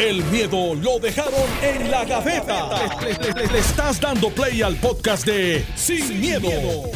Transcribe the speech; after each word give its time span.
El 0.00 0.24
miedo 0.24 0.74
lo 0.76 0.98
dejaron 0.98 1.34
en 1.62 1.90
la 1.90 2.06
gaveta. 2.06 2.70
Le, 3.02 3.58
estás 3.58 4.00
dando 4.00 4.30
play 4.30 4.62
al 4.62 4.76
podcast 4.76 5.26
de 5.26 5.62
Sin, 5.74 6.18
miedo, 6.18 6.48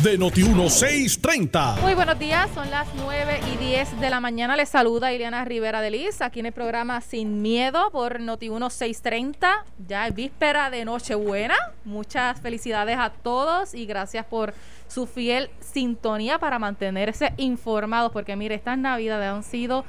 de 0.02 0.18
Noti1630. 0.18 1.82
Muy 1.82 1.92
buenos 1.92 2.18
días, 2.18 2.48
son 2.54 2.70
las 2.70 2.88
9 2.96 3.40
y 3.52 3.58
10 3.58 4.00
de 4.00 4.08
la 4.08 4.20
mañana. 4.20 4.56
Les 4.56 4.70
saluda 4.70 5.12
Ileana 5.12 5.44
Rivera 5.44 5.82
de 5.82 5.90
Liz 5.90 6.22
aquí 6.22 6.40
en 6.40 6.46
el 6.46 6.52
programa 6.54 7.02
Sin 7.02 7.42
Miedo 7.42 7.90
por 7.90 8.20
Noti1630. 8.20 9.50
Ya 9.86 10.06
es 10.06 10.14
víspera 10.14 10.70
de 10.70 10.86
Nochebuena. 10.86 11.56
Muchas 11.84 12.40
felicidades 12.40 12.96
a 12.98 13.10
todos 13.10 13.74
y 13.74 13.84
gracias 13.84 14.24
por 14.24 14.54
su 14.88 15.06
fiel 15.06 15.50
sintonía 15.60 16.38
para 16.38 16.58
mantenerse 16.58 17.34
informados, 17.36 18.12
porque 18.12 18.34
mire, 18.34 18.54
estas 18.54 18.78
navidades 18.78 19.28
han 19.28 19.42
sido 19.42 19.84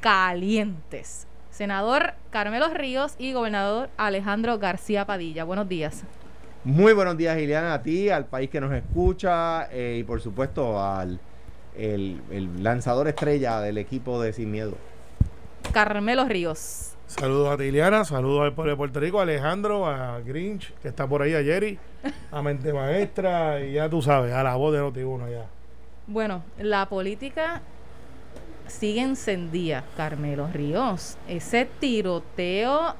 calientes 0.00 1.27
senador 1.58 2.14
Carmelo 2.30 2.68
Ríos 2.72 3.16
y 3.18 3.32
gobernador 3.32 3.90
Alejandro 3.96 4.60
García 4.60 5.06
Padilla. 5.06 5.42
Buenos 5.42 5.68
días. 5.68 6.04
Muy 6.62 6.92
buenos 6.92 7.16
días, 7.16 7.36
Ileana, 7.36 7.74
a 7.74 7.82
ti, 7.82 8.10
al 8.10 8.26
país 8.26 8.48
que 8.48 8.60
nos 8.60 8.72
escucha 8.72 9.68
eh, 9.72 9.96
y 9.98 10.04
por 10.04 10.20
supuesto 10.20 10.80
al 10.80 11.18
el, 11.76 12.62
lanzador 12.62 13.08
estrella 13.08 13.60
del 13.60 13.76
equipo 13.78 14.22
de 14.22 14.32
Sin 14.32 14.52
Miedo. 14.52 14.76
Carmelo 15.72 16.26
Ríos. 16.26 16.92
Saludos 17.08 17.52
a 17.52 17.56
ti, 17.56 17.64
Ileana, 17.64 18.04
saludos 18.04 18.42
al 18.42 18.52
pueblo 18.52 18.70
de 18.70 18.76
Puerto 18.76 19.00
Rico, 19.00 19.18
a 19.18 19.22
Alejandro, 19.22 19.84
a 19.84 20.20
Grinch, 20.20 20.72
que 20.74 20.86
está 20.86 21.08
por 21.08 21.22
ahí, 21.22 21.34
a 21.34 21.42
Jerry, 21.42 21.76
a 22.30 22.40
Mente 22.40 22.72
Maestra, 22.72 23.60
y 23.64 23.72
ya 23.72 23.88
tú 23.88 24.00
sabes, 24.00 24.32
a 24.32 24.44
la 24.44 24.54
voz 24.54 24.74
de 24.74 24.78
noti 24.78 25.00
ya. 25.00 25.46
Bueno, 26.06 26.44
la 26.60 26.88
política 26.88 27.62
sigue 28.68 29.00
encendida, 29.00 29.84
Carmelo 29.96 30.48
Ríos. 30.52 31.16
Ese 31.28 31.68
tiroteo 31.80 32.94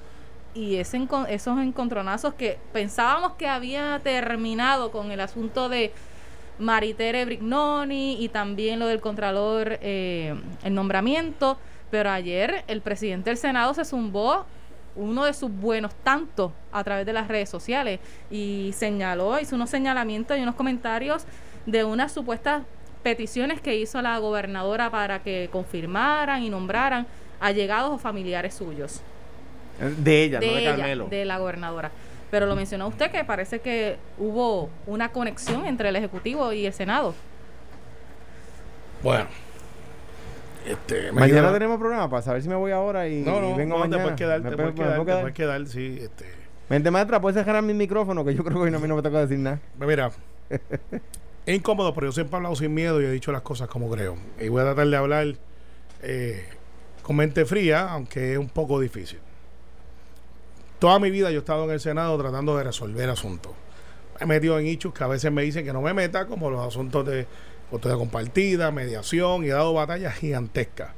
y 0.55 0.77
ese, 0.77 1.07
esos 1.29 1.59
encontronazos 1.61 2.35
que 2.35 2.59
pensábamos 2.73 3.35
que 3.35 3.47
había 3.47 4.01
terminado 4.03 4.91
con 4.91 5.11
el 5.11 5.21
asunto 5.21 5.69
de 5.69 5.93
Maritere 6.59 7.25
Brignoni 7.25 8.23
y 8.23 8.29
también 8.29 8.79
lo 8.79 8.87
del 8.87 9.01
Contralor, 9.01 9.79
eh, 9.81 10.35
el 10.65 10.75
nombramiento, 10.75 11.59
pero 11.91 12.11
ayer 12.11 12.65
el 12.67 12.81
presidente 12.81 13.31
del 13.31 13.37
Senado 13.37 13.75
se 13.75 13.85
zumbó 13.85 14.45
uno 14.97 15.25
de 15.25 15.33
sus 15.33 15.51
buenos 15.51 15.95
tantos 16.03 16.51
a 16.73 16.83
través 16.83 17.07
de 17.07 17.13
las 17.13 17.29
redes 17.29 17.49
sociales 17.49 18.01
y 18.31 18.73
señaló, 18.77 19.39
hizo 19.39 19.55
unos 19.55 19.71
señalamientos 19.71 20.37
y 20.37 20.43
unos 20.43 20.57
comentarios 20.57 21.25
de 21.67 21.85
unas 21.85 22.13
supuestas 22.13 22.65
peticiones 23.09 23.63
que 23.63 23.75
hizo 23.75 24.03
la 24.03 24.19
gobernadora 24.19 24.91
para 24.91 25.23
que 25.23 25.49
confirmaran 25.51 26.43
y 26.43 26.51
nombraran 26.51 27.07
allegados 27.41 27.91
o 27.93 27.97
familiares 27.97 28.53
suyos. 28.53 29.01
De 29.81 30.25
ella, 30.25 30.41
de 30.41 30.47
no 30.47 30.53
de 30.53 30.59
ella, 30.59 30.77
Carmelo. 30.77 31.07
De 31.09 31.25
la 31.25 31.39
gobernadora. 31.39 31.91
Pero 32.31 32.45
lo 32.45 32.55
mencionó 32.55 32.87
usted 32.87 33.11
que 33.11 33.25
parece 33.25 33.61
que 33.61 33.97
hubo 34.19 34.69
una 34.87 35.09
conexión 35.09 35.65
entre 35.65 35.89
el 35.89 35.97
Ejecutivo 35.97 36.53
y 36.53 36.67
el 36.67 36.75
Senado. 36.75 37.15
Bueno. 39.03 39.25
Este, 40.67 41.11
mañana 41.11 41.51
tenemos 41.51 41.79
programa 41.79 42.11
para 42.11 42.21
saber 42.21 42.43
si 42.43 42.49
me 42.51 42.57
voy 42.57 42.73
ahora 42.73 43.09
y, 43.09 43.23
no, 43.23 43.41
no, 43.41 43.57
vengo 43.57 43.79
no, 43.79 43.85
mañana. 43.85 43.97
Te 43.97 44.03
puedes 44.03 44.19
quedar, 44.19 44.43
te 44.43 44.55
puedes 44.55 44.75
quedar, 44.75 44.99
te 44.99 45.05
puedes 45.05 45.35
quedar, 45.35 45.67
sí. 45.67 45.99
Este. 46.03 46.27
Mente 46.69 46.91
maestra, 46.91 47.19
puedes 47.23 47.43
cerrar 47.43 47.63
mi 47.63 47.73
micrófono 47.73 48.23
que 48.23 48.35
yo 48.35 48.45
creo 48.45 48.59
que 48.59 48.65
hoy 48.65 48.71
no, 48.71 48.77
a 48.77 48.81
mí 48.81 48.87
no 48.87 48.97
me 48.97 49.03
toca 49.03 49.21
decir 49.21 49.39
nada. 49.39 49.61
Mira, 49.79 50.11
Es 51.49 51.57
incómodo, 51.57 51.95
pero 51.95 52.09
yo 52.09 52.13
siempre 52.13 52.35
he 52.35 52.37
hablado 52.37 52.57
sin 52.57 52.75
miedo 52.75 53.01
y 53.01 53.07
he 53.07 53.11
dicho 53.11 53.33
las 53.33 53.41
cosas 53.41 53.69
como 53.69 53.91
creo. 53.91 54.19
Y 54.39 54.49
voy 54.49 54.61
a 54.61 54.65
tratar 54.65 54.87
de 54.87 54.97
hablar 54.99 55.35
eh, 56.03 56.47
con 57.01 57.17
mente 57.17 57.47
fría, 57.47 57.89
aunque 57.91 58.33
es 58.33 58.39
un 58.39 58.51
poco 58.51 58.79
difícil. 58.79 59.19
Toda 60.79 60.99
mi 60.99 61.11
vida 61.11 61.31
yo 61.31 61.37
he 61.37 61.39
estado 61.39 61.65
en 61.65 61.71
el 61.71 61.81
Senado 61.81 62.19
tratando 62.19 62.55
de 62.55 62.65
resolver 62.65 63.09
asuntos. 63.09 63.53
Me 64.21 64.25
he 64.25 64.27
metido 64.27 64.59
en 64.59 64.67
hechos 64.67 64.93
que 64.93 65.03
a 65.03 65.07
veces 65.07 65.33
me 65.33 65.41
dicen 65.41 65.65
que 65.65 65.73
no 65.73 65.81
me 65.81 65.95
meta, 65.95 66.27
como 66.27 66.51
los 66.51 66.61
asuntos 66.61 67.07
de 67.07 67.27
custodia 67.71 67.97
compartida, 67.97 68.71
mediación, 68.71 69.43
y 69.43 69.47
he 69.47 69.53
dado 69.53 69.73
batallas 69.73 70.17
gigantescas. 70.17 70.91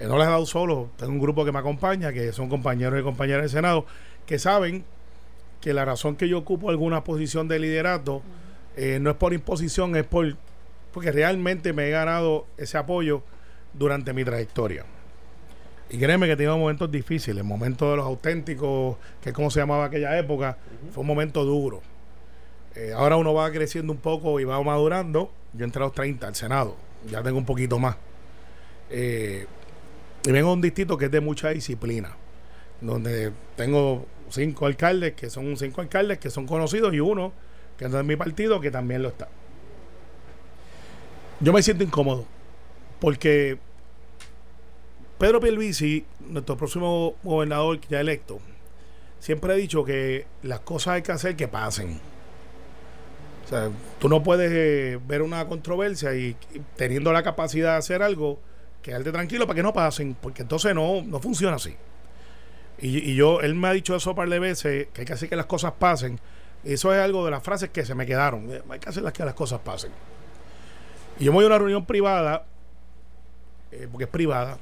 Eh, 0.00 0.08
no 0.08 0.18
las 0.18 0.26
he 0.26 0.30
dado 0.32 0.46
solo, 0.46 0.90
tengo 0.96 1.12
un 1.12 1.20
grupo 1.20 1.44
que 1.44 1.52
me 1.52 1.60
acompaña, 1.60 2.12
que 2.12 2.32
son 2.32 2.48
compañeros 2.48 2.98
y 2.98 3.04
compañeras 3.04 3.42
del 3.42 3.50
Senado, 3.50 3.86
que 4.26 4.40
saben 4.40 4.84
que 5.60 5.72
la 5.72 5.84
razón 5.84 6.16
que 6.16 6.28
yo 6.28 6.38
ocupo 6.38 6.70
alguna 6.70 7.04
posición 7.04 7.46
de 7.46 7.60
liderato 7.60 8.20
eh, 8.76 8.98
no 9.00 9.10
es 9.10 9.16
por 9.16 9.32
imposición, 9.32 9.96
es 9.96 10.04
por 10.04 10.36
porque 10.92 11.10
realmente 11.10 11.72
me 11.72 11.88
he 11.88 11.90
ganado 11.90 12.46
ese 12.58 12.76
apoyo 12.76 13.22
durante 13.72 14.12
mi 14.12 14.24
trayectoria. 14.24 14.84
Y 15.90 15.98
créeme 15.98 16.26
que 16.26 16.32
he 16.32 16.36
tenido 16.36 16.56
momentos 16.56 16.90
difíciles, 16.90 17.42
momentos 17.44 17.90
de 17.90 17.96
los 17.96 18.06
auténticos, 18.06 18.96
que 19.22 19.30
es 19.30 19.34
como 19.34 19.50
se 19.50 19.60
llamaba 19.60 19.86
aquella 19.86 20.18
época, 20.18 20.56
fue 20.92 21.02
un 21.02 21.06
momento 21.06 21.44
duro. 21.44 21.82
Eh, 22.74 22.92
ahora 22.94 23.16
uno 23.16 23.34
va 23.34 23.50
creciendo 23.50 23.92
un 23.92 23.98
poco 23.98 24.40
y 24.40 24.44
va 24.44 24.62
madurando. 24.62 25.30
Yo 25.52 25.64
entré 25.64 25.82
a 25.82 25.86
los 25.86 25.94
30 25.94 26.28
al 26.28 26.34
Senado, 26.34 26.76
ya 27.10 27.22
tengo 27.22 27.38
un 27.38 27.44
poquito 27.44 27.78
más. 27.78 27.96
Eh, 28.90 29.46
y 30.24 30.30
vengo 30.30 30.50
a 30.50 30.52
un 30.52 30.60
distrito 30.60 30.96
que 30.96 31.06
es 31.06 31.10
de 31.10 31.20
mucha 31.20 31.50
disciplina, 31.50 32.16
donde 32.80 33.32
tengo 33.56 34.06
cinco 34.30 34.66
alcaldes, 34.66 35.12
que 35.12 35.28
son 35.28 35.56
cinco 35.56 35.80
alcaldes 35.80 36.18
que 36.18 36.30
son 36.30 36.46
conocidos 36.46 36.94
y 36.94 37.00
uno 37.00 37.32
que 37.82 37.88
no 37.88 37.98
es 37.98 38.04
mi 38.04 38.16
partido, 38.16 38.60
que 38.60 38.70
también 38.70 39.02
lo 39.02 39.08
está. 39.08 39.28
Yo 41.40 41.52
me 41.52 41.62
siento 41.62 41.82
incómodo 41.82 42.24
porque 43.00 43.58
Pedro 45.18 45.40
Pierluisi, 45.40 46.04
nuestro 46.28 46.56
próximo 46.56 47.16
gobernador 47.24 47.80
ya 47.88 48.00
electo, 48.00 48.38
siempre 49.18 49.52
ha 49.52 49.56
dicho 49.56 49.84
que 49.84 50.26
las 50.42 50.60
cosas 50.60 50.94
hay 50.94 51.02
que 51.02 51.12
hacer 51.12 51.34
que 51.34 51.48
pasen. 51.48 52.00
O 53.44 53.48
sea, 53.48 53.70
tú 53.98 54.08
no 54.08 54.22
puedes 54.22 54.52
eh, 54.52 55.00
ver 55.06 55.22
una 55.22 55.46
controversia 55.48 56.14
y, 56.14 56.36
teniendo 56.76 57.12
la 57.12 57.24
capacidad 57.24 57.72
de 57.72 57.78
hacer 57.78 58.02
algo, 58.02 58.38
quedarte 58.82 59.10
tranquilo 59.10 59.46
para 59.46 59.56
que 59.56 59.62
no 59.64 59.72
pasen, 59.72 60.16
porque 60.20 60.42
entonces 60.42 60.74
no, 60.74 61.02
no 61.02 61.18
funciona 61.18 61.56
así. 61.56 61.74
Y, 62.78 63.10
y, 63.10 63.14
yo, 63.16 63.40
él 63.40 63.54
me 63.56 63.68
ha 63.68 63.72
dicho 63.72 63.96
eso 63.96 64.10
un 64.10 64.16
par 64.16 64.28
de 64.28 64.38
veces, 64.38 64.88
que 64.92 65.00
hay 65.00 65.06
que 65.06 65.12
hacer 65.12 65.28
que 65.28 65.36
las 65.36 65.46
cosas 65.46 65.72
pasen, 65.78 66.18
eso 66.64 66.94
es 66.94 67.00
algo 67.00 67.24
de 67.24 67.30
las 67.30 67.42
frases 67.42 67.70
que 67.70 67.84
se 67.84 67.94
me 67.94 68.06
quedaron. 68.06 68.50
Eh, 68.50 68.62
hay 68.68 68.78
que 68.78 68.88
hacer 68.88 69.02
las 69.02 69.12
que 69.12 69.24
las 69.24 69.34
cosas 69.34 69.60
pasen. 69.60 69.90
Y 71.18 71.24
yo 71.24 71.32
me 71.32 71.36
voy 71.36 71.44
a 71.44 71.48
una 71.48 71.58
reunión 71.58 71.84
privada, 71.84 72.44
eh, 73.70 73.88
porque 73.90 74.04
es 74.04 74.10
privada, 74.10 74.58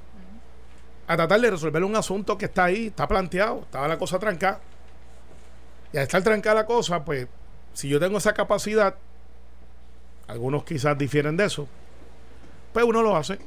a 1.07 1.17
tratar 1.17 1.41
de 1.41 1.51
resolver 1.51 1.83
un 1.85 1.97
asunto 1.97 2.39
que 2.39 2.47
está 2.47 2.65
ahí, 2.65 2.87
está 2.87 3.07
planteado, 3.07 3.61
estaba 3.63 3.89
la 3.89 3.99
cosa 3.99 4.19
trancada. 4.19 4.61
Y 5.93 5.97
al 5.97 6.05
estar 6.05 6.23
trancada 6.23 6.57
la 6.57 6.67
cosa, 6.67 7.05
pues, 7.05 7.27
si 7.75 7.89
yo 7.89 7.99
tengo 7.99 8.19
esa 8.19 8.33
capacidad, 8.33 8.95
algunos 10.29 10.65
quizás 10.65 10.97
difieren 10.97 11.37
de 11.37 11.47
eso, 11.47 11.67
pues 12.73 12.85
uno 12.85 13.03
lo 13.03 13.17
hace. 13.17 13.39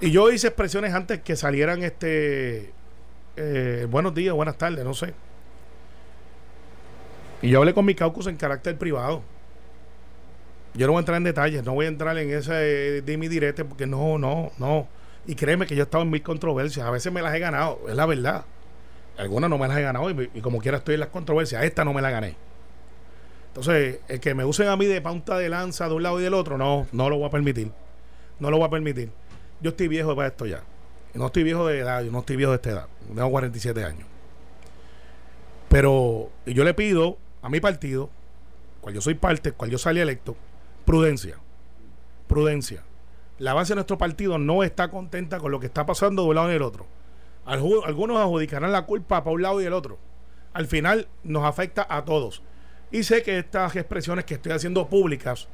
Y 0.00 0.10
yo 0.10 0.30
hice 0.30 0.48
expresiones 0.48 0.94
antes 0.94 1.20
que 1.20 1.36
salieran 1.36 1.82
este 1.82 2.72
eh, 3.36 3.86
buenos 3.88 4.14
días, 4.14 4.34
buenas 4.34 4.58
tardes, 4.58 4.84
no 4.84 4.94
sé. 4.94 5.14
Y 7.42 7.48
yo 7.48 7.58
hablé 7.58 7.74
con 7.74 7.84
mi 7.84 7.94
caucus 7.94 8.26
en 8.26 8.36
carácter 8.36 8.76
privado. 8.76 9.22
Yo 10.74 10.86
no 10.86 10.92
voy 10.92 10.98
a 10.98 11.00
entrar 11.00 11.16
en 11.16 11.24
detalles, 11.24 11.64
no 11.64 11.74
voy 11.74 11.86
a 11.86 11.88
entrar 11.88 12.16
en 12.18 12.30
ese 12.30 12.52
de 13.02 13.16
mi 13.16 13.28
directo 13.28 13.66
porque 13.66 13.86
no, 13.86 14.18
no, 14.18 14.52
no. 14.58 14.86
Y 15.26 15.34
créeme 15.34 15.66
que 15.66 15.74
yo 15.74 15.82
he 15.82 15.84
estado 15.84 16.04
en 16.04 16.10
mil 16.10 16.22
controversias. 16.22 16.86
A 16.86 16.90
veces 16.90 17.12
me 17.12 17.22
las 17.22 17.34
he 17.34 17.38
ganado, 17.38 17.80
es 17.88 17.96
la 17.96 18.06
verdad. 18.06 18.44
Algunas 19.16 19.50
no 19.50 19.58
me 19.58 19.68
las 19.68 19.76
he 19.78 19.82
ganado 19.82 20.10
y, 20.10 20.40
como 20.40 20.58
quiera 20.60 20.78
estoy 20.78 20.94
en 20.94 21.00
las 21.00 21.08
controversias. 21.10 21.64
Esta 21.64 21.84
no 21.84 21.92
me 21.92 22.00
la 22.00 22.10
gané. 22.10 22.36
Entonces, 23.48 24.00
el 24.08 24.20
que 24.20 24.34
me 24.34 24.44
usen 24.44 24.68
a 24.68 24.76
mí 24.76 24.86
de 24.86 25.00
punta 25.00 25.36
de 25.36 25.48
lanza 25.48 25.88
de 25.88 25.94
un 25.94 26.02
lado 26.02 26.20
y 26.20 26.22
del 26.22 26.34
otro, 26.34 26.56
no, 26.56 26.86
no 26.92 27.10
lo 27.10 27.18
voy 27.18 27.26
a 27.26 27.30
permitir. 27.30 27.72
No 28.38 28.50
lo 28.50 28.58
voy 28.58 28.66
a 28.66 28.70
permitir. 28.70 29.10
Yo 29.60 29.70
estoy 29.70 29.88
viejo 29.88 30.14
para 30.14 30.28
esto 30.28 30.46
ya. 30.46 30.62
No 31.14 31.26
estoy 31.26 31.42
viejo 31.42 31.66
de 31.66 31.80
edad, 31.80 32.02
yo 32.02 32.12
no 32.12 32.20
estoy 32.20 32.36
viejo 32.36 32.52
de 32.52 32.56
esta 32.56 32.70
edad. 32.70 32.86
Tengo 33.08 33.30
47 33.30 33.84
años. 33.84 34.06
Pero 35.68 36.30
yo 36.46 36.64
le 36.64 36.74
pido 36.74 37.18
a 37.42 37.48
mi 37.48 37.60
partido, 37.60 38.10
cual 38.80 38.94
yo 38.94 39.00
soy 39.00 39.14
parte, 39.14 39.52
cual 39.52 39.70
yo 39.70 39.78
salí 39.78 40.00
electo, 40.00 40.36
prudencia. 40.84 41.36
Prudencia. 42.26 42.82
La 43.38 43.54
base 43.54 43.72
de 43.72 43.76
nuestro 43.76 43.98
partido 43.98 44.38
no 44.38 44.62
está 44.62 44.90
contenta 44.90 45.38
con 45.38 45.50
lo 45.50 45.60
que 45.60 45.66
está 45.66 45.86
pasando 45.86 46.22
de 46.22 46.28
un 46.28 46.34
lado 46.34 46.50
y 46.50 46.52
del 46.52 46.62
otro. 46.62 46.86
Algunos 47.46 48.18
adjudicarán 48.18 48.70
la 48.70 48.82
culpa 48.82 49.24
para 49.24 49.34
un 49.34 49.42
lado 49.42 49.60
y 49.62 49.64
el 49.64 49.72
otro. 49.72 49.98
Al 50.52 50.66
final 50.66 51.08
nos 51.24 51.44
afecta 51.44 51.86
a 51.88 52.04
todos. 52.04 52.42
Y 52.90 53.02
sé 53.04 53.22
que 53.22 53.38
estas 53.38 53.74
expresiones 53.76 54.24
que 54.24 54.34
estoy 54.34 54.52
haciendo 54.52 54.88
públicas, 54.88 55.48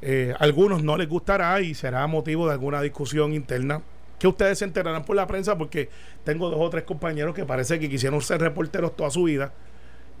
eh, 0.00 0.34
algunos 0.38 0.82
no 0.82 0.96
les 0.96 1.08
gustará 1.08 1.60
y 1.60 1.74
será 1.74 2.06
motivo 2.06 2.46
de 2.46 2.52
alguna 2.52 2.80
discusión 2.80 3.34
interna 3.34 3.82
que 4.18 4.28
ustedes 4.28 4.58
se 4.60 4.64
enterarán 4.64 5.04
por 5.04 5.16
la 5.16 5.26
prensa 5.26 5.58
porque 5.58 5.90
tengo 6.24 6.48
dos 6.48 6.60
o 6.60 6.70
tres 6.70 6.84
compañeros 6.84 7.34
que 7.34 7.44
parece 7.44 7.78
que 7.78 7.90
quisieron 7.90 8.22
ser 8.22 8.40
reporteros 8.40 8.96
toda 8.96 9.10
su 9.10 9.24
vida 9.24 9.52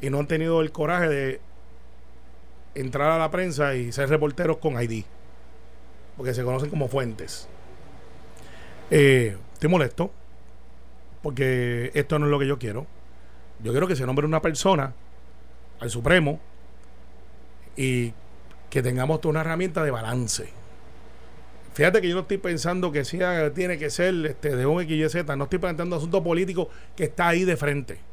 y 0.02 0.10
no 0.10 0.18
han 0.18 0.26
tenido 0.26 0.60
el 0.60 0.72
coraje 0.72 1.08
de 1.08 1.40
entrar 2.74 3.12
a 3.12 3.18
la 3.18 3.30
prensa 3.30 3.74
y 3.76 3.92
ser 3.92 4.08
reporteros 4.08 4.58
con 4.58 4.82
ID, 4.82 5.04
porque 6.16 6.34
se 6.34 6.42
conocen 6.42 6.68
como 6.68 6.88
fuentes. 6.88 7.48
Eh, 8.90 9.38
estoy 9.54 9.70
molesto 9.70 10.10
porque 11.22 11.92
esto 11.94 12.18
no 12.18 12.26
es 12.26 12.30
lo 12.30 12.38
que 12.38 12.48
yo 12.48 12.58
quiero. 12.58 12.86
Yo 13.62 13.70
quiero 13.70 13.86
que 13.86 13.94
se 13.94 14.04
nombre 14.04 14.26
una 14.26 14.42
persona 14.42 14.92
al 15.78 15.88
Supremo 15.88 16.40
y 17.76 18.12
que 18.70 18.82
tengamos 18.82 19.20
toda 19.20 19.30
una 19.30 19.40
herramienta 19.42 19.84
de 19.84 19.92
balance. 19.92 20.48
Fíjate 21.74 22.00
que 22.00 22.08
yo 22.08 22.16
no 22.16 22.22
estoy 22.22 22.38
pensando 22.38 22.90
que 22.90 23.04
sea, 23.04 23.54
tiene 23.54 23.78
que 23.78 23.88
ser 23.88 24.14
este, 24.26 24.56
de 24.56 24.66
un 24.66 24.82
XYZ, 24.82 25.24
no 25.36 25.44
estoy 25.44 25.60
planteando 25.60 25.96
asunto 25.96 26.22
político 26.24 26.68
que 26.96 27.04
está 27.04 27.28
ahí 27.28 27.44
de 27.44 27.56
frente. 27.56 28.11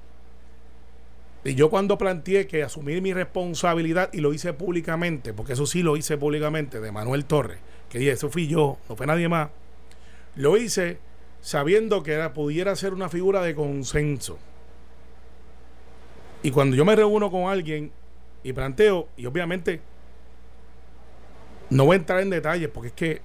Y 1.44 1.56
yo 1.56 1.70
cuando 1.70 1.98
planteé 1.98 2.48
que 2.48 2.64
asumir 2.64 3.02
mi 3.02 3.14
responsabilidad 3.14 4.10
y 4.12 4.20
lo 4.20 4.34
hice 4.34 4.54
públicamente, 4.54 5.34
porque 5.34 5.54
eso 5.54 5.66
sí 5.66 5.84
lo 5.84 5.96
hice 5.96 6.18
públicamente, 6.18 6.82
de 6.82 6.92
Manuel 6.92 7.26
Torres, 7.26 7.60
que 7.90 8.00
dije, 8.00 8.12
eso 8.12 8.30
fui 8.30 8.48
yo, 8.48 8.78
no 8.90 8.96
fue 8.96 9.08
nadie 9.08 9.30
más, 9.30 9.50
lo 10.36 10.58
hice 10.58 11.00
sabiendo 11.42 12.04
que 12.04 12.14
era, 12.14 12.34
pudiera 12.34 12.76
ser 12.76 12.94
una 12.94 13.08
figura 13.08 13.42
de 13.42 13.56
consenso. 13.56 14.38
Y 16.44 16.52
cuando 16.52 16.76
yo 16.76 16.84
me 16.84 16.96
reúno 16.96 17.32
con 17.32 17.50
alguien 17.50 17.92
y 18.44 18.52
planteo, 18.52 19.08
y 19.16 19.26
obviamente 19.26 19.82
no 21.70 21.86
voy 21.86 21.96
a 21.96 22.00
entrar 22.00 22.20
en 22.20 22.30
detalles, 22.32 22.70
porque 22.70 22.88
es 22.90 22.94
que 22.94 23.22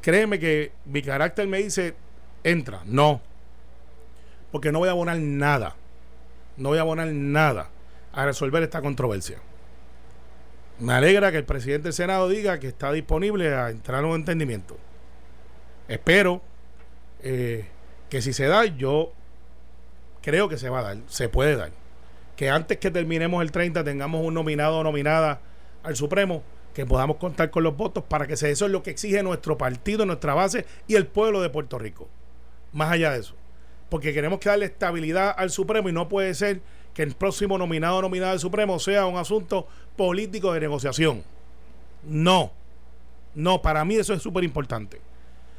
créeme 0.00 0.38
que 0.38 0.72
mi 0.86 1.02
carácter 1.02 1.46
me 1.48 1.58
dice, 1.58 1.94
entra, 2.44 2.80
no, 2.86 3.20
porque 4.50 4.72
no 4.72 4.78
voy 4.78 4.88
a 4.88 4.92
abonar 4.92 5.18
nada 5.18 5.76
no 6.56 6.70
voy 6.70 6.78
a 6.78 6.82
abonar 6.82 7.08
nada 7.08 7.70
a 8.12 8.24
resolver 8.24 8.62
esta 8.62 8.80
controversia. 8.80 9.38
Me 10.78 10.92
alegra 10.92 11.30
que 11.30 11.38
el 11.38 11.44
presidente 11.44 11.84
del 11.84 11.92
Senado 11.92 12.28
diga 12.28 12.58
que 12.58 12.68
está 12.68 12.92
disponible 12.92 13.54
a 13.54 13.70
entrar 13.70 14.02
en 14.02 14.10
un 14.10 14.16
entendimiento. 14.16 14.76
Espero 15.88 16.42
eh, 17.22 17.66
que 18.08 18.20
si 18.20 18.32
se 18.32 18.46
da, 18.46 18.64
yo 18.64 19.12
creo 20.22 20.48
que 20.48 20.58
se 20.58 20.68
va 20.68 20.80
a 20.80 20.82
dar, 20.82 20.98
se 21.06 21.28
puede 21.28 21.56
dar. 21.56 21.70
Que 22.36 22.50
antes 22.50 22.78
que 22.78 22.90
terminemos 22.90 23.42
el 23.42 23.52
30 23.52 23.84
tengamos 23.84 24.24
un 24.24 24.34
nominado 24.34 24.78
o 24.78 24.84
nominada 24.84 25.40
al 25.82 25.96
Supremo, 25.96 26.42
que 26.74 26.84
podamos 26.84 27.16
contar 27.16 27.50
con 27.50 27.62
los 27.62 27.76
votos 27.76 28.04
para 28.04 28.26
que 28.26 28.36
se 28.36 28.50
eso 28.50 28.66
es 28.66 28.72
lo 28.72 28.82
que 28.82 28.90
exige 28.90 29.22
nuestro 29.22 29.56
partido, 29.56 30.04
nuestra 30.04 30.34
base 30.34 30.66
y 30.86 30.96
el 30.96 31.06
pueblo 31.06 31.40
de 31.40 31.48
Puerto 31.48 31.78
Rico. 31.78 32.08
Más 32.72 32.90
allá 32.90 33.12
de 33.12 33.20
eso 33.20 33.34
porque 33.88 34.12
queremos 34.12 34.38
que 34.38 34.48
darle 34.48 34.66
estabilidad 34.66 35.34
al 35.36 35.50
Supremo 35.50 35.88
y 35.88 35.92
no 35.92 36.08
puede 36.08 36.34
ser 36.34 36.60
que 36.94 37.02
el 37.02 37.14
próximo 37.14 37.58
nominado 37.58 37.98
o 37.98 38.02
nominada 38.02 38.32
del 38.32 38.40
Supremo 38.40 38.78
sea 38.78 39.06
un 39.06 39.16
asunto 39.16 39.68
político 39.96 40.52
de 40.52 40.60
negociación. 40.60 41.22
No, 42.04 42.52
no, 43.34 43.62
para 43.62 43.84
mí 43.84 43.96
eso 43.96 44.14
es 44.14 44.22
súper 44.22 44.44
importante. 44.44 45.00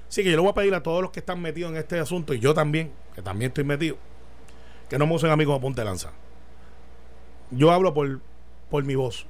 Así 0.10 0.24
que 0.24 0.32
yo 0.32 0.38
le 0.38 0.42
voy 0.42 0.50
a 0.50 0.54
pedir 0.54 0.74
a 0.74 0.82
todos 0.82 1.02
los 1.02 1.12
que 1.12 1.20
están 1.20 1.42
metidos 1.42 1.72
en 1.72 1.78
este 1.78 2.00
asunto, 2.00 2.34
y 2.34 2.40
yo 2.40 2.54
también, 2.54 2.92
que 3.14 3.22
también 3.22 3.50
estoy 3.50 3.66
metido, 3.66 3.98
que 4.90 4.98
no 4.98 5.06
me 5.06 5.16
usen 5.16 5.30
a 5.30 5.36
mí 5.36 5.46
como 5.46 5.60
punta 5.60 5.82
de 5.82 5.86
lanza. 5.86 6.12
Yo 7.52 7.72
hablo 7.72 7.94
por, 7.94 8.20
por 8.70 8.84
mi 8.84 8.96
voz. 8.96 9.26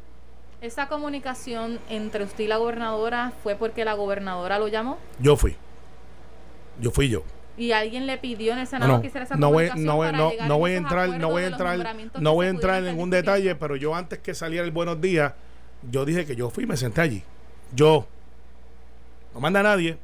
¿Esa 0.61 0.87
comunicación 0.87 1.79
entre 1.89 2.23
usted 2.23 2.45
y 2.45 2.47
la 2.47 2.57
gobernadora 2.57 3.33
fue 3.43 3.55
porque 3.55 3.85
la 3.85 3.93
gobernadora 3.93 4.57
lo 4.59 4.67
llamó? 4.67 4.97
Yo 5.19 5.35
fui. 5.35 5.55
Yo 6.79 6.91
fui 6.91 7.09
yo 7.09 7.23
y 7.57 7.71
alguien 7.71 8.05
le 8.05 8.17
pidió 8.17 8.53
en 8.53 8.59
el 8.59 8.67
Senado 8.67 8.93
no, 8.93 9.01
que 9.01 9.07
hiciera 9.07 9.25
esa 9.25 9.35
no 9.35 9.51
voy, 9.51 9.69
no, 9.75 10.11
no, 10.11 10.31
no 10.47 10.57
voy 10.59 10.71
a 10.71 10.77
entrar 10.77 11.09
no 11.19 11.29
voy 11.29 11.43
a 11.43 11.47
entrar 11.47 11.95
no 12.19 12.33
voy 12.33 12.45
a 12.45 12.49
entrar 12.49 12.83
en 12.83 12.85
ningún 12.91 13.09
detalle 13.09 13.55
pero 13.55 13.75
yo 13.75 13.95
antes 13.95 14.19
que 14.19 14.35
saliera 14.35 14.63
el 14.63 14.71
buenos 14.71 15.01
días 15.01 15.33
yo 15.89 16.05
dije 16.05 16.25
que 16.25 16.35
yo 16.35 16.49
fui 16.49 16.63
y 16.63 16.67
me 16.67 16.77
senté 16.77 17.01
allí. 17.01 17.23
Yo 17.73 18.07
no 19.33 19.39
manda 19.39 19.59
a 19.59 19.63
nadie 19.63 19.97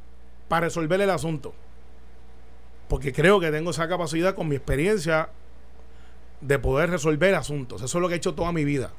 para 0.48 0.66
resolver 0.66 1.00
el 1.00 1.10
asunto 1.10 1.54
porque 2.88 3.12
creo 3.12 3.40
que 3.40 3.50
tengo 3.50 3.70
esa 3.70 3.88
capacidad 3.88 4.34
con 4.34 4.48
mi 4.48 4.56
experiencia 4.56 5.30
de 6.40 6.58
poder 6.58 6.90
resolver 6.90 7.34
asuntos. 7.34 7.82
Eso 7.82 7.98
es 7.98 8.02
lo 8.02 8.08
que 8.08 8.14
he 8.14 8.16
hecho 8.18 8.34
toda 8.34 8.52
mi 8.52 8.64
vida. 8.64 8.90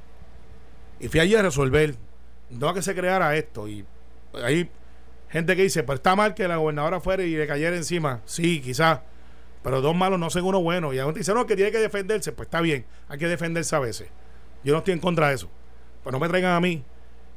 Y 1.00 1.08
fui 1.08 1.20
allí 1.20 1.36
a 1.36 1.42
resolver 1.42 1.96
no 2.50 2.70
a 2.70 2.74
que 2.74 2.82
se 2.82 2.96
creara 2.96 3.36
esto 3.36 3.68
y 3.68 3.86
ahí 4.44 4.70
gente 5.36 5.56
que 5.56 5.64
dice, 5.64 5.84
pues 5.84 6.00
está 6.00 6.16
mal 6.16 6.34
que 6.34 6.48
la 6.48 6.58
gobernadora 6.58 7.00
fuera 7.00 7.24
y 7.24 7.36
le 7.36 7.46
cayera 7.46 7.76
encima. 7.76 8.22
Sí, 8.26 8.62
quizás. 8.62 9.02
Pero 9.64 9.82
dos 9.82 9.96
malos 9.96 10.20
no 10.20 10.30
son 10.30 10.44
uno 10.44 10.62
bueno. 10.62 10.94
Y 10.94 11.00
alguien 11.00 11.16
dice, 11.16 11.34
no, 11.34 11.46
que 11.46 11.56
tiene 11.56 11.72
que 11.72 11.80
defenderse. 11.80 12.32
Pues 12.32 12.48
está 12.48 12.62
bien, 12.62 12.86
hay 13.10 13.18
que 13.18 13.28
defenderse 13.28 13.76
a 13.76 13.80
veces. 13.80 14.08
Yo 14.64 14.74
no 14.74 14.80
estoy 14.80 14.94
en 14.94 15.00
contra 15.00 15.30
de 15.30 15.36
eso. 15.36 15.50
Pues 16.04 16.14
no 16.14 16.20
me 16.20 16.30
traigan 16.30 16.54
a 16.54 16.60
mí, 16.62 16.84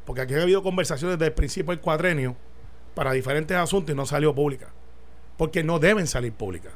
porque 0.04 0.20
aquí 0.20 0.34
ha 0.34 0.42
habido 0.42 0.62
conversaciones 0.62 1.18
desde 1.18 1.28
el 1.28 1.34
principio 1.34 1.72
del 1.72 1.80
cuadrenio 1.80 2.36
para 2.94 3.12
diferentes 3.12 3.56
asuntos 3.56 3.92
y 3.92 3.96
no 3.96 4.06
salió 4.06 4.34
pública. 4.34 4.68
Porque 5.36 5.64
no 5.64 5.78
deben 5.78 6.06
salir 6.06 6.32
públicas. 6.32 6.72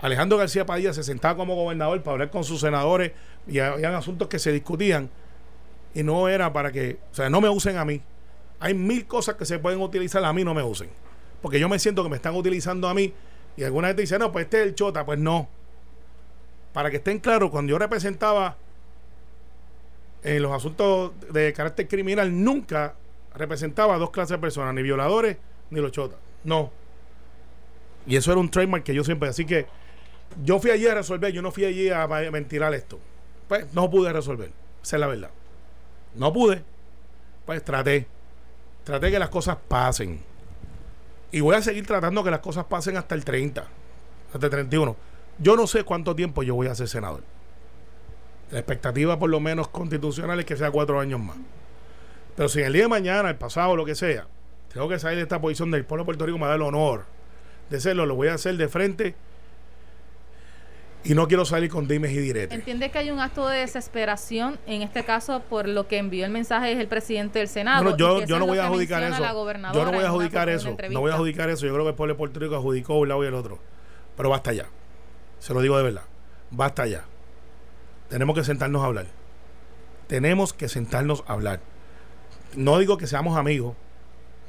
Alejandro 0.00 0.38
García 0.38 0.64
Padilla 0.64 0.92
se 0.92 1.02
sentaba 1.02 1.36
como 1.36 1.54
gobernador 1.54 2.02
para 2.02 2.12
hablar 2.12 2.30
con 2.30 2.44
sus 2.44 2.60
senadores 2.60 3.12
y 3.46 3.58
habían 3.58 3.94
asuntos 3.94 4.28
que 4.28 4.38
se 4.38 4.52
discutían 4.52 5.10
y 5.94 6.02
no 6.02 6.28
era 6.28 6.52
para 6.52 6.72
que, 6.72 6.98
o 7.10 7.14
sea, 7.14 7.30
no 7.30 7.40
me 7.40 7.48
usen 7.48 7.78
a 7.78 7.84
mí 7.84 8.00
hay 8.64 8.72
mil 8.72 9.06
cosas 9.06 9.34
que 9.34 9.44
se 9.44 9.58
pueden 9.58 9.82
utilizar, 9.82 10.24
a 10.24 10.32
mí 10.32 10.42
no 10.42 10.54
me 10.54 10.62
usen. 10.62 10.88
Porque 11.42 11.60
yo 11.60 11.68
me 11.68 11.78
siento 11.78 12.02
que 12.02 12.08
me 12.08 12.16
están 12.16 12.34
utilizando 12.34 12.88
a 12.88 12.94
mí 12.94 13.12
y 13.58 13.62
alguna 13.62 13.88
gente 13.88 14.00
dice, 14.00 14.18
no, 14.18 14.32
pues 14.32 14.46
este 14.46 14.62
es 14.62 14.68
el 14.68 14.74
chota, 14.74 15.04
pues 15.04 15.18
no. 15.18 15.50
Para 16.72 16.90
que 16.90 16.96
estén 16.96 17.18
claros, 17.18 17.50
cuando 17.50 17.72
yo 17.72 17.78
representaba 17.78 18.56
en 20.22 20.42
los 20.42 20.50
asuntos 20.50 21.12
de 21.30 21.52
carácter 21.52 21.86
criminal, 21.86 22.42
nunca 22.42 22.94
representaba 23.34 23.96
a 23.96 23.98
dos 23.98 24.08
clases 24.08 24.30
de 24.30 24.38
personas, 24.38 24.74
ni 24.74 24.80
violadores 24.80 25.36
ni 25.68 25.80
los 25.82 25.92
chotas. 25.92 26.18
No. 26.42 26.72
Y 28.06 28.16
eso 28.16 28.32
era 28.32 28.40
un 28.40 28.50
trademark 28.50 28.82
que 28.82 28.94
yo 28.94 29.04
siempre. 29.04 29.28
Así 29.28 29.44
que 29.44 29.66
yo 30.42 30.58
fui 30.58 30.70
allí 30.70 30.86
a 30.86 30.94
resolver, 30.94 31.30
yo 31.34 31.42
no 31.42 31.52
fui 31.52 31.66
allí 31.66 31.90
a 31.90 32.06
ventilar 32.06 32.72
esto. 32.72 32.98
Pues 33.46 33.74
no 33.74 33.90
pude 33.90 34.10
resolver. 34.10 34.50
Esa 34.82 34.96
es 34.96 35.00
la 35.00 35.06
verdad. 35.06 35.30
No 36.14 36.32
pude. 36.32 36.62
Pues 37.44 37.62
traté. 37.62 38.13
Traté 38.84 39.10
que 39.10 39.18
las 39.18 39.30
cosas 39.30 39.56
pasen. 39.68 40.20
Y 41.32 41.40
voy 41.40 41.56
a 41.56 41.62
seguir 41.62 41.86
tratando 41.86 42.22
que 42.22 42.30
las 42.30 42.40
cosas 42.40 42.66
pasen 42.66 42.96
hasta 42.96 43.14
el 43.14 43.24
30, 43.24 43.64
hasta 44.32 44.46
el 44.46 44.50
31. 44.50 44.96
Yo 45.38 45.56
no 45.56 45.66
sé 45.66 45.82
cuánto 45.82 46.14
tiempo 46.14 46.42
yo 46.42 46.54
voy 46.54 46.68
a 46.68 46.74
ser 46.74 46.86
senador. 46.86 47.22
La 48.50 48.58
expectativa, 48.60 49.18
por 49.18 49.30
lo 49.30 49.40
menos 49.40 49.68
constitucional, 49.68 50.38
es 50.38 50.46
que 50.46 50.56
sea 50.56 50.70
cuatro 50.70 51.00
años 51.00 51.18
más. 51.18 51.36
Pero 52.36 52.48
si 52.48 52.60
el 52.60 52.72
día 52.72 52.82
de 52.82 52.88
mañana, 52.88 53.30
el 53.30 53.36
pasado, 53.36 53.74
lo 53.74 53.84
que 53.84 53.94
sea, 53.94 54.26
tengo 54.72 54.88
que 54.88 54.98
salir 54.98 55.16
de 55.16 55.22
esta 55.22 55.40
posición 55.40 55.70
del 55.70 55.84
pueblo 55.84 56.02
de 56.02 56.06
Puerto 56.06 56.26
Rico, 56.26 56.38
me 56.38 56.46
da 56.46 56.54
el 56.54 56.62
honor 56.62 57.04
de 57.70 57.80
serlo, 57.80 58.06
lo 58.06 58.14
voy 58.14 58.28
a 58.28 58.34
hacer 58.34 58.56
de 58.56 58.68
frente 58.68 59.14
y 61.04 61.14
no 61.14 61.28
quiero 61.28 61.44
salir 61.44 61.70
con 61.70 61.86
dimes 61.86 62.12
y 62.12 62.18
diretes. 62.18 62.58
¿Entiende 62.58 62.90
que 62.90 62.98
hay 62.98 63.10
un 63.10 63.20
acto 63.20 63.46
de 63.46 63.58
desesperación, 63.58 64.58
en 64.66 64.80
este 64.80 65.04
caso, 65.04 65.40
por 65.40 65.68
lo 65.68 65.86
que 65.86 65.98
envió 65.98 66.24
el 66.24 66.32
mensaje 66.32 66.72
es 66.72 66.78
el 66.78 66.88
presidente 66.88 67.38
del 67.38 67.48
Senado? 67.48 67.94
yo, 67.96 68.24
yo 68.24 68.38
no 68.38 68.46
voy 68.46 68.58
a 68.58 68.66
adjudicar 68.66 69.02
eso. 69.02 69.22
Yo 69.74 69.84
no 69.84 69.92
voy 69.92 70.02
a 70.02 70.06
adjudicar 70.06 70.48
eso. 70.48 70.76
No 70.90 71.00
voy 71.00 71.10
a 71.10 71.14
adjudicar 71.14 71.50
eso. 71.50 71.66
Yo 71.66 71.74
creo 71.74 71.84
que 71.84 71.90
el 71.90 71.94
pueblo 71.94 72.14
de 72.14 72.18
Puerto 72.18 72.40
Rico 72.40 72.56
adjudicó 72.56 72.94
un 72.96 73.08
lado 73.08 73.22
y 73.22 73.26
el 73.26 73.34
otro. 73.34 73.58
Pero 74.16 74.30
basta 74.30 74.54
ya. 74.54 74.66
Se 75.40 75.52
lo 75.52 75.60
digo 75.60 75.76
de 75.76 75.82
verdad. 75.82 76.04
Basta 76.50 76.86
ya. 76.86 77.04
Tenemos 78.08 78.34
que 78.34 78.44
sentarnos 78.44 78.82
a 78.82 78.86
hablar. 78.86 79.06
Tenemos 80.06 80.54
que 80.54 80.68
sentarnos 80.68 81.22
a 81.26 81.34
hablar. 81.34 81.60
No 82.56 82.78
digo 82.78 82.96
que 82.96 83.06
seamos 83.06 83.36
amigos 83.36 83.76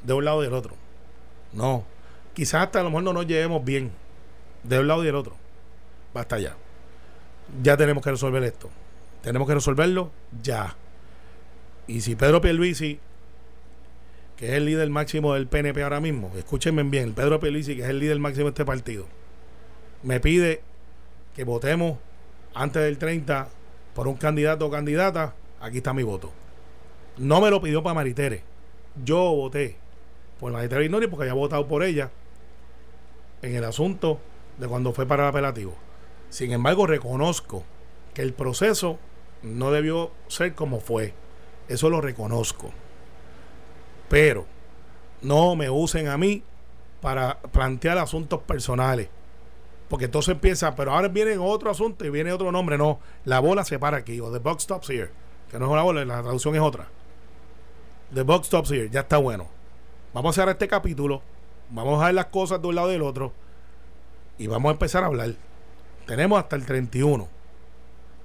de 0.03 0.13
un 0.13 0.23
lado 0.23 0.41
y 0.41 0.45
del 0.45 0.53
otro. 0.53 0.75
No. 1.51 1.83
Quizás 2.33 2.63
hasta 2.63 2.79
a 2.79 2.83
lo 2.83 2.91
mejor 2.91 3.03
no 3.03 3.13
nos 3.13 3.27
llevemos 3.27 3.65
bien 3.65 3.91
de 4.63 4.79
un 4.79 4.87
lado 4.87 5.03
y 5.03 5.07
del 5.07 5.15
otro 5.15 5.44
basta 6.15 6.39
ya. 6.39 6.55
Ya 7.61 7.77
tenemos 7.77 8.03
que 8.03 8.09
resolver 8.09 8.41
esto. 8.43 8.71
Tenemos 9.21 9.47
que 9.47 9.53
resolverlo 9.53 10.11
ya. 10.41 10.75
Y 11.87 12.01
si 12.01 12.15
Pedro 12.15 12.41
Pierluisi, 12.41 12.99
que 14.37 14.47
es 14.47 14.53
el 14.53 14.65
líder 14.65 14.89
máximo 14.89 15.33
del 15.35 15.47
PNP 15.47 15.83
ahora 15.83 15.99
mismo, 15.99 16.31
escúchenme 16.35 16.81
bien, 16.83 17.13
Pedro 17.13 17.39
Pierluisi, 17.39 17.75
que 17.75 17.83
es 17.83 17.89
el 17.89 17.99
líder 17.99 18.17
máximo 18.17 18.45
de 18.45 18.49
este 18.49 18.65
partido, 18.65 19.05
me 20.01 20.19
pide 20.19 20.61
que 21.35 21.43
votemos 21.43 21.99
antes 22.53 22.81
del 22.81 22.97
30 22.97 23.49
por 23.93 24.07
un 24.07 24.15
candidato 24.15 24.65
o 24.65 24.71
candidata, 24.71 25.35
aquí 25.59 25.77
está 25.77 25.93
mi 25.93 26.03
voto. 26.03 26.31
No 27.17 27.41
me 27.41 27.49
lo 27.49 27.61
pidió 27.61 27.83
para 27.83 27.93
Maritere. 27.93 28.43
Yo 29.03 29.17
voté 29.17 29.75
por 30.39 30.51
Maritere 30.51 30.85
Ignori 30.85 31.07
porque 31.07 31.23
había 31.23 31.33
votado 31.33 31.67
por 31.67 31.83
ella 31.83 32.09
en 33.41 33.55
el 33.55 33.63
asunto 33.63 34.19
de 34.57 34.67
cuando 34.67 34.93
fue 34.93 35.05
para 35.05 35.23
el 35.23 35.29
apelativo. 35.29 35.84
Sin 36.35 36.51
embargo, 36.51 36.85
reconozco 36.85 37.63
que 38.13 38.21
el 38.21 38.33
proceso 38.33 38.99
no 39.41 39.71
debió 39.71 40.11
ser 40.27 40.53
como 40.53 40.81
fue. 40.81 41.13
Eso 41.69 41.89
lo 41.89 42.01
reconozco. 42.01 42.71
Pero 44.09 44.45
no 45.21 45.55
me 45.55 45.69
usen 45.69 46.09
a 46.09 46.17
mí 46.17 46.43
para 46.99 47.39
plantear 47.39 47.97
asuntos 47.99 48.41
personales. 48.41 49.07
Porque 49.87 50.03
entonces 50.03 50.33
empieza, 50.33 50.75
pero 50.75 50.91
ahora 50.91 51.07
viene 51.07 51.37
otro 51.37 51.71
asunto 51.71 52.03
y 52.03 52.09
viene 52.09 52.33
otro 52.33 52.51
nombre. 52.51 52.77
No, 52.77 52.99
la 53.23 53.39
bola 53.39 53.63
se 53.63 53.79
para 53.79 53.95
aquí, 53.95 54.19
o 54.19 54.29
the 54.29 54.39
box 54.39 54.63
stops 54.63 54.89
here. 54.89 55.11
Que 55.49 55.57
no 55.57 55.67
es 55.67 55.71
una 55.71 55.83
bola, 55.83 56.03
la 56.03 56.21
traducción 56.21 56.53
es 56.53 56.61
otra. 56.61 56.89
The 58.13 58.23
box 58.23 58.47
stops 58.47 58.71
here, 58.71 58.89
ya 58.89 58.99
está 58.99 59.19
bueno. 59.19 59.47
Vamos 60.13 60.35
a 60.35 60.41
cerrar 60.41 60.55
este 60.55 60.67
capítulo. 60.67 61.21
Vamos 61.69 62.03
a 62.03 62.07
ver 62.07 62.15
las 62.15 62.25
cosas 62.25 62.61
de 62.61 62.67
un 62.67 62.75
lado 62.75 62.89
y 62.89 62.91
del 62.91 63.03
otro. 63.03 63.31
y 64.37 64.47
vamos 64.47 64.67
a 64.67 64.73
empezar 64.73 65.01
a 65.01 65.07
hablar. 65.07 65.44
Tenemos 66.05 66.39
hasta 66.39 66.55
el 66.55 66.65
31 66.65 67.27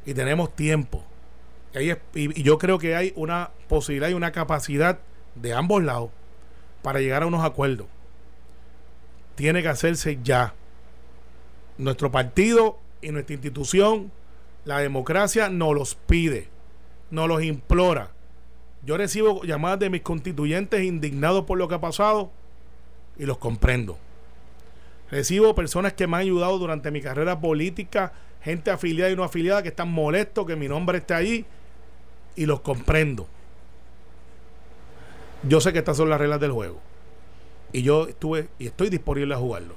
y 0.07 0.15
tenemos 0.15 0.55
tiempo. 0.55 1.05
Y, 1.75 1.91
y 2.15 2.43
yo 2.43 2.59
creo 2.59 2.79
que 2.79 2.97
hay 2.97 3.13
una 3.17 3.51
posibilidad 3.69 4.09
y 4.09 4.15
una 4.15 4.33
capacidad 4.33 4.99
de 5.35 5.55
ambos 5.55 5.83
lados 5.83 6.11
para 6.83 7.01
llegar 7.01 7.23
a 7.23 7.27
unos 7.27 7.45
acuerdos. 7.45 7.87
Tiene 9.35 9.63
que 9.63 9.69
hacerse 9.69 10.19
ya. 10.23 10.55
Nuestro 11.79 12.11
partido 12.11 12.79
y 13.01 13.11
nuestra 13.11 13.35
institución, 13.35 14.11
la 14.65 14.79
democracia, 14.79 15.49
nos 15.49 15.75
los 15.75 15.95
pide, 15.95 16.49
nos 17.11 17.29
los 17.29 17.43
implora. 17.43 18.11
Yo 18.85 18.97
recibo 18.97 19.43
llamadas 19.45 19.79
de 19.79 19.91
mis 19.91 20.03
constituyentes 20.03 20.83
indignados 20.83 21.45
por 21.45 21.59
lo 21.59 21.69
que 21.69 21.77
ha 21.77 21.81
pasado 21.81 22.31
y 23.19 23.27
los 23.27 23.39
comprendo. 23.39 23.99
Recibo 25.11 25.55
personas 25.55 25.93
que 25.93 26.07
me 26.07 26.17
han 26.17 26.23
ayudado 26.23 26.59
durante 26.59 26.91
mi 26.91 27.01
carrera 27.01 27.41
política, 27.41 28.13
gente 28.43 28.71
afiliada 28.71 29.11
y 29.11 29.17
no 29.17 29.25
afiliada 29.25 29.63
que 29.63 29.71
están 29.71 29.91
molestos 29.91 30.47
que 30.47 30.57
mi 30.57 30.69
nombre 30.69 30.99
esté 30.99 31.15
ahí 31.15 31.47
y 32.37 32.47
los 32.47 32.61
comprendo. 32.61 33.27
Yo 35.43 35.61
sé 35.61 35.73
que 35.73 35.81
estas 35.81 35.97
son 35.97 36.11
las 36.11 36.21
reglas 36.21 36.41
del 36.41 36.53
juego. 36.53 36.81
Y 37.73 37.83
yo 37.83 38.09
estuve 38.09 38.49
y 38.59 38.67
estoy 38.67 38.89
disponible 38.89 39.35
a 39.35 39.39
jugarlo. 39.39 39.75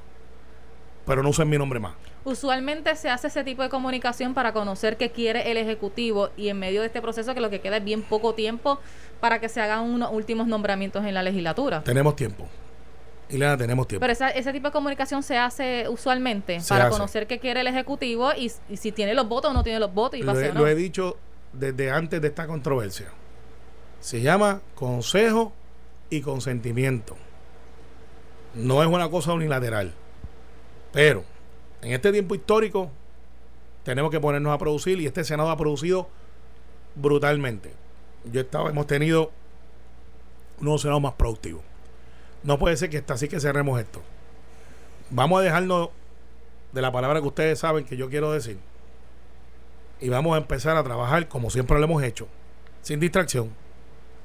Pero 1.06 1.24
no 1.24 1.30
usen 1.30 1.50
mi 1.50 1.58
nombre 1.58 1.80
más. 1.80 1.94
Usualmente 2.26 2.96
se 2.96 3.10
hace 3.10 3.28
ese 3.28 3.44
tipo 3.44 3.64
de 3.64 3.70
comunicación 3.70 4.34
para 4.34 4.54
conocer 4.54 4.98
qué 4.98 5.12
quiere 5.12 5.52
el 5.52 5.58
Ejecutivo 5.58 6.30
y 6.38 6.48
en 6.48 6.60
medio 6.60 6.82
de 6.82 6.88
este 6.88 7.02
proceso 7.02 7.34
que 7.34 7.42
lo 7.42 7.50
que 7.50 7.60
queda 7.60 7.78
es 7.78 7.84
bien 7.84 8.02
poco 8.02 8.34
tiempo 8.34 8.80
para 9.20 9.40
que 9.40 9.50
se 9.50 9.60
hagan 9.60 9.82
unos 9.82 10.12
últimos 10.14 10.48
nombramientos 10.48 11.04
en 11.06 11.14
la 11.14 11.24
legislatura. 11.24 11.84
Tenemos 11.84 12.16
tiempo. 12.16 12.48
Ileana, 13.34 13.58
tenemos 13.58 13.88
tiempo. 13.88 14.06
Pero 14.06 14.14
ese 14.14 14.54
tipo 14.54 14.68
de 14.68 14.72
comunicación 14.72 15.24
se 15.24 15.38
hace 15.38 15.88
usualmente 15.90 16.60
para 16.68 16.90
conocer 16.90 17.28
qué 17.28 17.40
quiere 17.40 17.62
el 17.62 17.68
Ejecutivo 17.68 18.32
y, 18.38 18.52
si 18.76 18.92
tiene 18.92 19.14
los 19.14 19.28
votos 19.28 19.52
o 19.52 19.54
no 19.54 19.64
tiene 19.64 19.80
los 19.80 19.94
votos. 19.94 20.20
Y 20.20 20.24
lo, 20.24 20.40
he, 20.40 20.54
lo 20.54 20.68
he 20.68 20.76
dicho 20.76 21.18
desde 21.52 21.92
antes 21.92 22.22
de 22.22 22.28
esta 22.28 22.48
controversia. 22.48 23.08
Se 24.00 24.22
llama 24.22 24.62
consejo 24.76 25.54
y 26.10 26.22
consentimiento. 26.22 27.16
No 28.54 28.84
es 28.84 28.90
una 28.90 29.10
cosa 29.10 29.34
unilateral. 29.34 29.94
Pero 30.92 31.24
en 31.82 31.94
este 31.94 32.12
tiempo 32.12 32.36
histórico 32.36 32.92
tenemos 33.84 34.12
que 34.12 34.20
ponernos 34.20 34.54
a 34.54 34.58
producir 34.58 35.00
y 35.00 35.08
este 35.08 35.24
Senado 35.24 35.50
ha 35.50 35.58
producido 35.58 36.08
brutalmente. 36.96 37.74
Yo 38.32 38.42
estaba, 38.42 38.70
hemos 38.70 38.88
tenido 38.88 39.32
unos 40.62 40.82
Senados 40.82 41.02
más 41.02 41.14
productivos. 41.14 41.64
No 42.44 42.60
puede 42.60 42.78
ser 42.78 42.90
que 42.90 43.04
así 43.08 43.28
que 43.28 43.40
cerremos 43.40 43.80
esto. 43.80 44.02
Vamos 45.10 45.40
a 45.40 45.44
dejarnos 45.44 45.90
de 46.74 46.82
la 46.82 46.92
palabra 46.92 47.22
que 47.22 47.28
ustedes 47.28 47.60
saben 47.60 47.86
que 47.86 47.96
yo 47.96 48.10
quiero 48.10 48.32
decir. 48.32 48.58
Y 50.02 50.10
vamos 50.10 50.36
a 50.36 50.38
empezar 50.38 50.76
a 50.76 50.84
trabajar 50.84 51.28
como 51.28 51.50
siempre 51.50 51.78
lo 51.78 51.86
hemos 51.86 52.04
hecho, 52.04 52.28
sin 52.82 53.00
distracción, 53.00 53.52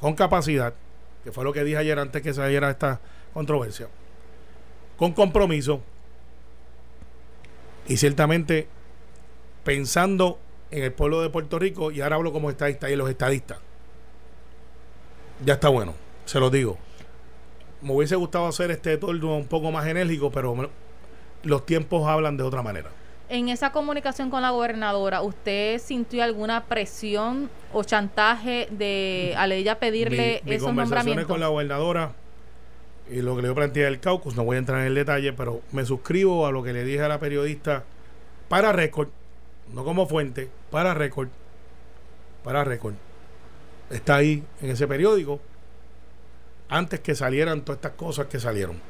con 0.00 0.14
capacidad, 0.14 0.74
que 1.22 1.30
fue 1.30 1.44
lo 1.44 1.52
que 1.52 1.62
dije 1.62 1.76
ayer 1.76 1.98
antes 1.98 2.22
que 2.22 2.34
saliera 2.34 2.70
esta 2.70 3.00
controversia, 3.32 3.88
con 4.96 5.12
compromiso, 5.12 5.80
y 7.86 7.96
ciertamente 7.96 8.66
pensando 9.62 10.38
en 10.70 10.82
el 10.82 10.92
pueblo 10.92 11.22
de 11.22 11.30
Puerto 11.30 11.58
Rico, 11.58 11.92
y 11.92 12.00
ahora 12.00 12.16
hablo 12.16 12.32
como 12.32 12.50
estadista 12.50 12.90
y 12.90 12.96
los 12.96 13.08
estadistas. 13.08 13.58
Ya 15.44 15.54
está 15.54 15.68
bueno, 15.68 15.94
se 16.24 16.40
lo 16.40 16.50
digo. 16.50 16.78
Me 17.80 17.92
hubiese 17.92 18.16
gustado 18.16 18.46
hacer 18.46 18.70
este 18.70 18.96
turno 18.96 19.36
un 19.36 19.46
poco 19.46 19.70
más 19.70 19.86
enérgico, 19.86 20.30
pero 20.30 20.68
los 21.42 21.66
tiempos 21.66 22.06
hablan 22.06 22.36
de 22.36 22.42
otra 22.42 22.62
manera. 22.62 22.90
En 23.28 23.50
esa 23.50 23.72
comunicación 23.72 24.30
con 24.30 24.40
la 24.40 24.50
gobernadora, 24.50 25.20
¿usted 25.20 25.78
sintió 25.78 26.24
alguna 26.24 26.64
presión 26.64 27.50
o 27.72 27.84
chantaje 27.84 28.68
de 28.70 29.34
a 29.36 29.46
ella 29.46 29.78
pedirle 29.78 30.40
mi, 30.44 30.54
esos 30.54 30.68
conversaciones 30.68 31.26
con 31.26 31.38
la 31.38 31.48
gobernadora 31.48 32.12
y 33.10 33.20
lo 33.20 33.36
que 33.36 33.42
le 33.42 33.52
planteé 33.52 33.86
el 33.86 34.00
caucus, 34.00 34.34
no 34.34 34.44
voy 34.44 34.56
a 34.56 34.58
entrar 34.58 34.80
en 34.80 34.86
el 34.86 34.94
detalle, 34.94 35.32
pero 35.32 35.60
me 35.72 35.84
suscribo 35.84 36.46
a 36.46 36.52
lo 36.52 36.62
que 36.62 36.72
le 36.72 36.84
dije 36.84 37.02
a 37.02 37.08
la 37.08 37.20
periodista 37.20 37.84
para 38.48 38.72
récord, 38.72 39.08
no 39.72 39.84
como 39.84 40.06
fuente, 40.06 40.48
para 40.70 40.94
récord, 40.94 41.28
para 42.44 42.64
récord. 42.64 42.94
Está 43.90 44.16
ahí 44.16 44.42
en 44.62 44.70
ese 44.70 44.86
periódico 44.86 45.40
antes 46.68 47.00
que 47.00 47.14
salieran 47.14 47.62
todas 47.62 47.78
estas 47.78 47.92
cosas 47.92 48.26
que 48.26 48.40
salieron. 48.40 48.80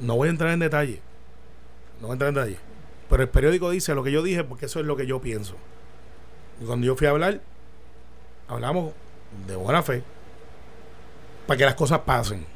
No 0.00 0.16
voy 0.16 0.28
a 0.28 0.30
entrar 0.30 0.50
en 0.50 0.60
detalle, 0.60 1.00
no 2.00 2.08
voy 2.08 2.10
a 2.10 2.14
entrar 2.14 2.28
en 2.28 2.34
detalle, 2.34 2.56
pero 3.08 3.22
el 3.22 3.28
periódico 3.28 3.70
dice 3.70 3.94
lo 3.94 4.02
que 4.02 4.12
yo 4.12 4.22
dije 4.22 4.44
porque 4.44 4.66
eso 4.66 4.80
es 4.80 4.86
lo 4.86 4.96
que 4.96 5.06
yo 5.06 5.20
pienso. 5.20 5.56
Y 6.60 6.64
cuando 6.64 6.86
yo 6.86 6.96
fui 6.96 7.06
a 7.06 7.10
hablar, 7.10 7.40
hablamos 8.48 8.92
de 9.46 9.56
buena 9.56 9.82
fe 9.82 10.02
para 11.46 11.58
que 11.58 11.64
las 11.64 11.74
cosas 11.74 12.00
pasen 12.00 12.46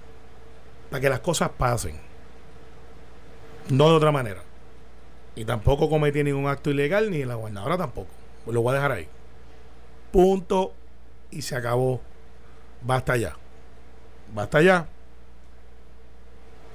para 0.94 1.00
que 1.00 1.08
las 1.08 1.18
cosas 1.18 1.50
pasen. 1.58 1.98
No 3.68 3.88
de 3.88 3.96
otra 3.96 4.12
manera. 4.12 4.44
Y 5.34 5.44
tampoco 5.44 5.90
cometí 5.90 6.22
ningún 6.22 6.46
acto 6.46 6.70
ilegal, 6.70 7.10
ni 7.10 7.24
la 7.24 7.34
gobernadora 7.34 7.76
tampoco. 7.76 8.10
Lo 8.46 8.62
voy 8.62 8.70
a 8.70 8.74
dejar 8.76 8.92
ahí. 8.92 9.08
Punto. 10.12 10.72
Y 11.32 11.42
se 11.42 11.56
acabó. 11.56 12.00
Basta 12.80 13.16
ya. 13.16 13.36
Basta 14.32 14.62
ya. 14.62 14.86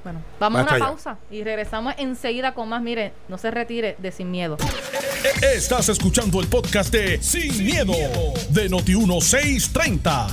Bueno, 0.03 0.21
vamos 0.39 0.61
a 0.61 0.63
una 0.63 0.79
pausa 0.79 1.17
y 1.29 1.43
regresamos 1.43 1.93
enseguida 1.97 2.53
con 2.53 2.69
más. 2.69 2.81
Mire, 2.81 3.13
no 3.27 3.37
se 3.37 3.51
retire 3.51 3.95
de 3.97 4.11
Sin 4.11 4.31
Miedo. 4.31 4.57
Estás 5.41 5.89
escuchando 5.89 6.39
el 6.39 6.47
podcast 6.47 6.93
de 6.93 7.21
Sin, 7.21 7.65
miedo, 7.65 7.93
de 8.49 8.69
Noti 8.69 8.95
1630. 8.95 10.27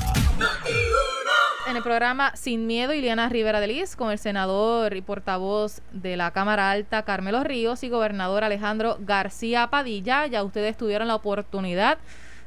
En 1.68 1.76
el 1.76 1.82
programa 1.82 2.34
Sin 2.36 2.68
Miedo, 2.68 2.92
Ileana 2.92 3.28
Rivera 3.28 3.58
de 3.58 3.66
Liz, 3.66 3.96
con 3.96 4.12
el 4.12 4.20
senador 4.20 4.94
y 4.94 5.02
portavoz 5.02 5.80
de 5.90 6.16
la 6.16 6.30
Cámara 6.30 6.70
Alta, 6.70 7.02
Carmelo 7.02 7.42
Ríos, 7.42 7.82
y 7.82 7.88
gobernador 7.88 8.44
Alejandro 8.44 8.98
García 9.00 9.66
Padilla. 9.66 10.28
Ya 10.28 10.44
ustedes 10.44 10.76
tuvieron 10.76 11.08
la 11.08 11.16
oportunidad 11.16 11.98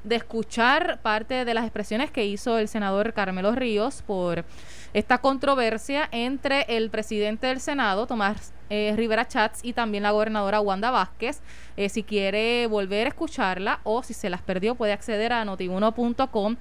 de 0.03 0.15
escuchar 0.15 1.00
parte 1.01 1.46
de 1.46 1.53
las 1.53 1.63
expresiones 1.65 2.12
que 2.12 2.25
hizo 2.25 2.58
el 2.58 2.68
senador 2.68 3.13
Carmelo 3.13 3.53
Ríos 3.53 4.01
por 4.06 4.46
esta 4.94 5.20
controversia 5.20 6.08
entre 6.12 6.65
el 6.70 6.89
presidente 6.89 7.48
del 7.48 7.60
Senado, 7.60 8.08
Tomás 8.08 8.53
eh, 8.70 8.94
Rivera 8.96 9.27
Chats, 9.27 9.60
y 9.63 9.74
también 9.74 10.03
la 10.03 10.12
gobernadora 10.12 10.62
Wanda 10.62 10.91
Vázquez. 10.91 11.41
Eh, 11.77 11.89
si 11.89 12.03
quiere 12.03 12.68
volver 12.68 13.08
a 13.08 13.10
escucharla 13.10 13.79
o 13.84 14.03
si 14.03 14.13
se 14.13 14.29
las 14.29 14.41
perdió, 14.41 14.75
puede 14.75 14.94
acceder 14.94 15.34
a 15.34 15.46
notiuno.com 15.46 16.56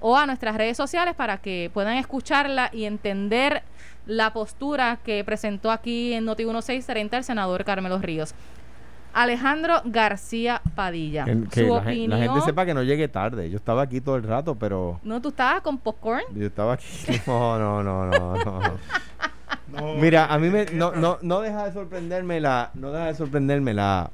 o 0.00 0.16
a 0.16 0.26
nuestras 0.26 0.56
redes 0.56 0.76
sociales 0.76 1.14
para 1.14 1.38
que 1.38 1.70
puedan 1.72 1.96
escucharla 1.96 2.70
y 2.72 2.84
entender 2.84 3.62
la 4.06 4.32
postura 4.32 4.98
que 5.02 5.24
presentó 5.24 5.70
aquí 5.70 6.12
en 6.12 6.26
Noti 6.26 6.44
1630 6.44 7.16
el 7.16 7.24
senador 7.24 7.64
Carmelo 7.64 7.98
Ríos. 7.98 8.34
Alejandro 9.14 9.80
García 9.84 10.60
Padilla. 10.74 11.24
Que, 11.24 11.62
su 11.62 11.68
la, 11.68 11.78
opinión, 11.78 12.10
la, 12.10 12.18
gente 12.18 12.40
sepa 12.42 12.66
que 12.66 12.74
no 12.74 12.82
llegue 12.82 13.08
tarde. 13.08 13.48
Yo 13.48 13.56
estaba 13.56 13.82
aquí 13.82 14.00
todo 14.00 14.16
el 14.16 14.24
rato, 14.24 14.56
pero. 14.56 15.00
No, 15.02 15.22
tú 15.22 15.28
estabas 15.28 15.62
con 15.62 15.78
popcorn. 15.78 16.24
Yo 16.34 16.46
estaba 16.46 16.74
aquí. 16.74 16.86
No, 17.26 17.58
no, 17.58 17.82
no, 17.82 18.06
no, 18.06 18.34
no. 18.36 18.60
Mira, 20.00 20.26
a 20.26 20.38
mí 20.38 20.50
me, 20.50 20.66
no, 20.66 20.92
no, 20.92 21.18
no 21.22 21.40
deja 21.40 21.64
de 21.64 21.72
sorprenderme 21.72 22.40
la, 22.40 22.70
no 22.74 22.92
deja 22.92 23.06
de 23.06 23.14
sorprenderme 23.14 23.74
la, 23.74 24.10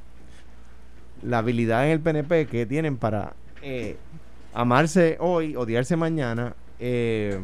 la 1.22 1.38
habilidad 1.38 1.84
en 1.86 1.92
el 1.92 2.00
PNP 2.00 2.46
que 2.46 2.66
tienen 2.66 2.96
para 2.96 3.34
eh, 3.62 3.96
amarse 4.54 5.16
hoy, 5.20 5.56
odiarse 5.56 5.96
mañana, 5.96 6.54
eh, 6.78 7.40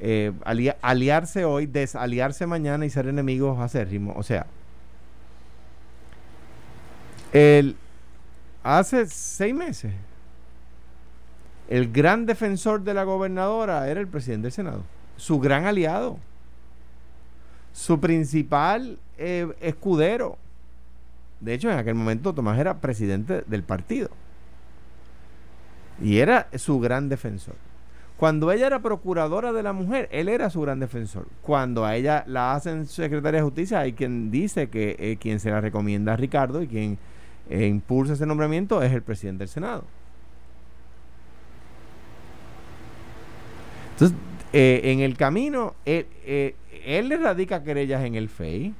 eh, 0.00 0.32
aliarse 0.80 1.44
hoy, 1.44 1.66
desaliarse 1.66 2.46
mañana 2.46 2.84
y 2.84 2.90
ser 2.90 3.06
enemigos 3.06 3.60
acérrimos. 3.60 4.16
O 4.16 4.22
sea, 4.22 4.46
el, 7.32 7.76
hace 8.62 9.06
seis 9.06 9.54
meses, 9.54 9.92
el 11.68 11.90
gran 11.90 12.26
defensor 12.26 12.82
de 12.82 12.94
la 12.94 13.04
gobernadora 13.04 13.88
era 13.88 14.00
el 14.00 14.08
presidente 14.08 14.46
del 14.46 14.52
Senado, 14.52 14.82
su 15.16 15.40
gran 15.40 15.64
aliado, 15.64 16.18
su 17.72 17.98
principal 18.00 18.98
eh, 19.18 19.48
escudero. 19.60 20.36
De 21.40 21.54
hecho, 21.54 21.70
en 21.70 21.78
aquel 21.78 21.94
momento 21.94 22.34
Tomás 22.34 22.58
era 22.58 22.78
presidente 22.78 23.42
del 23.46 23.62
partido. 23.62 24.10
Y 26.00 26.18
era 26.18 26.48
su 26.56 26.78
gran 26.78 27.08
defensor. 27.08 27.54
Cuando 28.16 28.52
ella 28.52 28.68
era 28.68 28.82
procuradora 28.82 29.52
de 29.52 29.62
la 29.62 29.72
mujer, 29.72 30.08
él 30.12 30.28
era 30.28 30.48
su 30.50 30.60
gran 30.60 30.78
defensor. 30.78 31.26
Cuando 31.42 31.84
a 31.84 31.96
ella 31.96 32.22
la 32.28 32.54
hacen 32.54 32.86
secretaria 32.86 33.40
de 33.40 33.44
justicia, 33.44 33.80
hay 33.80 33.94
quien 33.94 34.30
dice 34.30 34.68
que 34.68 34.94
eh, 34.98 35.16
quien 35.18 35.40
se 35.40 35.50
la 35.50 35.60
recomienda 35.60 36.12
a 36.12 36.16
Ricardo 36.16 36.62
y 36.62 36.68
quien 36.68 36.98
eh, 37.52 37.66
impulsa 37.66 38.14
ese 38.14 38.24
nombramiento 38.24 38.82
es 38.82 38.90
el 38.92 39.02
presidente 39.02 39.40
del 39.40 39.48
Senado. 39.50 39.84
Entonces, 43.92 44.16
eh, 44.54 44.80
en 44.84 45.00
el 45.00 45.18
camino, 45.18 45.74
él, 45.84 46.06
le 46.86 47.16
radica 47.18 47.62
querellas 47.62 48.04
en 48.04 48.14
el 48.14 48.30
FEI. 48.30 48.74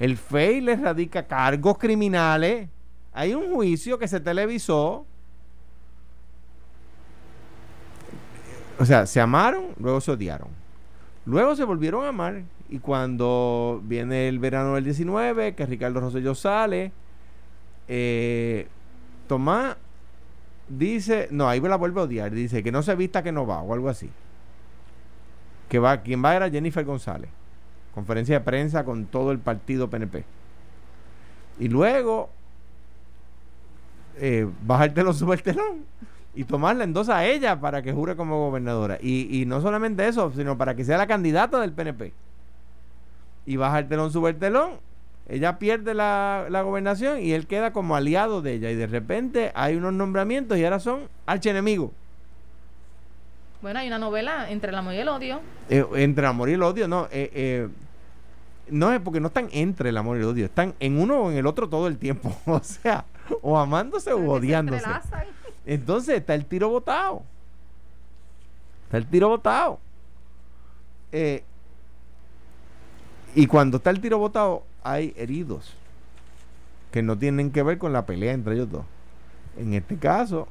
El 0.00 0.16
FEI 0.16 0.62
le 0.62 0.74
radica 0.74 1.28
cargos 1.28 1.78
criminales. 1.78 2.68
Hay 3.12 3.34
un 3.34 3.54
juicio 3.54 4.00
que 4.00 4.08
se 4.08 4.18
televisó. 4.18 5.06
O 8.80 8.84
sea, 8.84 9.06
se 9.06 9.20
amaron, 9.20 9.66
luego 9.78 10.00
se 10.00 10.10
odiaron. 10.10 10.48
Luego 11.24 11.54
se 11.54 11.62
volvieron 11.62 12.04
a 12.04 12.08
amar. 12.08 12.42
Y 12.68 12.80
cuando 12.80 13.80
viene 13.84 14.26
el 14.26 14.40
verano 14.40 14.74
del 14.74 14.82
19, 14.82 15.54
que 15.54 15.66
Ricardo 15.66 16.00
Rosselló 16.00 16.34
sale, 16.34 16.90
eh, 17.88 18.68
Tomás 19.28 19.76
dice, 20.68 21.28
no, 21.30 21.48
ahí 21.48 21.60
la 21.60 21.76
vuelve 21.76 22.00
a 22.00 22.04
odiar, 22.04 22.30
dice 22.32 22.62
que 22.62 22.72
no 22.72 22.82
se 22.82 22.94
vista 22.94 23.22
que 23.22 23.32
no 23.32 23.46
va, 23.46 23.60
o 23.60 23.72
algo 23.72 23.88
así. 23.88 24.10
Que 25.68 25.78
va, 25.78 26.02
quien 26.02 26.24
va 26.24 26.36
era 26.36 26.50
Jennifer 26.50 26.84
González. 26.84 27.30
Conferencia 27.94 28.38
de 28.38 28.44
prensa 28.44 28.84
con 28.84 29.06
todo 29.06 29.32
el 29.32 29.38
partido 29.38 29.88
PNP. 29.88 30.24
Y 31.58 31.68
luego 31.68 32.30
eh, 34.18 34.48
bajártelo 34.62 35.12
sube 35.12 35.34
el 35.34 35.42
telón 35.42 35.84
y 36.34 36.44
tomarla 36.44 36.84
en 36.84 36.92
dos 36.92 37.08
a 37.08 37.24
ella 37.24 37.60
para 37.60 37.82
que 37.82 37.92
jure 37.92 38.16
como 38.16 38.38
gobernadora. 38.38 38.98
Y, 39.00 39.44
no 39.46 39.60
solamente 39.60 40.06
eso, 40.06 40.30
sino 40.32 40.58
para 40.58 40.74
que 40.74 40.84
sea 40.84 40.98
la 40.98 41.06
candidata 41.06 41.60
del 41.60 41.72
PNP. 41.72 42.12
Y 43.46 43.56
baja 43.56 43.78
el 43.78 43.88
telón, 43.88 44.12
telón 44.38 44.72
ella 45.28 45.58
pierde 45.58 45.92
la, 45.92 46.46
gobernación 46.64 47.20
y 47.20 47.32
él 47.32 47.46
queda 47.46 47.72
como 47.72 47.96
aliado 47.96 48.42
de 48.42 48.54
ella. 48.54 48.70
Y 48.70 48.76
de 48.76 48.86
repente 48.86 49.50
hay 49.54 49.74
unos 49.74 49.92
nombramientos 49.92 50.56
y 50.56 50.64
ahora 50.64 50.78
son 50.78 51.08
archienemigos. 51.26 51.90
Bueno, 53.60 53.80
hay 53.80 53.88
una 53.88 53.98
novela 53.98 54.48
entre 54.50 54.70
el 54.70 54.76
amor 54.76 54.94
y 54.94 54.98
el 54.98 55.08
odio. 55.08 55.40
Eh, 55.68 55.84
entre 55.96 56.24
el 56.24 56.30
amor 56.30 56.48
y 56.48 56.52
el 56.52 56.62
odio, 56.62 56.86
no. 56.86 57.06
Eh, 57.10 57.30
eh, 57.34 57.68
no 58.68 58.92
es 58.92 59.00
porque 59.00 59.18
no 59.18 59.28
están 59.28 59.48
entre 59.52 59.88
el 59.88 59.96
amor 59.96 60.16
y 60.16 60.20
el 60.20 60.26
odio, 60.26 60.44
están 60.44 60.74
en 60.78 60.98
uno 61.00 61.22
o 61.22 61.30
en 61.30 61.38
el 61.38 61.46
otro 61.46 61.68
todo 61.68 61.88
el 61.88 61.98
tiempo. 61.98 62.36
o 62.46 62.60
sea, 62.62 63.04
o 63.42 63.58
amándose 63.58 64.12
o 64.12 64.30
odiándose. 64.30 64.88
Entonces 65.64 66.18
está 66.18 66.34
el 66.34 66.44
tiro 66.44 66.68
botado. 66.68 67.22
Está 68.84 68.98
el 68.98 69.06
tiro 69.06 69.28
botado. 69.28 69.80
y 73.34 73.46
cuando 73.48 73.78
está 73.78 73.90
el 73.90 74.00
tiro 74.00 74.18
botado, 74.18 74.62
hay 74.86 75.12
heridos 75.16 75.74
que 76.92 77.02
no 77.02 77.18
tienen 77.18 77.50
que 77.50 77.62
ver 77.64 77.76
con 77.76 77.92
la 77.92 78.06
pelea 78.06 78.32
entre 78.32 78.54
ellos 78.54 78.70
dos. 78.70 78.84
En 79.58 79.74
este 79.74 79.96
caso, 79.96 80.46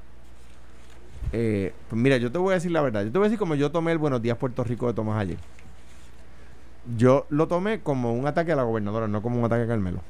eh, 1.31 1.73
pues 1.89 2.01
mira, 2.01 2.17
yo 2.17 2.31
te 2.31 2.37
voy 2.37 2.51
a 2.51 2.55
decir 2.55 2.71
la 2.71 2.81
verdad. 2.81 3.03
Yo 3.05 3.11
te 3.11 3.17
voy 3.17 3.25
a 3.25 3.29
decir 3.29 3.39
como 3.39 3.55
yo 3.55 3.71
tomé 3.71 3.93
el 3.93 3.97
Buenos 3.97 4.21
Días 4.21 4.37
Puerto 4.37 4.63
Rico 4.63 4.87
de 4.87 4.93
Tomás 4.93 5.21
ayer. 5.21 5.37
Yo 6.97 7.25
lo 7.29 7.47
tomé 7.47 7.79
como 7.79 8.13
un 8.13 8.27
ataque 8.27 8.51
a 8.51 8.55
la 8.57 8.63
gobernadora, 8.63 9.07
no 9.07 9.21
como 9.21 9.39
un 9.39 9.45
ataque 9.45 9.63
a 9.63 9.67
Carmelo. 9.67 10.01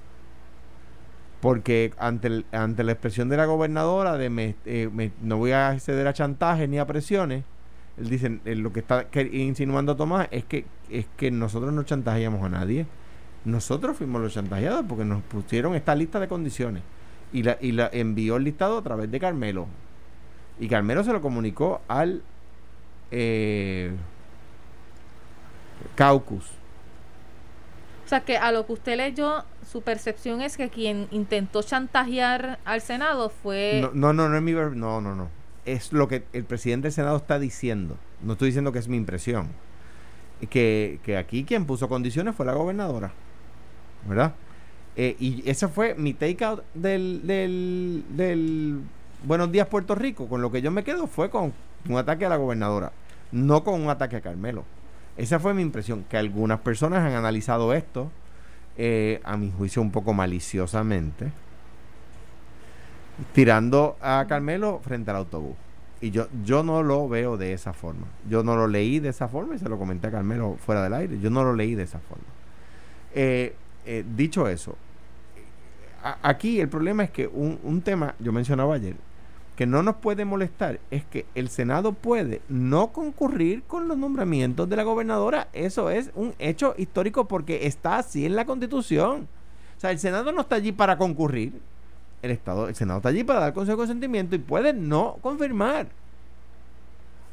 Porque 1.39 1.94
ante, 2.00 2.46
ante 2.51 2.84
la 2.84 2.94
expresión 2.94 3.29
de 3.29 3.38
la 3.38 3.46
gobernadora 3.46 4.17
de 4.17 4.55
eh, 4.65 5.12
no 5.22 5.38
voy 5.38 5.51
a 5.51 5.70
acceder 5.70 6.08
a 6.08 6.13
chantajes 6.13 6.67
ni 6.67 6.79
a 6.79 6.88
presiones, 6.88 7.44
él 7.98 8.10
dice, 8.10 8.39
eh, 8.44 8.55
lo 8.55 8.74
que 8.74 8.79
está 8.79 9.05
insinuando 9.32 9.96
Tomás 9.96 10.27
es 10.32 10.44
que, 10.46 10.65
es 10.89 11.05
que 11.15 11.29
nosotros 11.29 11.72
no 11.72 11.84
chantajeamos 11.84 12.44
a 12.44 12.50
nadie 12.50 12.88
nosotros 13.46 13.96
fuimos 13.98 14.22
los 14.22 14.34
chantajeados 14.34 14.86
porque 14.88 15.06
nos 15.06 15.22
pusieron 15.24 15.75
esta 15.75 15.96
lista 15.96 16.20
de 16.20 16.28
condiciones 16.28 16.82
y 17.32 17.44
la, 17.44 17.58
y 17.62 17.72
la 17.72 17.90
envió 17.94 18.38
el 18.38 18.44
listado 18.44 18.78
a 18.78 18.82
través 18.82 19.10
de 19.12 19.20
Carmelo. 19.20 19.68
Y 20.60 20.68
Carmelo 20.68 21.04
se 21.04 21.14
lo 21.14 21.22
comunicó 21.22 21.82
al 21.88 22.24
eh, 23.12 23.92
Caucus. 25.96 26.46
O 28.06 28.08
sea 28.08 28.22
que 28.22 28.38
a 28.38 28.52
lo 28.52 28.66
que 28.66 28.74
usted 28.74 28.98
leyó, 28.98 29.44
su 29.70 29.82
percepción 29.82 30.42
es 30.42 30.58
que 30.58 30.70
quien 30.70 31.08
intentó 31.12 31.62
chantajear 31.62 32.60
al 32.64 32.81
Senado 32.81 33.29
fue... 33.29 33.79
No, 33.81 33.92
no, 33.94 34.14
no, 34.14 34.29
no 34.29 34.38
es 34.38 34.44
mi... 34.44 34.53
No, 34.53 35.01
no, 35.01 35.16
no. 35.16 35.29
Es 35.66 35.92
lo 35.92 36.08
que 36.08 36.24
el 36.34 36.46
presidente 36.46 36.86
del 36.86 36.94
Senado 36.94 37.18
está 37.18 37.40
diciendo. 37.40 37.98
No 38.22 38.34
estoy 38.34 38.50
diciendo 38.50 38.72
que 38.72 38.79
es 38.79 38.88
mi 38.88 38.98
impresión. 38.98 39.50
Que, 40.50 41.00
que 41.03 41.18
aquí 41.18 41.44
quien 41.44 41.66
puso 41.66 41.90
condiciones 41.90 42.36
fue 42.36 42.46
la 42.46 42.53
gobernadora. 42.53 43.12
¿Verdad? 44.05 44.33
Eh, 44.96 45.15
y 45.20 45.44
ese 45.50 45.68
fue 45.68 45.96
mi 45.96 46.13
takeout 46.13 46.63
del, 46.74 47.22
del, 47.25 48.03
del 48.09 48.79
Buenos 49.24 49.51
Días 49.51 49.68
Puerto 49.68 49.96
Rico. 49.96 50.27
Con 50.27 50.41
lo 50.41 50.51
que 50.51 50.61
yo 50.61 50.72
me 50.72 50.83
quedo 50.83 51.07
fue 51.07 51.29
con 51.29 51.53
un 51.89 51.98
ataque 51.98 52.25
a 52.25 52.29
la 52.29 52.37
gobernadora, 52.37 52.91
no 53.31 53.63
con 53.63 53.81
un 53.81 53.89
ataque 53.89 54.15
a 54.18 54.22
Carmelo. 54.22 54.63
Esa 55.18 55.39
fue 55.39 55.53
mi 55.53 55.61
impresión, 55.61 56.05
que 56.09 56.18
algunas 56.18 56.59
personas 56.59 57.00
han 57.00 57.13
analizado 57.13 57.74
esto, 57.74 58.11
eh, 58.77 59.22
a 59.24 59.37
mi 59.37 59.51
juicio 59.51 59.81
un 59.81 59.91
poco 59.91 60.13
maliciosamente, 60.13 61.31
tirando 63.33 63.98
a 64.01 64.25
Carmelo 64.27 64.81
frente 64.83 65.11
al 65.11 65.18
autobús. 65.18 65.55
Y 66.01 66.11
yo, 66.11 66.27
yo 66.44 66.63
no 66.63 66.83
lo 66.83 67.07
veo 67.07 67.37
de 67.37 67.53
esa 67.53 67.72
forma. 67.72 68.07
Yo 68.29 68.44
no 68.44 68.55
lo 68.57 68.68
leí 68.68 69.00
de 69.00 69.09
esa 69.09 69.27
forma 69.29 69.55
y 69.55 69.59
se 69.59 69.70
lo 69.70 69.79
comenté 69.79 70.07
a 70.07 70.11
Carmelo 70.11 70.57
fuera 70.63 70.83
del 70.83 70.94
aire. 70.94 71.20
Yo 71.20 71.29
no 71.29 71.44
lo 71.44 71.55
leí 71.55 71.74
de 71.74 71.83
esa 71.83 72.00
forma. 72.00 72.25
Eh, 73.13 73.55
eh, 73.85 74.03
dicho 74.15 74.48
eso, 74.48 74.75
aquí 76.21 76.59
el 76.59 76.69
problema 76.69 77.03
es 77.03 77.11
que 77.11 77.27
un, 77.27 77.59
un 77.63 77.81
tema, 77.81 78.15
yo 78.19 78.31
mencionaba 78.31 78.75
ayer, 78.75 78.95
que 79.55 79.65
no 79.65 79.83
nos 79.83 79.95
puede 79.95 80.25
molestar 80.25 80.79
es 80.91 81.05
que 81.05 81.25
el 81.33 81.50
Senado 81.50 81.93
puede 81.93 82.41
no 82.50 82.87
concurrir 82.87 83.63
con 83.63 83.87
los 83.87 83.98
nombramientos 83.98 84.69
de 84.69 84.75
la 84.75 84.83
gobernadora. 84.83 85.48
Eso 85.53 85.89
es 85.89 86.11
un 86.13 86.33
hecho 86.39 86.75
histórico 86.77 87.27
porque 87.27 87.65
está 87.65 87.98
así 87.98 88.25
en 88.25 88.35
la 88.35 88.45
Constitución. 88.45 89.27
O 89.77 89.79
sea, 89.79 89.91
el 89.91 90.00
Senado 90.00 90.31
no 90.31 90.41
está 90.41 90.55
allí 90.55 90.71
para 90.71 90.98
concurrir. 90.98 91.53
El 92.21 92.31
Estado, 92.31 92.67
el 92.67 92.75
Senado 92.75 92.98
está 92.98 93.09
allí 93.09 93.24
para 93.24 93.39
dar 93.39 93.53
consejo 93.53 93.77
de 93.77 93.81
consentimiento 93.81 94.35
y 94.35 94.39
puede 94.39 94.74
no 94.74 95.17
confirmar 95.21 95.87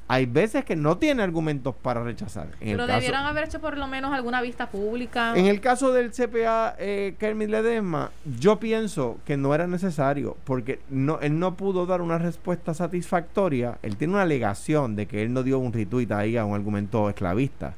hay 0.09 0.27
veces 0.27 0.65
que 0.65 0.77
no 0.77 0.99
tiene 0.99 1.23
argumentos 1.23 1.75
para 1.75 2.03
rechazar. 2.03 2.49
Pero 2.61 2.87
debieran 2.87 3.25
haber 3.25 3.45
hecho 3.45 3.61
por 3.61 3.79
lo 3.79 3.87
menos 3.87 4.13
alguna 4.13 4.43
vista 4.43 4.69
pública. 4.69 5.33
En 5.37 5.47
el 5.47 5.61
caso 5.61 5.93
del 5.93 6.11
CPA 6.11 6.77
eh, 6.79 7.15
Kermit 7.19 7.49
Ledesma, 7.49 8.11
yo 8.39 8.59
pienso 8.59 9.19
que 9.25 9.37
no 9.37 9.55
era 9.55 9.67
necesario 9.67 10.37
porque 10.45 10.81
no, 10.91 11.21
él 11.21 11.39
no 11.39 11.57
pudo 11.57 11.87
dar 11.87 12.03
una 12.03 12.19
respuesta 12.19 12.75
satisfactoria. 12.75 13.79
Él 13.83 13.97
tiene 13.97 14.15
una 14.15 14.23
alegación 14.23 14.97
de 14.97 15.07
que 15.07 15.23
él 15.23 15.33
no 15.33 15.43
dio 15.43 15.59
un 15.59 15.73
retweet 15.73 16.13
ahí 16.13 16.37
a 16.37 16.45
un 16.45 16.55
argumento 16.55 17.09
esclavista, 17.09 17.75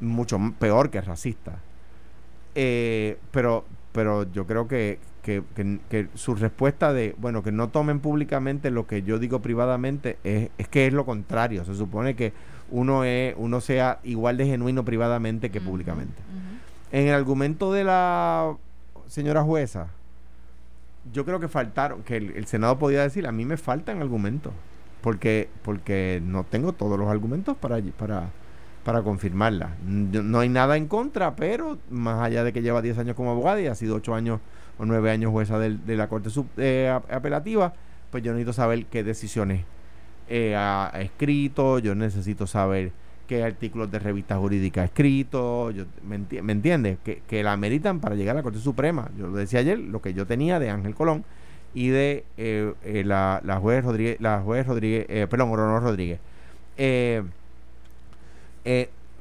mucho 0.00 0.38
peor 0.58 0.90
que 0.90 1.00
racista. 1.00 1.58
Eh, 2.54 3.18
pero, 3.32 3.66
pero 3.96 4.30
yo 4.30 4.46
creo 4.46 4.68
que, 4.68 4.98
que, 5.22 6.08
su 6.14 6.34
respuesta 6.34 6.92
de, 6.92 7.16
bueno, 7.16 7.42
que 7.42 7.50
no 7.50 7.70
tomen 7.70 7.98
públicamente 8.00 8.70
lo 8.70 8.86
que 8.86 9.02
yo 9.02 9.18
digo 9.18 9.40
privadamente, 9.40 10.18
es, 10.22 10.50
es 10.58 10.68
que 10.68 10.86
es 10.86 10.92
lo 10.92 11.06
contrario. 11.06 11.64
Se 11.64 11.74
supone 11.74 12.14
que 12.14 12.34
uno, 12.70 13.04
es, 13.04 13.34
uno 13.38 13.62
sea 13.62 14.00
igual 14.04 14.36
de 14.36 14.44
genuino 14.44 14.84
privadamente 14.84 15.50
que 15.50 15.62
públicamente. 15.62 16.12
En 16.92 17.08
el 17.08 17.14
argumento 17.14 17.72
de 17.72 17.84
la 17.84 18.54
señora 19.06 19.42
jueza, 19.42 19.88
yo 21.10 21.24
creo 21.24 21.40
que 21.40 21.48
faltaron, 21.48 22.02
que 22.02 22.18
el, 22.18 22.46
Senado 22.46 22.78
podía 22.78 23.00
decir, 23.00 23.26
a 23.26 23.32
mí 23.32 23.46
me 23.46 23.56
faltan 23.56 24.02
argumentos, 24.02 24.52
porque, 25.00 25.48
porque 25.62 26.20
no 26.22 26.44
tengo 26.44 26.74
todos 26.74 26.98
los 26.98 27.08
argumentos 27.08 27.56
para, 27.56 27.80
para, 27.98 28.28
para 28.86 29.02
confirmarla. 29.02 29.70
No 29.84 30.38
hay 30.38 30.48
nada 30.48 30.76
en 30.76 30.86
contra, 30.86 31.34
pero 31.34 31.76
más 31.90 32.22
allá 32.22 32.44
de 32.44 32.52
que 32.52 32.62
lleva 32.62 32.80
10 32.80 32.98
años 32.98 33.16
como 33.16 33.32
abogada 33.32 33.60
y 33.60 33.66
ha 33.66 33.74
sido 33.74 33.96
8 33.96 34.14
años 34.14 34.40
o 34.78 34.84
nueve 34.84 35.10
años 35.10 35.32
jueza 35.32 35.58
de 35.58 35.96
la 35.96 36.08
Corte 36.08 36.30
sub, 36.30 36.46
eh, 36.56 36.96
Apelativa, 37.10 37.72
pues 38.12 38.22
yo 38.22 38.30
necesito 38.30 38.52
saber 38.52 38.86
qué 38.86 39.02
decisiones 39.02 39.64
eh, 40.28 40.54
ha, 40.56 40.92
escrito, 41.00 41.80
yo 41.80 41.96
necesito 41.96 42.46
saber 42.46 42.92
qué 43.26 43.42
artículos 43.42 43.90
de 43.90 43.98
revista 43.98 44.36
jurídica 44.36 44.82
ha 44.82 44.84
escrito, 44.84 45.72
yo, 45.72 45.86
¿me, 46.04 46.52
entiendes? 46.52 46.98
Que, 47.02 47.42
la 47.42 47.56
meritan 47.56 47.98
para 47.98 48.14
llegar 48.14 48.36
a 48.36 48.38
la 48.38 48.42
Corte 48.44 48.60
Suprema. 48.60 49.10
Yo 49.18 49.26
lo 49.26 49.36
decía 49.36 49.58
ayer, 49.58 49.80
lo 49.80 50.00
que 50.00 50.14
yo 50.14 50.28
tenía 50.28 50.60
de 50.60 50.70
Ángel 50.70 50.94
Colón 50.94 51.24
y 51.74 51.88
de 51.88 52.24
eh, 52.36 53.02
la, 53.04 53.40
la, 53.42 53.58
juez 53.58 53.84
Rodríguez, 53.84 54.20
la 54.20 54.42
juez 54.42 54.64
Rodríguez, 54.64 55.06
perdón, 55.26 55.56
Ronald 55.56 55.82
Rodríguez. 55.82 56.20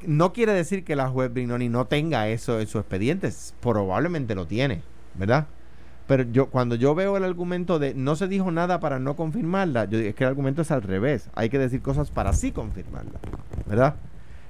No 0.06 0.34
quiere 0.34 0.54
decir 0.54 0.84
que 0.84 0.96
la 0.96 1.10
juez 1.10 1.34
Brignoni 1.34 1.70
no 1.70 1.86
tenga 1.86 2.28
eso 2.30 2.60
en 2.60 2.68
su 2.68 2.80
expediente, 2.80 3.32
probablemente 3.62 4.36
lo 4.36 4.46
tiene 4.46 4.82
¿verdad? 5.18 5.48
Pero 6.08 6.24
yo 6.24 6.48
cuando 6.48 6.76
yo 6.76 6.94
veo 6.94 7.18
el 7.18 7.24
argumento 7.24 7.80
de 7.80 7.94
no 7.96 8.16
se 8.16 8.28
dijo 8.28 8.52
nada 8.52 8.80
para 8.80 9.00
no 9.00 9.16
confirmarla, 9.16 9.86
yo 9.86 9.98
es 9.98 10.14
que 10.14 10.24
el 10.24 10.30
argumento 10.30 10.62
es 10.62 10.72
al 10.72 10.84
revés. 10.84 11.30
Hay 11.34 11.50
que 11.50 11.58
decir 11.58 11.82
cosas 11.82 12.12
para 12.12 12.34
sí 12.34 12.52
confirmarla, 12.52 13.20
¿verdad? 13.66 13.96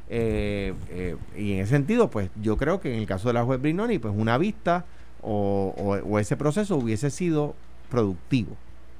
Eh, 0.10 0.74
eh, 0.90 1.16
y 1.38 1.54
en 1.54 1.60
ese 1.60 1.72
sentido, 1.72 2.10
pues 2.10 2.30
yo 2.42 2.58
creo 2.58 2.82
que 2.82 2.94
en 2.94 3.00
el 3.00 3.08
caso 3.08 3.30
de 3.30 3.36
la 3.36 3.44
juez 3.44 3.62
Brinoni, 3.62 4.00
pues 4.00 4.14
una 4.16 4.38
vista 4.38 4.86
o, 5.22 6.18
ese 6.20 6.36
proceso 6.36 6.76
hubiese 6.76 7.10
sido 7.10 7.56
productivo, 7.90 8.56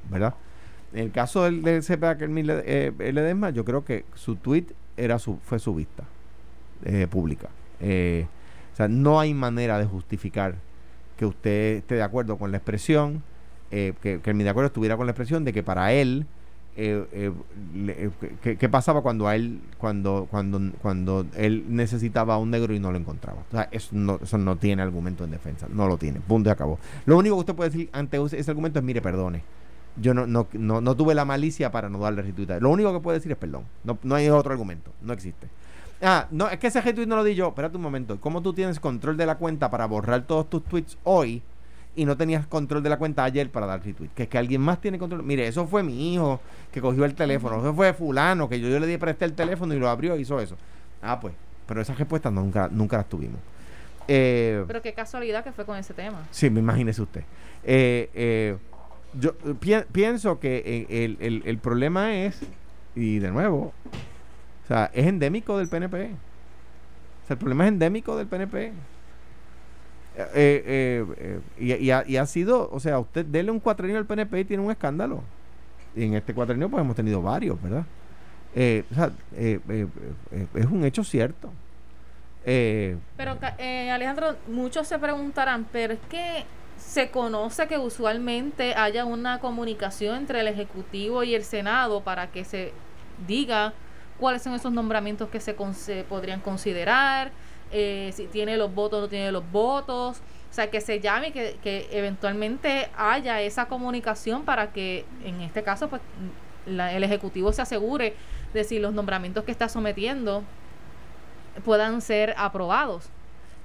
¿verdad? 0.10 0.34
En 0.94 1.02
el 1.02 1.12
caso 1.12 1.44
del, 1.44 1.62
del 1.62 1.84
CPA 1.84 2.18
que 2.18 2.26
eh, 2.26 2.94
Ledesma, 2.98 3.50
yo 3.50 3.66
creo 3.66 3.84
que 3.84 4.06
su 4.16 4.38
tweet 4.38 4.68
era 4.98 5.20
su, 5.20 5.38
fue 5.44 5.60
su 5.60 5.76
vista 5.76 6.04
pública. 7.10 7.50
o 7.82 8.76
sea, 8.76 8.88
no 8.88 9.20
hay 9.20 9.34
manera 9.34 9.80
de 9.80 9.86
justificar 9.86 10.56
que 11.18 11.26
usted 11.26 11.78
esté 11.78 11.96
de 11.96 12.04
acuerdo 12.04 12.38
con 12.38 12.52
la 12.52 12.58
expresión, 12.58 13.24
eh, 13.72 13.94
que, 14.02 14.20
que 14.20 14.32
el 14.32 14.38
de 14.38 14.50
acuerdo 14.50 14.68
estuviera 14.68 14.98
con 14.98 15.06
la 15.06 15.12
expresión 15.12 15.44
de 15.44 15.54
que 15.54 15.64
para 15.64 15.92
él 15.94 16.26
eh, 16.78 17.06
eh, 17.14 17.32
eh 18.44 18.58
¿qué, 18.58 18.70
pasaba 18.70 19.02
cuando 19.02 19.28
a 19.28 19.36
él 19.36 19.62
cuando 19.78 20.28
cuando 20.30 20.60
cuando 20.82 21.26
él 21.38 21.64
necesitaba 21.70 22.34
a 22.34 22.38
un 22.38 22.52
negro 22.52 22.74
y 22.74 22.80
no 22.80 22.92
lo 22.92 22.98
encontraba. 22.98 23.44
O 23.50 23.52
sea 23.52 23.70
eso 23.72 23.90
no, 23.94 24.20
eso 24.22 24.38
no 24.38 24.58
tiene 24.58 24.82
argumento 24.82 25.24
en 25.24 25.32
defensa 25.32 25.68
no 25.70 25.88
lo 25.88 25.98
tiene 25.98 26.20
punto 26.20 26.50
y 26.50 26.52
acabó. 26.52 26.80
Lo 27.06 27.18
único 27.18 27.36
que 27.36 27.40
usted 27.40 27.56
puede 27.56 27.70
decir 27.70 27.90
ante 27.94 28.22
ese 28.22 28.52
argumento 28.52 28.80
es 28.80 28.86
mire 28.86 29.02
perdone 29.02 29.44
yo 29.98 30.14
no, 30.14 30.28
no, 30.28 30.48
no, 30.54 30.82
no 30.82 30.96
tuve 30.96 31.16
la 31.16 31.26
malicia 31.26 31.72
para 31.72 31.90
no 31.90 32.00
darle 32.00 32.22
retweet 32.22 32.60
lo 32.60 32.70
único 32.70 32.92
que 32.94 33.00
puede 33.00 33.18
decir 33.18 33.32
es 33.32 33.38
perdón 33.38 33.64
no, 33.84 33.98
no 34.04 34.16
hay 34.16 34.30
otro 34.30 34.52
argumento 34.52 34.92
no 35.02 35.14
existe 35.14 35.48
Ah, 36.02 36.28
no, 36.30 36.50
es 36.50 36.60
que 36.60 36.68
ese 36.68 36.82
retweet 36.82 37.08
no 37.08 37.16
lo 37.16 37.24
di 37.24 37.36
yo. 37.36 37.48
Espérate 37.48 37.78
un 37.78 37.82
momento. 37.82 38.20
¿Cómo 38.20 38.42
tú 38.42 38.54
tienes 38.54 38.82
control 38.82 39.16
de 39.16 39.26
la 39.26 39.36
cuenta 39.38 39.72
para 39.72 39.86
borrar 39.86 40.24
todos 40.24 40.50
tus 40.50 40.64
tweets 40.66 40.98
hoy 41.06 41.42
y 41.96 42.06
no 42.06 42.18
tenías 42.18 42.46
control 42.46 42.84
de 42.84 42.90
la 42.90 42.98
cuenta 42.98 43.24
ayer 43.24 43.50
para 43.50 43.66
dar 43.66 43.84
retweet. 43.84 44.10
Que 44.14 44.24
es 44.24 44.30
que 44.30 44.38
alguien 44.38 44.62
más 44.62 44.82
tiene 44.82 45.00
control. 45.00 45.24
Mire, 45.24 45.48
eso 45.48 45.66
fue 45.66 45.84
mi 45.84 46.14
hijo 46.14 46.42
que 46.72 46.82
cogió 46.82 47.06
el 47.06 47.16
teléfono. 47.16 47.60
Eso 47.60 47.74
fue 47.74 47.94
fulano 47.94 48.50
que 48.50 48.60
yo, 48.60 48.68
yo 48.68 48.80
le 48.80 48.88
di 48.88 48.98
presté 48.98 49.26
el 49.26 49.34
teléfono 49.34 49.74
y 49.74 49.80
lo 49.80 49.90
abrió 49.90 50.18
y 50.18 50.22
hizo 50.22 50.40
eso. 50.40 50.58
Ah, 51.02 51.20
pues. 51.20 51.34
Pero 51.66 51.82
esas 51.82 51.98
respuestas 51.98 52.32
nunca, 52.32 52.68
nunca 52.72 52.98
las 52.98 53.10
tuvimos. 53.10 53.40
Eh, 54.08 54.64
pero 54.68 54.82
qué 54.82 54.94
casualidad 54.94 55.44
que 55.44 55.52
fue 55.52 55.66
con 55.66 55.78
ese 55.78 55.94
tema. 55.94 56.28
Sí, 56.32 56.50
me 56.50 56.60
imagínese 56.60 57.02
usted. 57.02 57.24
Eh, 57.64 58.10
eh, 58.14 58.58
yo 59.20 59.34
pienso 59.92 60.40
que 60.40 60.88
el, 60.90 61.18
el, 61.20 61.44
el 61.46 61.58
problema 61.58 62.16
es, 62.16 62.40
y 62.96 63.20
de 63.20 63.32
nuevo, 63.32 63.74
o 64.66 64.68
sea, 64.68 64.90
es 64.94 65.06
endémico 65.06 65.58
del 65.58 65.68
PNP. 65.68 66.06
O 66.06 67.28
sea, 67.28 67.34
el 67.36 67.38
problema 67.38 67.66
es 67.66 67.70
endémico 67.70 68.18
del 68.18 68.28
PNP. 68.28 68.72
Eh, 70.18 70.24
eh, 70.36 71.06
eh, 71.18 71.40
y, 71.60 71.74
y, 71.74 72.18
ha, 72.18 72.26
sido, 72.26 72.70
o 72.72 72.80
sea, 72.80 73.00
usted 73.00 73.26
dele 73.26 73.52
un 73.52 73.60
cuatrenio 73.60 73.98
al 73.98 74.06
PNP 74.06 74.40
y 74.40 74.46
tiene 74.46 74.64
un 74.64 74.72
escándalo. 74.72 75.22
Y 75.96 76.06
en 76.06 76.16
este 76.16 76.34
cuatrenio 76.34 76.70
pues 76.70 76.82
hemos 76.82 76.96
tenido 76.96 77.22
varios, 77.22 77.62
¿verdad? 77.62 77.86
o 78.56 78.96
sea, 78.96 79.12
es 79.36 80.66
un 80.72 80.86
hecho 80.86 81.04
cierto. 81.04 81.52
pero 82.44 83.38
Alejandro, 83.92 84.36
muchos 84.48 84.88
se 84.88 84.98
preguntarán, 84.98 85.66
pero 85.72 85.94
es 85.94 86.00
que 86.10 86.46
se 86.78 87.10
conoce 87.12 87.68
que 87.68 87.78
usualmente 87.78 88.74
haya 88.76 89.06
una 89.06 89.40
comunicación 89.40 90.18
entre 90.18 90.42
el 90.42 90.48
Ejecutivo 90.48 91.24
y 91.24 91.36
el 91.36 91.44
Senado 91.44 92.02
para 92.02 92.28
que 92.28 92.46
se 92.46 92.74
diga 93.28 93.74
cuáles 94.20 94.42
son 94.42 94.54
esos 94.54 94.72
nombramientos 94.72 95.30
que 95.30 95.40
se 95.40 95.54
podrían 96.08 96.42
considerar, 96.42 97.32
eh, 97.72 98.12
si 98.14 98.28
tiene 98.28 98.58
los 98.58 98.74
votos 98.74 99.00
o 99.00 99.02
no 99.02 99.08
tiene 99.10 99.32
los 99.32 99.50
votos. 99.52 100.22
O 100.50 100.54
sea, 100.56 100.72
que 100.72 100.80
se 100.80 101.02
llame 101.02 101.30
y 101.30 101.32
que, 101.32 101.58
que 101.62 101.90
eventualmente 101.92 102.90
haya 102.98 103.42
esa 103.42 103.66
comunicación 103.66 104.46
para 104.46 104.72
que, 104.72 105.04
en 105.26 105.42
este 105.42 105.64
caso, 105.64 105.90
pues 105.90 106.02
el 106.66 107.04
Ejecutivo 107.04 107.52
se 107.52 107.62
asegure 107.62 108.16
de 108.54 108.64
si 108.64 108.80
los 108.80 108.94
nombramientos 108.94 109.44
que 109.44 109.52
está 109.52 109.68
sometiendo 109.68 110.44
puedan 111.66 112.02
ser 112.02 112.34
aprobados. 112.38 113.10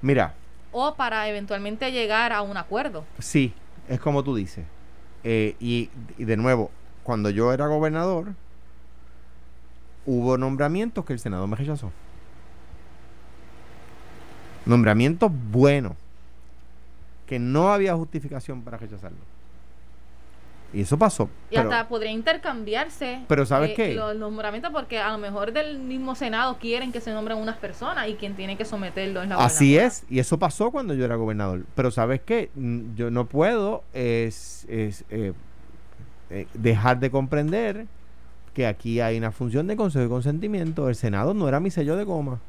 Mira. 0.01 0.33
O 0.71 0.95
para 0.95 1.27
eventualmente 1.27 1.91
llegar 1.91 2.33
a 2.33 2.41
un 2.41 2.57
acuerdo. 2.57 3.05
Sí, 3.19 3.53
es 3.89 3.99
como 3.99 4.23
tú 4.23 4.35
dices. 4.35 4.65
Eh, 5.23 5.55
y, 5.59 5.89
de 6.17 6.37
nuevo, 6.37 6.71
cuando 7.03 7.29
yo 7.29 7.53
era 7.53 7.67
gobernador, 7.67 8.33
hubo 10.05 10.37
nombramientos 10.37 11.05
que 11.05 11.13
el 11.13 11.19
Senado 11.19 11.45
me 11.47 11.55
rechazó 11.55 11.91
nombramientos 14.65 15.31
buenos, 15.51 15.93
que 17.25 17.39
no 17.39 17.71
había 17.71 17.95
justificación 17.95 18.61
para 18.61 18.77
rechazarlo. 18.77 19.17
Y 20.73 20.81
eso 20.81 20.97
pasó. 20.97 21.29
Y 21.49 21.57
hasta 21.57 21.87
podría 21.87 22.11
intercambiarse 22.11 23.21
pero 23.27 23.45
¿sabes 23.45 23.77
eh, 23.77 23.93
los 23.93 24.15
nombramientos 24.15 24.71
porque 24.71 24.99
a 24.99 25.11
lo 25.11 25.17
mejor 25.17 25.51
del 25.51 25.79
mismo 25.79 26.15
Senado 26.15 26.57
quieren 26.59 26.91
que 26.91 27.01
se 27.01 27.11
nombren 27.11 27.37
unas 27.37 27.57
personas 27.57 28.07
y 28.07 28.13
quien 28.13 28.35
tiene 28.35 28.57
que 28.57 28.65
someterlo 28.65 29.21
es 29.21 29.29
la 29.29 29.35
Así 29.35 29.77
es, 29.77 30.05
y 30.09 30.19
eso 30.19 30.37
pasó 30.39 30.71
cuando 30.71 30.93
yo 30.93 31.05
era 31.05 31.15
gobernador. 31.15 31.65
Pero 31.75 31.91
¿sabes 31.91 32.21
qué? 32.21 32.49
Mm, 32.55 32.95
yo 32.95 33.11
no 33.11 33.25
puedo 33.25 33.83
es, 33.93 34.65
es 34.69 35.03
eh, 35.09 35.33
eh, 36.29 36.47
dejar 36.53 36.99
de 36.99 37.11
comprender 37.11 37.85
que 38.53 38.67
aquí 38.67 38.99
hay 38.99 39.17
una 39.17 39.31
función 39.31 39.67
de 39.67 39.75
consejo 39.75 40.03
de 40.03 40.09
consentimiento. 40.09 40.89
El 40.89 40.95
Senado 40.95 41.33
no 41.33 41.47
era 41.47 41.59
mi 41.59 41.71
sello 41.71 41.95
de 41.95 42.03
goma. 42.03 42.39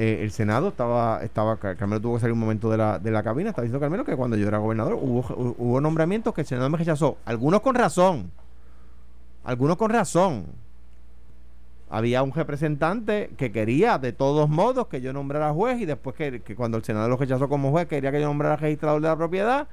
Eh, 0.00 0.22
el 0.22 0.30
Senado 0.30 0.68
estaba, 0.68 1.24
estaba, 1.24 1.56
Carmelo 1.56 2.00
tuvo 2.00 2.14
que 2.14 2.20
salir 2.20 2.32
un 2.32 2.38
momento 2.38 2.70
de 2.70 2.76
la, 2.76 3.00
de 3.00 3.10
la 3.10 3.24
cabina, 3.24 3.50
estaba 3.50 3.64
diciendo 3.64 3.80
Carmelo 3.80 4.04
que 4.04 4.14
cuando 4.14 4.36
yo 4.36 4.46
era 4.46 4.58
gobernador 4.58 4.94
hubo, 4.94 5.24
hubo 5.58 5.80
nombramientos 5.80 6.32
que 6.32 6.42
el 6.42 6.46
Senado 6.46 6.70
me 6.70 6.78
rechazó, 6.78 7.18
algunos 7.24 7.62
con 7.62 7.74
razón, 7.74 8.30
algunos 9.42 9.76
con 9.76 9.90
razón. 9.90 10.46
Había 11.90 12.22
un 12.22 12.32
representante 12.32 13.30
que 13.36 13.50
quería 13.50 13.98
de 13.98 14.12
todos 14.12 14.48
modos 14.48 14.86
que 14.86 15.00
yo 15.00 15.12
nombrara 15.12 15.52
juez 15.52 15.80
y 15.80 15.84
después 15.84 16.14
que, 16.14 16.54
cuando 16.54 16.76
el 16.76 16.84
Senado 16.84 17.08
lo 17.08 17.16
rechazó 17.16 17.48
como 17.48 17.72
juez 17.72 17.88
quería 17.88 18.12
que 18.12 18.20
yo 18.20 18.28
nombrara 18.28 18.54
registrador 18.54 19.02
de 19.02 19.08
la 19.08 19.16
propiedad, 19.16 19.66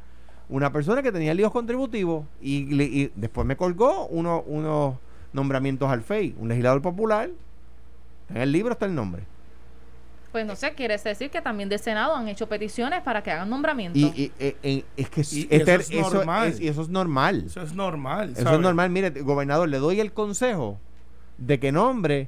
una 0.49 0.71
persona 0.71 1.03
que 1.03 1.11
tenía 1.11 1.35
líos 1.35 1.51
contributivos 1.51 2.25
y, 2.41 3.11
después 3.13 3.45
me 3.45 3.55
colgó 3.55 4.07
uno, 4.07 4.41
unos 4.47 4.95
nombramientos 5.33 5.87
al 5.87 6.01
FEI, 6.01 6.35
un 6.39 6.47
legislador 6.47 6.81
popular, 6.81 7.29
en 8.29 8.37
el 8.37 8.51
libro 8.51 8.73
está 8.73 8.87
el 8.87 8.95
nombre 8.95 9.34
pues 10.35 10.45
no 10.45 10.57
sé, 10.57 10.73
quiere 10.73 10.97
decir 10.97 11.29
que 11.29 11.39
también 11.39 11.69
del 11.69 11.79
Senado 11.79 12.13
han 12.13 12.27
hecho 12.27 12.49
peticiones 12.49 13.01
para 13.03 13.23
que 13.23 13.31
hagan 13.31 13.49
nombramientos. 13.49 14.01
Y, 14.01 14.33
eh, 14.37 14.83
es 14.97 15.09
que 15.09 15.21
eso, 15.21 15.47
es 15.49 15.89
normal. 16.11 16.53
y 16.59 16.67
eso 16.67 16.81
es 16.81 16.89
normal. 16.89 17.43
Eso 17.45 17.61
es 17.61 17.73
normal. 17.73 18.33
Eso 18.35 18.53
es 18.53 18.59
normal. 18.59 18.89
Mire, 18.89 19.11
gobernador, 19.11 19.69
le 19.69 19.77
doy 19.77 20.01
el 20.01 20.11
consejo 20.11 20.77
de 21.37 21.57
que 21.57 21.71
nombre 21.71 22.27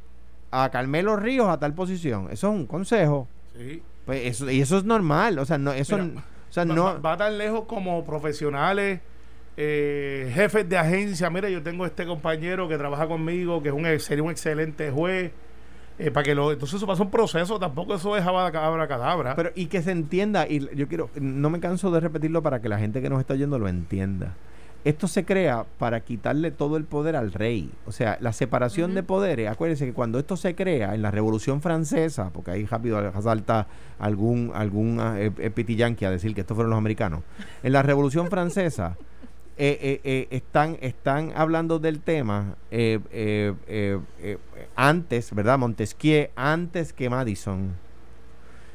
a 0.52 0.70
Carmelo 0.70 1.18
Ríos 1.18 1.50
a 1.50 1.60
tal 1.60 1.74
posición. 1.74 2.30
Eso 2.32 2.48
es 2.48 2.54
un 2.54 2.66
consejo. 2.66 3.28
Sí. 3.58 3.84
Pues 4.06 4.26
eso, 4.26 4.50
y 4.50 4.62
eso 4.62 4.78
es 4.78 4.86
normal. 4.86 5.38
O 5.40 5.44
sea, 5.44 5.58
no, 5.58 5.74
eso 5.74 5.98
o 5.98 6.54
sea, 6.54 6.64
no. 6.64 7.02
Va, 7.02 7.18
tan 7.18 7.38
lejos 7.38 7.66
como 7.66 8.06
profesionales. 8.06 9.02
Eh, 9.58 10.32
jefes 10.34 10.70
de 10.70 10.78
agencia, 10.78 11.30
mire, 11.30 11.52
yo 11.52 11.62
tengo 11.62 11.86
este 11.86 12.06
compañero 12.06 12.70
que 12.70 12.78
trabaja 12.78 13.06
conmigo, 13.06 13.62
que 13.62 13.68
es 13.68 13.76
un, 13.76 14.00
sería 14.00 14.24
un 14.24 14.32
excelente 14.32 14.92
juez, 14.92 15.34
eh, 16.00 16.12
para 16.12 16.24
que 16.24 16.36
lo, 16.36 16.52
entonces 16.52 16.78
eso 16.78 16.86
pasa 16.86 17.02
un 17.02 17.10
proceso, 17.10 17.58
tampoco 17.60 17.96
eso 17.96 18.16
es 18.16 18.24
cabra 18.24 18.88
cadabra. 18.88 19.36
Pero 19.36 19.52
y 19.56 19.66
que 19.66 19.82
se 19.82 19.92
entienda, 19.92 20.48
y 20.48 20.68
yo 20.76 20.88
quiero, 20.88 21.10
no 21.20 21.50
me 21.50 21.60
canso 21.60 21.90
de 21.90 22.00
repetirlo 22.00 22.44
para 22.44 22.62
que 22.62 22.70
la 22.70 22.78
gente 22.78 23.02
que 23.02 23.10
nos 23.10 23.20
está 23.20 23.34
oyendo 23.34 23.58
lo 23.58 23.68
entienda. 23.68 24.36
Esto 24.86 25.08
se 25.08 25.26
crea 25.26 25.66
para 25.80 26.00
quitarle 26.02 26.52
todo 26.52 26.78
el 26.78 26.86
poder 26.86 27.16
al 27.16 27.34
rey. 27.34 27.72
O 27.88 27.92
sea, 27.92 28.18
la 28.22 28.32
separación 28.32 28.94
de 28.94 29.04
poderes. 29.04 29.50
Acuérdense 29.50 29.86
que 29.86 29.94
cuando 29.94 30.18
esto 30.20 30.38
se 30.38 30.56
crea 30.56 30.96
en 30.96 31.02
la 31.02 31.12
Revolución 31.12 31.62
Francesa, 31.62 32.30
porque 32.30 32.52
ahí 32.52 32.66
rápido 32.66 33.12
salta 33.22 33.68
algún, 34.00 34.52
algún 34.54 35.00
eh, 35.18 35.32
eh 35.40 36.06
a 36.06 36.12
decir 36.12 36.34
que 36.34 36.42
estos 36.42 36.56
fueron 36.56 36.70
los 36.70 36.78
americanos. 36.78 37.22
En 37.64 37.74
la 37.74 37.82
Revolución 37.82 38.30
Francesa, 38.30 38.96
eh, 39.60 39.80
eh, 39.82 40.02
eh, 40.04 40.28
están, 40.30 40.78
están 40.82 41.34
hablando 41.36 41.80
del 41.80 42.00
tema 42.02 42.56
antes, 44.76 45.34
¿verdad? 45.34 45.58
Montesquieu, 45.58 46.30
antes 46.36 46.94
que 46.94 47.10
Madison. 47.10 47.74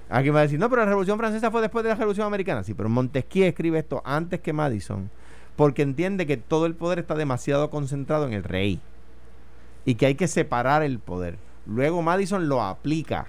Alguien 0.08 0.34
va 0.34 0.40
a 0.40 0.42
decir, 0.42 0.58
no, 0.58 0.68
pero 0.68 0.82
la 0.82 0.88
Revolución 0.88 1.18
Francesa 1.18 1.52
fue 1.52 1.60
después 1.60 1.84
de 1.84 1.90
la 1.90 1.94
Revolución 1.94 2.26
Americana. 2.26 2.64
Sí, 2.64 2.74
pero 2.74 2.88
Montesquieu 2.88 3.46
escribe 3.46 3.78
esto 3.78 4.02
antes 4.04 4.40
que 4.40 4.52
Madison, 4.52 5.08
porque 5.54 5.82
entiende 5.82 6.26
que 6.26 6.36
todo 6.36 6.66
el 6.66 6.74
poder 6.74 6.98
está 6.98 7.14
demasiado 7.14 7.70
concentrado 7.70 8.26
en 8.26 8.32
el 8.32 8.42
rey 8.42 8.80
y 9.84 9.94
que 9.94 10.06
hay 10.06 10.16
que 10.16 10.26
separar 10.26 10.82
el 10.82 10.98
poder. 10.98 11.38
Luego 11.64 12.02
Madison 12.02 12.48
lo 12.48 12.60
aplica, 12.60 13.28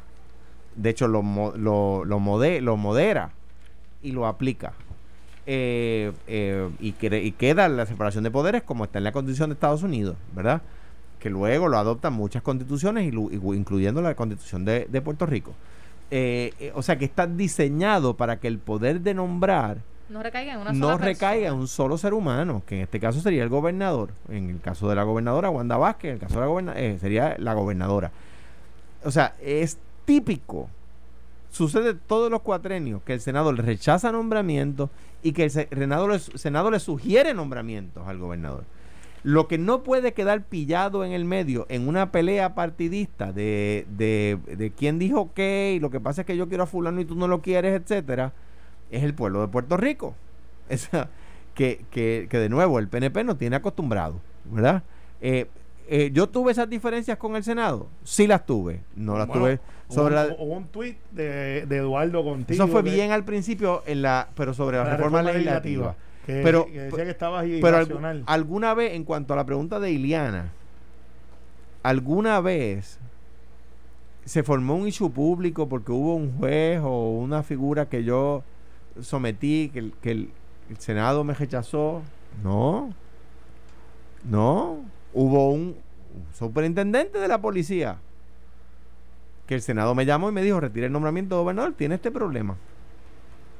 de 0.75 0.89
hecho 0.89 1.07
lo, 1.07 1.21
lo, 1.55 2.03
lo 2.03 2.19
modera 2.19 3.31
y 4.01 4.11
lo 4.11 4.25
aplica. 4.25 4.73
Eh, 5.45 6.13
eh, 6.27 6.69
y, 6.79 6.95
y, 7.01 7.31
queda 7.33 7.67
la 7.67 7.85
separación 7.85 8.23
de 8.23 8.31
poderes 8.31 8.63
como 8.63 8.85
está 8.85 8.99
en 8.99 9.03
la 9.03 9.11
Constitución 9.11 9.49
de 9.49 9.55
Estados 9.55 9.83
Unidos, 9.83 10.15
¿verdad? 10.33 10.61
Que 11.19 11.29
luego 11.29 11.67
lo 11.67 11.77
adoptan 11.77 12.13
muchas 12.13 12.41
constituciones, 12.41 13.11
incluyendo 13.11 14.01
la 14.01 14.15
Constitución 14.15 14.63
de, 14.63 15.01
Puerto 15.03 15.25
Rico. 15.25 15.53
Eh, 16.11 16.71
o 16.75 16.81
sea 16.81 16.97
que 16.97 17.05
está 17.05 17.27
diseñado 17.27 18.15
para 18.15 18.39
que 18.39 18.47
el 18.47 18.59
poder 18.59 19.01
de 19.01 19.13
nombrar 19.13 19.77
no 20.09 20.21
recaiga 20.21 20.53
en, 20.53 20.79
no 20.79 20.97
recaiga 20.97 21.53
un 21.53 21.67
solo 21.67 21.97
ser 21.97 22.13
humano, 22.13 22.61
que 22.67 22.75
en 22.75 22.81
este 22.81 22.99
caso 22.99 23.19
sería 23.19 23.43
el 23.43 23.49
gobernador. 23.49 24.11
En 24.29 24.49
el 24.49 24.61
caso 24.61 24.87
de 24.87 24.95
la 24.95 25.03
gobernadora 25.03 25.49
Wanda 25.49 25.75
Vázquez, 25.75 26.09
en 26.09 26.13
el 26.15 26.19
caso 26.19 26.35
de 26.35 26.41
la 26.41 26.47
gobernadora, 26.47 26.99
sería 26.99 27.35
la 27.39 27.53
gobernadora. 27.53 28.11
O 29.03 29.11
sea, 29.11 29.35
es 29.41 29.77
típico 30.05 30.69
Sucede 31.53 31.93
todos 31.93 32.31
los 32.31 32.41
cuatrenios 32.41 33.03
que 33.03 33.13
el 33.13 33.21
Senado 33.21 33.53
le 33.53 33.61
rechaza 33.61 34.11
nombramientos 34.11 34.89
y 35.21 35.33
que 35.33 35.43
el 35.43 35.51
Senado 35.51 36.71
le, 36.71 36.79
sugiere 36.79 37.35
nombramientos 37.35 38.07
al 38.07 38.17
gobernador. 38.17 38.63
Lo 39.21 39.47
que 39.47 39.59
no 39.59 39.83
puede 39.83 40.13
quedar 40.13 40.45
pillado 40.45 41.05
en 41.05 41.11
el 41.11 41.25
medio 41.25 41.67
en 41.69 41.87
una 41.87 42.11
pelea 42.11 42.55
partidista 42.55 43.31
de, 43.31 43.85
de, 43.87 44.73
quién 44.75 44.97
dijo 44.97 45.31
qué 45.35 45.73
y 45.75 45.79
lo 45.79 45.91
que 45.91 45.99
pasa 45.99 46.21
es 46.21 46.27
que 46.27 46.35
yo 46.35 46.49
quiero 46.49 46.63
a 46.63 46.65
fulano 46.65 46.99
y 46.99 47.05
tú 47.05 47.13
no 47.13 47.27
lo 47.27 47.43
quieres, 47.43 47.79
etcétera, 47.79 48.33
es 48.89 49.03
el 49.03 49.13
pueblo 49.13 49.41
de 49.41 49.47
Puerto 49.49 49.77
Rico. 49.77 50.15
Esa, 50.69 51.11
que, 51.53 51.85
que, 51.91 52.25
que 52.31 52.39
de 52.39 52.49
nuevo 52.49 52.79
el 52.79 52.87
PNP 52.87 53.23
nos 53.25 53.37
tiene 53.37 53.57
acostumbrado, 53.57 54.19
¿verdad? 54.45 54.81
Eh, 55.21 55.45
eh, 55.87 56.11
yo 56.13 56.27
tuve 56.27 56.51
esas 56.51 56.69
diferencias 56.69 57.17
con 57.17 57.35
el 57.35 57.43
Senado, 57.43 57.89
sí 58.03 58.27
las 58.27 58.45
tuve, 58.45 58.81
no 58.95 59.17
las 59.17 59.31
tuve 59.31 59.59
sobre 59.89 60.15
hubo, 60.15 60.55
un 60.55 60.67
tuit 60.67 60.97
de, 61.11 61.59
Eduardo 61.59 62.23
contigo. 62.23 62.63
Eso 62.63 62.71
fue 62.71 62.81
bien 62.81 63.11
al 63.11 63.23
principio 63.23 63.83
en 63.85 64.01
la, 64.01 64.29
pero 64.35 64.53
sobre 64.53 64.77
la, 64.77 64.95
reforma, 64.95 65.21
legislativa. 65.21 65.95
pero, 66.25 66.67
decía 66.71 67.05
que 67.05 67.59
pero 67.61 67.77
alguna 68.25 68.73
vez 68.73 68.93
en 68.93 69.03
cuanto 69.03 69.33
a 69.33 69.37
la 69.37 69.45
pregunta 69.45 69.79
de 69.79 69.91
Iliana, 69.91 70.51
alguna 71.83 72.39
vez 72.41 72.99
se 74.25 74.41
formó 74.41 74.75
un 74.75 74.87
issue 74.87 75.11
público 75.11 75.67
porque 75.67 75.91
hubo 75.91 76.15
un 76.15 76.37
juez 76.37 76.79
o 76.81 77.09
una 77.11 77.43
figura 77.43 77.87
que 77.89 78.03
yo 78.03 78.43
sometí 79.01 79.69
que, 79.73 79.91
que 80.01 80.11
el, 80.11 80.29
el 80.69 80.77
Senado 80.77 81.23
me 81.23 81.33
rechazó. 81.33 82.01
No, 82.41 82.93
no, 84.23 84.85
hubo 85.13 85.51
un 85.51 85.77
superintendente 86.33 87.19
de 87.19 87.27
la 87.27 87.41
policía 87.41 87.97
que 89.47 89.55
el 89.55 89.61
Senado 89.61 89.93
me 89.95 90.05
llamó 90.05 90.29
y 90.29 90.31
me 90.31 90.41
dijo, 90.41 90.59
retire 90.59 90.87
el 90.87 90.91
nombramiento 90.91 91.35
de 91.35 91.41
gobernador, 91.41 91.73
tiene 91.73 91.95
este 91.95 92.11
problema. 92.11 92.55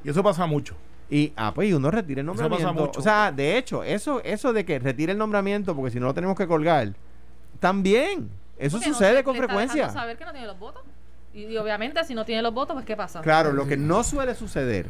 Y 0.02 0.10
eso 0.10 0.22
pasa 0.22 0.46
mucho. 0.46 0.76
Y, 1.10 1.32
ah, 1.36 1.52
pues, 1.54 1.68
y 1.68 1.74
uno 1.74 1.90
retire 1.90 2.20
el 2.20 2.26
nombramiento. 2.26 2.58
Eso 2.58 2.74
pasa 2.74 2.86
mucho. 2.86 3.00
O 3.00 3.02
sea, 3.02 3.30
de 3.30 3.58
hecho, 3.58 3.84
eso, 3.84 4.22
eso 4.24 4.52
de 4.52 4.64
que 4.64 4.78
retire 4.78 5.12
el 5.12 5.18
nombramiento 5.18 5.74
porque 5.76 5.90
si 5.90 6.00
no 6.00 6.06
lo 6.06 6.14
tenemos 6.14 6.36
que 6.36 6.46
colgar, 6.46 6.94
también. 7.60 8.30
Eso 8.58 8.78
sucede 8.78 9.24
con 9.24 9.36
frecuencia. 9.36 9.90
saber 9.90 10.16
que 10.16 10.24
no 10.24 10.32
tiene 10.32 10.46
los 10.46 10.58
votos. 10.58 10.82
Y, 11.34 11.56
obviamente, 11.56 12.02
si 12.04 12.14
no 12.14 12.24
tiene 12.24 12.42
los 12.42 12.54
votos, 12.54 12.74
pues, 12.74 12.86
¿qué 12.86 12.96
pasa? 12.96 13.20
Claro, 13.20 13.52
lo 13.52 13.66
que 13.66 13.76
no 13.76 14.04
suele 14.04 14.34
suceder 14.34 14.86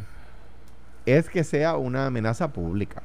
es 1.06 1.28
que 1.28 1.42
sea 1.42 1.76
una 1.76 2.06
amenaza 2.06 2.52
pública. 2.52 3.02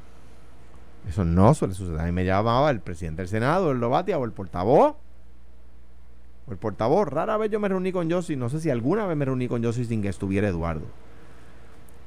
Eso 1.07 1.25
no 1.25 1.53
suele 1.53 1.73
suceder. 1.73 2.01
A 2.01 2.05
mí 2.05 2.11
me 2.11 2.25
llamaba 2.25 2.69
el 2.69 2.81
presidente 2.81 3.21
del 3.21 3.29
Senado, 3.29 3.71
el 3.71 3.79
Lobatia 3.79 4.17
o 4.17 4.25
el 4.25 4.31
portavoz. 4.31 4.95
O 6.47 6.51
el 6.51 6.57
portavoz. 6.57 7.07
Rara 7.07 7.37
vez 7.37 7.49
yo 7.51 7.59
me 7.59 7.67
reuní 7.67 7.91
con 7.91 8.11
Josie. 8.11 8.35
No 8.35 8.49
sé 8.49 8.59
si 8.59 8.69
alguna 8.69 9.05
vez 9.05 9.17
me 9.17 9.25
reuní 9.25 9.47
con 9.47 9.63
Josie 9.63 9.85
sin 9.85 10.01
que 10.01 10.09
estuviera 10.09 10.47
Eduardo. 10.47 10.85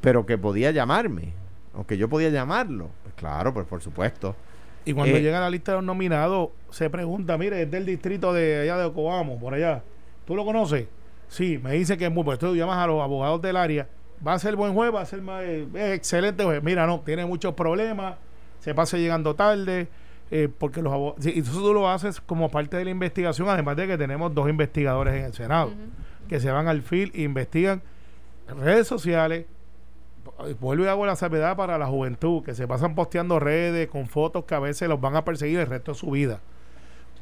Pero 0.00 0.26
que 0.26 0.38
podía 0.38 0.70
llamarme. 0.70 1.32
O 1.74 1.86
que 1.86 1.96
yo 1.96 2.08
podía 2.08 2.28
llamarlo. 2.28 2.90
Pues 3.02 3.14
claro, 3.14 3.52
pues 3.54 3.66
por 3.66 3.80
supuesto. 3.80 4.36
Y 4.84 4.92
cuando 4.92 5.16
eh, 5.16 5.22
llega 5.22 5.40
la 5.40 5.50
lista 5.50 5.72
de 5.72 5.78
los 5.78 5.84
nominados, 5.84 6.50
se 6.70 6.90
pregunta, 6.90 7.38
mire, 7.38 7.62
es 7.62 7.70
del 7.70 7.86
distrito 7.86 8.32
de 8.32 8.62
allá 8.62 8.76
de 8.78 8.84
Ocobamo, 8.86 9.38
por 9.38 9.54
allá. 9.54 9.82
¿Tú 10.26 10.34
lo 10.34 10.44
conoces? 10.44 10.86
Sí, 11.28 11.58
me 11.62 11.72
dice 11.72 11.96
que 11.96 12.06
es 12.06 12.12
muy... 12.12 12.24
Pues 12.24 12.38
tú 12.38 12.54
llamas 12.54 12.78
a 12.78 12.86
los 12.86 13.00
abogados 13.00 13.40
del 13.40 13.56
área. 13.56 13.88
Va 14.26 14.34
a 14.34 14.38
ser 14.38 14.54
buen 14.56 14.74
juez, 14.74 14.92
va 14.94 15.00
a 15.00 15.06
ser 15.06 15.22
más, 15.22 15.42
eh, 15.44 15.66
excelente 15.94 16.44
juez. 16.44 16.62
Mira, 16.62 16.86
no, 16.86 17.00
tiene 17.00 17.24
muchos 17.26 17.54
problemas 17.54 18.16
se 18.62 18.74
pasa 18.76 18.96
llegando 18.96 19.34
tarde, 19.34 19.88
eh, 20.30 20.48
porque 20.56 20.82
los 20.82 20.92
abogados... 20.92 21.26
y 21.26 21.40
eso 21.40 21.52
tú 21.52 21.74
lo 21.74 21.90
haces 21.90 22.20
como 22.20 22.48
parte 22.48 22.76
de 22.76 22.84
la 22.84 22.90
investigación, 22.90 23.48
además 23.48 23.76
de 23.76 23.88
que 23.88 23.98
tenemos 23.98 24.32
dos 24.32 24.48
investigadores 24.48 25.14
en 25.14 25.24
el 25.24 25.32
Senado, 25.34 25.72
que 26.28 26.38
se 26.38 26.48
van 26.52 26.68
al 26.68 26.82
FIL 26.82 27.10
e 27.12 27.22
investigan 27.22 27.82
redes 28.56 28.86
sociales, 28.86 29.46
vuelvo 30.60 30.84
y 30.84 30.86
hago 30.86 31.04
la 31.04 31.16
salvedad 31.16 31.56
para 31.56 31.76
la 31.76 31.88
juventud, 31.88 32.44
que 32.44 32.54
se 32.54 32.68
pasan 32.68 32.94
posteando 32.94 33.40
redes 33.40 33.88
con 33.88 34.06
fotos 34.06 34.44
que 34.44 34.54
a 34.54 34.60
veces 34.60 34.88
los 34.88 35.00
van 35.00 35.16
a 35.16 35.24
perseguir 35.24 35.58
el 35.58 35.66
resto 35.66 35.92
de 35.92 35.98
su 35.98 36.12
vida. 36.12 36.38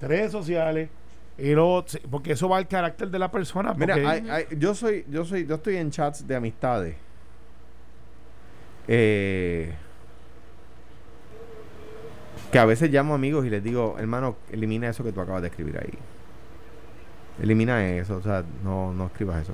Redes 0.02 0.30
sociales, 0.30 0.90
y 1.38 1.54
luego, 1.54 1.86
porque 2.10 2.32
eso 2.32 2.50
va 2.50 2.58
al 2.58 2.68
carácter 2.68 3.08
de 3.08 3.18
la 3.18 3.30
persona. 3.30 3.72
Mira, 3.72 4.42
yo 4.50 4.74
soy, 4.74 5.06
yo 5.08 5.24
soy, 5.24 5.46
yo 5.46 5.54
estoy 5.54 5.76
en 5.76 5.90
chats 5.90 6.26
de 6.28 6.36
amistades. 6.36 6.96
Eh, 8.86 9.72
que 12.50 12.58
a 12.58 12.64
veces 12.64 12.90
llamo 12.90 13.14
amigos 13.14 13.46
y 13.46 13.50
les 13.50 13.62
digo, 13.62 13.96
hermano, 13.98 14.36
elimina 14.50 14.88
eso 14.88 15.04
que 15.04 15.12
tú 15.12 15.20
acabas 15.20 15.42
de 15.42 15.48
escribir 15.48 15.78
ahí. 15.78 15.92
Elimina 17.42 17.86
eso, 17.88 18.16
o 18.16 18.22
sea, 18.22 18.44
no, 18.64 18.92
no 18.92 19.06
escribas 19.06 19.42
eso. 19.42 19.52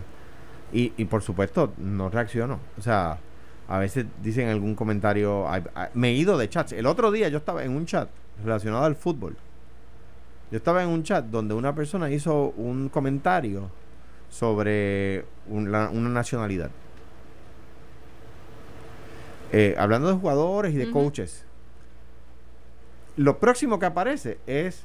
Y, 0.72 0.92
y 0.96 1.04
por 1.04 1.22
supuesto, 1.22 1.72
no 1.78 2.09
reacciono. 2.09 2.59
O 2.78 2.82
sea, 2.82 3.18
a 3.68 3.78
veces 3.78 4.06
dicen 4.22 4.48
algún 4.48 4.74
comentario. 4.74 5.46
me 5.94 6.09
he 6.11 6.12
ido 6.12 6.38
de 6.38 6.48
chats. 6.48 6.72
El 6.72 6.87
otro 6.87 7.11
día 7.11 7.28
yo 7.28 7.38
estaba 7.38 7.64
en 7.64 7.72
un 7.72 7.87
chat 7.87 8.09
relacionado 8.44 8.85
al 8.85 8.96
fútbol. 8.96 9.37
Yo 10.50 10.59
estaba 10.59 10.82
en 10.82 10.88
un 10.88 11.02
chat 11.02 11.24
donde 11.24 11.54
una 11.54 11.74
persona 11.74 12.11
hizo 12.11 12.50
un 12.56 12.88
comentario 12.88 13.70
sobre 14.30 15.24
una 15.48 15.90
nacionalidad. 15.90 16.70
Eh, 19.52 19.74
hablando 19.78 20.09
de 20.09 20.14
jugadores 20.14 20.74
y 20.74 20.76
de 20.76 20.90
coaches. 20.90 21.45
Lo 23.16 23.38
próximo 23.38 23.79
que 23.79 23.87
aparece 23.87 24.38
es 24.46 24.85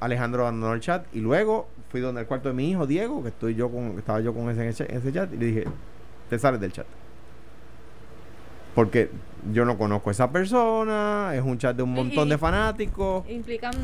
Alejandro 0.00 0.42
abandonó 0.42 0.72
el 0.74 0.80
chat 0.80 1.04
y 1.14 1.20
luego 1.20 1.68
fui 1.90 2.00
donde 2.00 2.22
el 2.22 2.26
cuarto 2.26 2.48
de 2.48 2.54
mi 2.54 2.70
hijo 2.70 2.86
Diego, 2.86 3.22
que 3.22 3.28
estoy 3.28 3.54
yo 3.54 3.70
con, 3.70 3.98
estaba 3.98 4.20
yo 4.20 4.32
con 4.32 4.48
ese, 4.50 4.68
ese 4.68 5.12
chat 5.12 5.32
y 5.32 5.36
le 5.36 5.46
dije, 5.46 5.64
te 6.28 6.38
sales 6.38 6.60
del 6.60 6.72
chat. 6.72 6.86
Porque 8.74 9.10
yo 9.52 9.64
no 9.64 9.76
conozco 9.76 10.10
a 10.10 10.12
esa 10.12 10.30
persona, 10.30 11.32
es 11.34 11.42
un 11.42 11.58
chat 11.58 11.76
de 11.76 11.82
un 11.82 11.92
montón 11.92 12.28
de 12.28 12.38
fanáticos. 12.38 13.28
Implican 13.28 13.74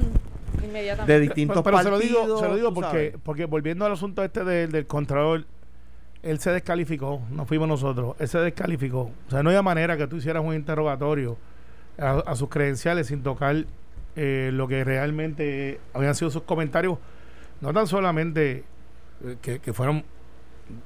inmediatamente. 0.65 1.13
De 1.13 1.21
distintos 1.21 1.63
pero, 1.63 1.83
se 1.83 1.91
lo 1.91 1.99
digo, 1.99 2.39
se 2.39 2.49
lo 2.49 2.57
digo 2.57 2.73
porque, 2.73 3.19
porque 3.23 3.45
volviendo 3.47 3.85
al 3.85 3.93
asunto 3.93 4.23
este 4.23 4.45
del, 4.45 4.71
del 4.71 4.87
contralor, 4.87 5.45
él 6.23 6.39
se 6.39 6.51
descalificó, 6.51 7.21
no 7.31 7.47
fuimos 7.47 7.69
nosotros, 7.69 8.17
él 8.19 8.29
se 8.29 8.39
descalificó. 8.39 9.11
O 9.27 9.31
sea, 9.31 9.43
no 9.43 9.51
había 9.51 9.63
manera 9.63 9.97
que 9.97 10.07
tú 10.07 10.17
hicieras 10.17 10.43
un 10.45 10.55
interrogatorio 10.55 11.37
a, 11.99 12.35
sus 12.37 12.49
credenciales 12.49 13.07
sin 13.07 13.23
tocar 13.23 13.65
eh, 14.17 14.51
lo 14.53 14.69
que 14.69 14.85
realmente 14.85 15.81
habían 15.95 16.15
sido 16.15 16.31
sus 16.31 16.43
comentarios, 16.43 16.99
no 17.61 17.73
tan 17.73 17.87
solamente 17.87 18.65
eh, 19.25 19.61
que, 19.63 19.73
fueron 19.73 20.05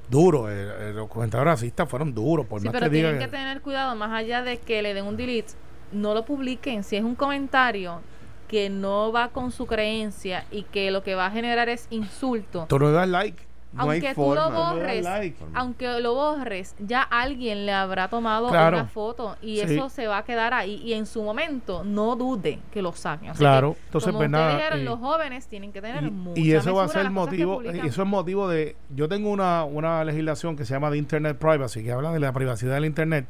duros, 0.09 0.49
eh, 0.49 0.91
los 0.95 1.07
comentarios 1.07 1.45
racistas 1.45 1.89
fueron 1.89 2.13
duros, 2.13 2.45
por 2.45 2.61
pero 2.61 2.89
tienen 2.89 3.19
que 3.19 3.27
tener 3.27 3.61
cuidado, 3.61 3.95
más 3.95 4.11
allá 4.11 4.41
de 4.41 4.57
que 4.57 4.81
le 4.81 4.93
den 4.93 5.05
un 5.05 5.17
delete, 5.17 5.53
no 5.91 6.13
lo 6.13 6.25
publiquen, 6.25 6.83
si 6.83 6.95
es 6.95 7.03
un 7.03 7.15
comentario 7.15 8.01
que 8.47 8.69
no 8.69 9.11
va 9.11 9.29
con 9.29 9.51
su 9.51 9.65
creencia 9.65 10.45
y 10.51 10.63
que 10.63 10.91
lo 10.91 11.03
que 11.03 11.15
va 11.15 11.27
a 11.27 11.31
generar 11.31 11.69
es 11.69 11.87
insulto. 11.89 12.65
Tú 12.67 12.79
no 12.79 12.91
das 12.91 13.07
like 13.07 13.50
aunque 13.77 14.13
tú 14.13 14.33
lo 14.33 14.51
borres, 14.51 15.05
aunque 15.53 15.99
lo 15.99 16.13
borres, 16.13 16.75
ya 16.79 17.01
alguien 17.01 17.65
le 17.65 17.71
habrá 17.71 18.09
tomado 18.09 18.49
una 18.49 18.85
foto 18.85 19.37
y 19.41 19.59
eso 19.59 19.89
se 19.89 20.07
va 20.07 20.19
a 20.19 20.23
quedar 20.23 20.53
ahí. 20.53 20.81
Y 20.83 20.93
en 20.93 21.05
su 21.05 21.23
momento, 21.23 21.83
no 21.83 22.15
dude 22.15 22.59
que 22.71 22.81
lo 22.81 22.91
saquen. 22.93 23.33
claro, 23.33 23.75
entonces, 23.85 24.13
pues 24.13 24.29
dijeron, 24.29 24.85
los 24.85 24.99
jóvenes 24.99 25.47
tienen 25.47 25.71
que 25.71 25.81
tener 25.81 26.11
y, 26.35 26.41
y 26.41 26.53
eso 26.53 26.73
va 26.75 26.85
a 26.85 26.87
ser 26.87 27.05
el 27.05 27.11
motivo, 27.11 27.61
eso 27.61 28.01
es 28.01 28.07
motivo 28.07 28.47
de. 28.47 28.75
Yo 28.89 29.07
tengo 29.07 29.29
una, 29.29 29.63
una 29.63 30.03
legislación 30.03 30.55
que 30.55 30.65
se 30.65 30.73
llama 30.73 30.89
de 30.89 30.97
Internet 30.97 31.37
Privacy, 31.37 31.83
que 31.83 31.91
habla 31.91 32.11
de 32.11 32.19
la 32.19 32.31
privacidad 32.33 32.75
del 32.75 32.85
Internet, 32.85 33.27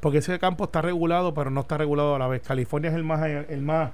porque 0.00 0.18
ese 0.18 0.38
campo 0.38 0.64
está 0.64 0.82
regulado, 0.82 1.34
pero 1.34 1.50
no 1.50 1.60
está 1.60 1.78
regulado 1.78 2.14
a 2.14 2.18
la 2.18 2.26
vez. 2.26 2.42
California 2.42 2.90
es 2.90 2.96
el 2.96 3.04
más, 3.04 3.22
el 3.22 3.62
más 3.62 3.90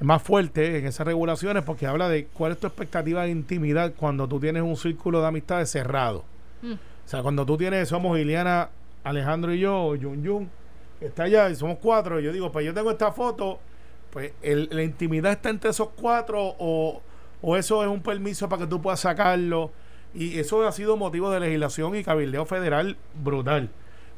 más 0.00 0.22
fuerte 0.22 0.78
en 0.78 0.86
esas 0.86 1.06
regulaciones 1.06 1.62
porque 1.62 1.86
habla 1.86 2.08
de 2.08 2.26
cuál 2.26 2.52
es 2.52 2.58
tu 2.58 2.66
expectativa 2.66 3.24
de 3.24 3.30
intimidad 3.30 3.92
cuando 3.96 4.26
tú 4.26 4.40
tienes 4.40 4.62
un 4.62 4.76
círculo 4.76 5.20
de 5.20 5.28
amistades 5.28 5.70
cerrado. 5.70 6.24
Mm. 6.62 6.72
O 6.72 7.08
sea, 7.08 7.22
cuando 7.22 7.44
tú 7.44 7.56
tienes, 7.56 7.88
somos 7.88 8.18
Iliana, 8.18 8.70
Alejandro 9.04 9.52
y 9.52 9.60
yo, 9.60 9.94
Jun 10.00 10.24
Jun, 10.24 10.50
está 11.00 11.24
allá 11.24 11.50
y 11.50 11.56
somos 11.56 11.78
cuatro, 11.80 12.20
y 12.20 12.24
yo 12.24 12.32
digo, 12.32 12.52
pues 12.52 12.64
yo 12.64 12.74
tengo 12.74 12.90
esta 12.90 13.12
foto, 13.12 13.58
pues 14.10 14.32
la 14.42 14.82
intimidad 14.82 15.32
está 15.32 15.50
entre 15.50 15.70
esos 15.70 15.88
cuatro 15.96 16.54
o, 16.58 17.02
o 17.42 17.56
eso 17.56 17.82
es 17.82 17.88
un 17.88 18.02
permiso 18.02 18.48
para 18.48 18.62
que 18.62 18.68
tú 18.68 18.80
puedas 18.80 19.00
sacarlo. 19.00 19.70
Y 20.14 20.38
eso 20.38 20.66
ha 20.66 20.72
sido 20.72 20.96
motivo 20.96 21.30
de 21.30 21.40
legislación 21.40 21.94
y 21.94 22.02
cabildeo 22.02 22.44
federal 22.44 22.96
brutal. 23.22 23.70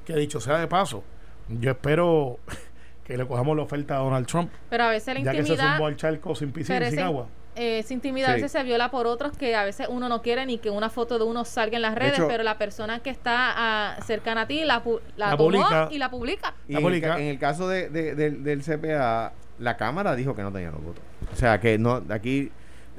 Que 0.07 0.16
dicho 0.16 0.40
sea 0.40 0.59
de 0.59 0.66
paso, 0.66 1.05
yo 1.49 1.71
espero 1.71 2.38
que 3.05 3.17
le 3.17 3.27
cojamos 3.27 3.57
la 3.57 3.62
oferta 3.62 3.97
a 3.97 3.99
Donald 3.99 4.27
Trump. 4.27 4.51
Pero 4.71 4.85
a 4.85 4.91
veces 4.91 5.15
la 5.15 5.21
intimidad. 5.21 5.45
Ya 5.45 5.55
que 5.55 5.57
se 5.57 5.69
zumbó 5.69 5.87
al 5.87 5.97
charco 5.97 6.35
sin 6.35 6.53
piscina, 6.53 6.91
sin 6.91 7.01
agua. 7.01 7.29
Eh, 7.55 7.81
esa 7.81 7.93
intimidad 7.93 8.31
a 8.31 8.35
veces 8.35 8.53
se 8.53 8.62
viola 8.62 8.91
por 8.91 9.07
otros 9.07 9.37
que 9.37 9.55
a 9.55 9.65
veces 9.65 9.87
uno 9.91 10.09
no 10.09 10.23
quiere 10.23 10.47
ni 10.47 10.57
que 10.57 10.71
una 10.71 10.88
foto 10.88 11.19
de 11.19 11.25
uno 11.25 11.45
salga 11.45 11.77
en 11.77 11.83
las 11.83 11.95
redes, 11.95 12.19
pero 12.27 12.43
la 12.43 12.57
persona 12.57 13.01
que 13.01 13.11
está 13.11 13.53
ah, 13.55 13.97
cercana 14.07 14.43
a 14.43 14.47
ti 14.47 14.65
la, 14.65 14.83
la, 15.17 15.37
publica. 15.37 15.88
y 15.91 15.99
la 15.99 16.11
publica. 16.11 16.55
Y 16.67 16.77
en, 16.77 16.87
El, 17.19 17.38
caso 17.38 17.69
de, 17.69 17.91
del 17.91 18.62
CPA, 18.62 19.33
la 19.59 19.77
Cámara 19.77 20.17
dijo 20.17 20.35
que 20.35 20.43
no 20.43 20.51
tenía 20.51 20.71
los 20.71 20.83
votos. 20.83 21.05
O 21.33 21.37
sea, 21.37 21.61
que 21.61 21.79
no, 21.79 22.03
aquí. 22.09 22.51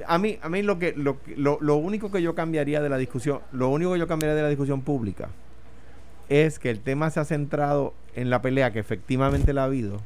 A 0.06 0.18
mí, 0.18 0.38
a 0.42 0.48
mí 0.48 0.62
lo 0.62 0.78
que 0.78 0.92
lo, 0.96 1.18
lo, 1.36 1.58
lo 1.60 1.76
único 1.76 2.10
que 2.10 2.20
yo 2.20 2.34
cambiaría 2.34 2.80
de 2.80 2.88
la 2.88 2.98
discusión, 2.98 3.40
lo 3.52 3.68
único 3.68 3.92
que 3.92 3.98
yo 4.00 4.08
cambiaría 4.08 4.34
de 4.34 4.42
la 4.42 4.48
discusión 4.48 4.82
pública 4.82 5.28
es 6.28 6.58
que 6.58 6.70
el 6.70 6.80
tema 6.80 7.10
se 7.10 7.20
ha 7.20 7.24
centrado 7.24 7.94
en 8.14 8.30
la 8.30 8.42
pelea 8.42 8.72
que 8.72 8.78
efectivamente 8.78 9.52
la 9.52 9.62
ha 9.62 9.66
habido, 9.66 10.00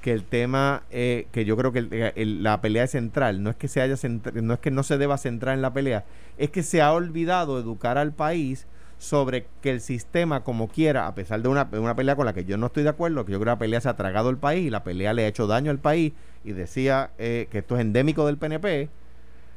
que 0.00 0.12
el 0.12 0.24
tema, 0.24 0.82
eh, 0.90 1.26
que 1.32 1.44
yo 1.44 1.56
creo 1.56 1.72
que 1.72 2.12
la 2.16 2.60
pelea 2.60 2.84
es 2.84 2.92
central, 2.92 3.42
no 3.42 3.50
es 3.50 3.56
que 3.56 3.68
se 3.68 3.80
haya 3.80 3.96
no 4.34 4.54
es 4.54 4.60
que 4.60 4.70
no 4.70 4.82
se 4.82 4.98
deba 4.98 5.18
centrar 5.18 5.54
en 5.54 5.62
la 5.62 5.72
pelea, 5.72 6.04
es 6.38 6.50
que 6.50 6.62
se 6.62 6.80
ha 6.80 6.92
olvidado 6.92 7.58
educar 7.58 7.98
al 7.98 8.12
país 8.12 8.66
sobre 8.98 9.46
que 9.62 9.70
el 9.70 9.80
sistema 9.80 10.44
como 10.44 10.68
quiera, 10.68 11.06
a 11.06 11.14
pesar 11.14 11.40
de 11.40 11.48
una, 11.48 11.68
una 11.72 11.96
pelea 11.96 12.16
con 12.16 12.26
la 12.26 12.34
que 12.34 12.44
yo 12.44 12.58
no 12.58 12.66
estoy 12.66 12.82
de 12.82 12.90
acuerdo, 12.90 13.24
que 13.24 13.32
yo 13.32 13.38
creo 13.38 13.52
que 13.52 13.56
la 13.56 13.58
pelea 13.58 13.80
se 13.80 13.88
ha 13.88 13.96
tragado 13.96 14.28
el 14.28 14.36
país 14.36 14.66
y 14.66 14.70
la 14.70 14.84
pelea 14.84 15.14
le 15.14 15.24
ha 15.24 15.28
hecho 15.28 15.46
daño 15.46 15.70
al 15.70 15.78
país 15.78 16.12
y 16.44 16.52
decía 16.52 17.10
eh, 17.18 17.48
que 17.50 17.58
esto 17.58 17.76
es 17.76 17.80
endémico 17.80 18.26
del 18.26 18.36
PNP, 18.36 18.90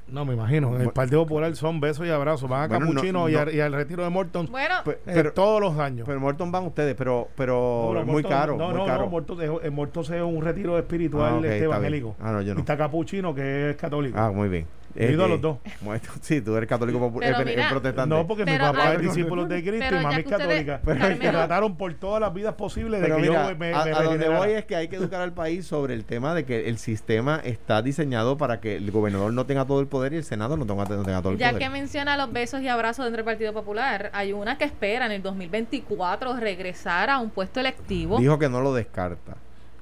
No, 0.07 0.25
me 0.25 0.33
imagino. 0.33 0.75
En 0.75 0.81
el. 0.81 0.89
Partido 0.91 1.23
Popular 1.23 1.55
son 1.55 1.79
besos 1.79 2.05
y 2.05 2.09
abrazos. 2.09 2.49
Van 2.49 2.63
a 2.63 2.67
Bueno, 2.67 2.85
no- 2.85 2.91
Capuchino 2.93 3.29
y, 3.29 3.35
al- 3.35 3.53
y 3.53 3.59
al 3.61 3.73
retiro 3.73 4.03
de 4.03 4.09
Morton 4.09 4.47
Bueno, 4.51 4.75
Pues, 4.83 4.97
eh, 4.97 5.11
pero, 5.13 5.33
todos 5.33 5.59
los 5.61 5.79
años. 5.79 6.05
pero 6.05 6.19
Morton 6.19 6.51
van 6.51 6.65
ustedes, 6.65 6.93
pero, 6.95 7.29
pero, 7.35 7.85
No, 7.85 7.89
pero 7.93 8.05
muy 8.05 8.21
Morton- 8.21 8.31
caro. 8.31 8.57
No, 8.57 8.69
muy 8.69 8.77
no, 8.79 8.85
caro. 8.85 9.03
no. 9.05 9.09
Morton, 9.09 9.41
es- 9.41 9.49
eh, 9.63 9.69
Morton 9.69 10.03
es 10.03 10.21
un 10.21 10.41
retiro 10.41 10.77
espiritual 10.77 11.33
Ah, 11.33 11.37
ok, 11.37 11.43
este, 11.45 11.63
evangélico. 11.63 12.15
Ah, 12.19 12.31
no, 12.33 12.41
yo 12.41 12.53
Y 12.53 12.59
está 12.59 12.77
Capuchino, 12.77 13.33
que 13.33 13.71
es 13.71 13.75
católico. 13.77 14.17
Ah, 14.19 14.31
muy 14.31 14.49
bien. 14.49 14.67
He 14.95 15.11
ido 15.11 15.25
a 15.25 15.27
los 15.27 15.41
dos. 15.41 15.57
Sí, 16.21 16.41
tú 16.41 16.55
eres 16.55 16.69
católico 16.69 16.99
popular, 16.99 17.33
Pero 17.37 17.49
eh, 17.49 17.55
mira, 17.55 17.69
protestante. 17.69 18.15
No, 18.15 18.27
porque 18.27 18.45
mi 18.45 18.51
Pero 18.51 18.65
papá 18.65 18.89
hay- 18.89 18.95
es 18.97 19.01
discípulo 19.01 19.45
de 19.45 19.61
Cristo 19.63 19.87
y 19.87 19.91
ya 19.97 20.01
mami 20.01 20.15
es 20.15 20.25
ustedes- 20.25 20.39
católica. 20.65 20.81
Pero 20.85 20.99
Me 21.07 21.15
trataron 21.15 21.75
por 21.77 21.93
todas 21.95 22.21
las 22.21 22.33
vidas 22.33 22.53
posibles 22.53 23.01
de 23.01 23.07
Pero 23.07 23.15
que 23.17 23.21
mira, 23.23 23.49
yo 23.51 23.57
me, 23.57 23.73
a, 23.73 23.85
me 23.85 23.91
a 23.91 24.01
donde 24.03 24.29
voy 24.29 24.51
es 24.51 24.65
que 24.65 24.75
hay 24.75 24.87
que 24.87 24.97
educar 24.97 25.21
al 25.21 25.33
país 25.33 25.65
sobre 25.65 25.93
el 25.95 26.05
tema 26.05 26.33
de 26.35 26.45
que 26.45 26.69
el 26.69 26.77
sistema 26.77 27.41
está 27.43 27.81
diseñado 27.81 28.37
para 28.37 28.59
que 28.61 28.75
el 28.75 28.91
gobernador 28.91 29.33
no 29.33 29.45
tenga 29.45 29.65
todo 29.65 29.79
el 29.79 29.87
poder 29.87 30.13
y 30.13 30.17
el 30.17 30.23
senado 30.23 30.57
no 30.57 30.65
tenga, 30.65 30.83
no 30.85 31.03
tenga 31.03 31.21
todo 31.21 31.33
el 31.33 31.39
ya 31.39 31.49
poder. 31.49 31.61
que 31.63 31.69
menciona 31.69 32.15
los 32.15 32.31
besos 32.31 32.61
y 32.61 32.67
abrazos 32.67 33.05
dentro 33.05 33.17
del 33.17 33.25
Partido 33.25 33.53
Popular, 33.53 34.09
hay 34.13 34.31
una 34.33 34.57
que 34.57 34.65
espera 34.65 35.05
en 35.07 35.11
el 35.13 35.21
2024 35.23 36.35
regresar 36.37 37.09
a 37.09 37.17
un 37.19 37.29
puesto 37.29 37.59
electivo. 37.59 38.19
Dijo 38.19 38.37
que 38.39 38.49
no 38.49 38.61
lo 38.61 38.73
descarta. 38.73 39.35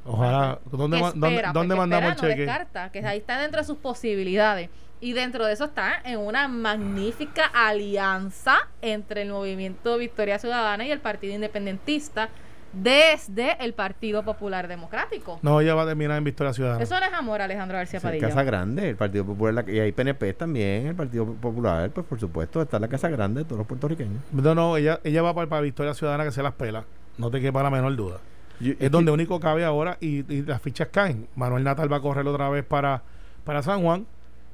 Ojalá. 0.06 0.58
¿Dónde, 0.72 1.00
ma- 1.00 1.12
dónde, 1.12 1.28
espera, 1.30 1.52
dónde 1.54 1.76
porque 1.76 1.80
mandamos 1.80 2.10
el 2.10 2.12
espera, 2.16 2.28
no 2.28 2.32
cheque? 2.34 2.42
descarta, 2.42 2.92
que 2.92 3.06
ahí 3.06 3.18
está 3.20 3.40
dentro 3.40 3.62
de 3.62 3.68
sus 3.68 3.78
posibilidades. 3.78 4.70
Y 5.02 5.14
dentro 5.14 5.46
de 5.46 5.54
eso 5.54 5.66
está 5.66 6.00
en 6.06 6.20
una 6.20 6.48
magnífica 6.48 7.46
alianza 7.54 8.56
entre 8.82 9.24
el 9.24 9.30
movimiento 9.32 9.98
Victoria 9.98 10.38
Ciudadana 10.40 10.86
y 10.86 10.92
el 10.92 11.00
Partido 11.00 11.34
Independentista 11.34 12.30
desde 12.72 13.58
el 13.66 13.74
Partido 13.74 14.24
Popular 14.24 14.68
Democrático. 14.68 15.40
No, 15.42 15.60
ella 15.60 15.76
va 15.76 15.84
a 15.84 15.88
terminar 15.88 16.18
en 16.18 16.24
Victoria 16.24 16.54
Ciudadana. 16.54 16.82
Eso 16.84 16.98
no 17.00 17.06
es 17.06 17.14
amor, 17.14 17.42
Alejandro 17.42 17.78
García 17.78 18.00
Sí, 18.00 18.06
Padilla. 18.06 18.28
Casa 18.30 18.44
Grande, 18.44 18.90
el 18.90 18.96
Partido 18.96 19.26
Popular, 19.26 19.54
la- 19.66 19.72
y 19.72 19.80
hay 19.80 19.92
PNP 19.92 20.34
también, 20.34 20.88
el 20.88 20.96
Partido 20.96 21.26
Popular, 21.34 21.90
pues 21.90 22.06
por 22.08 22.20
supuesto, 22.20 22.62
está 22.62 22.80
la 22.80 22.88
Casa 22.88 23.10
Grande 23.10 23.40
de 23.42 23.46
todos 23.46 23.58
los 23.58 23.68
puertorriqueños. 23.68 24.22
No, 24.32 24.56
no, 24.56 24.78
ella, 24.78 25.00
ella 25.04 25.22
va 25.22 25.34
para, 25.34 25.48
para 25.48 25.62
Victoria 25.64 25.94
Ciudadana 25.94 26.24
que 26.24 26.32
se 26.32 26.42
las 26.44 26.54
pela. 26.54 26.86
No 27.18 27.30
te 27.30 27.42
quepa 27.42 27.62
la 27.62 27.70
menor 27.70 27.94
duda. 27.96 28.20
Yo- 28.62 28.74
Es 28.80 28.90
donde 28.92 29.12
único 29.12 29.40
cabe 29.40 29.66
ahora 29.66 29.98
y, 30.00 30.32
y 30.34 30.44
las 30.44 30.62
fichas 30.62 30.88
caen. 30.90 31.28
Manuel 31.36 31.64
Natal 31.66 31.92
va 31.92 31.98
a 31.98 32.02
correr 32.02 32.26
otra 32.28 32.48
vez 32.50 32.64
para, 32.64 33.02
para 33.44 33.62
San 33.64 33.82
Juan. 33.82 34.06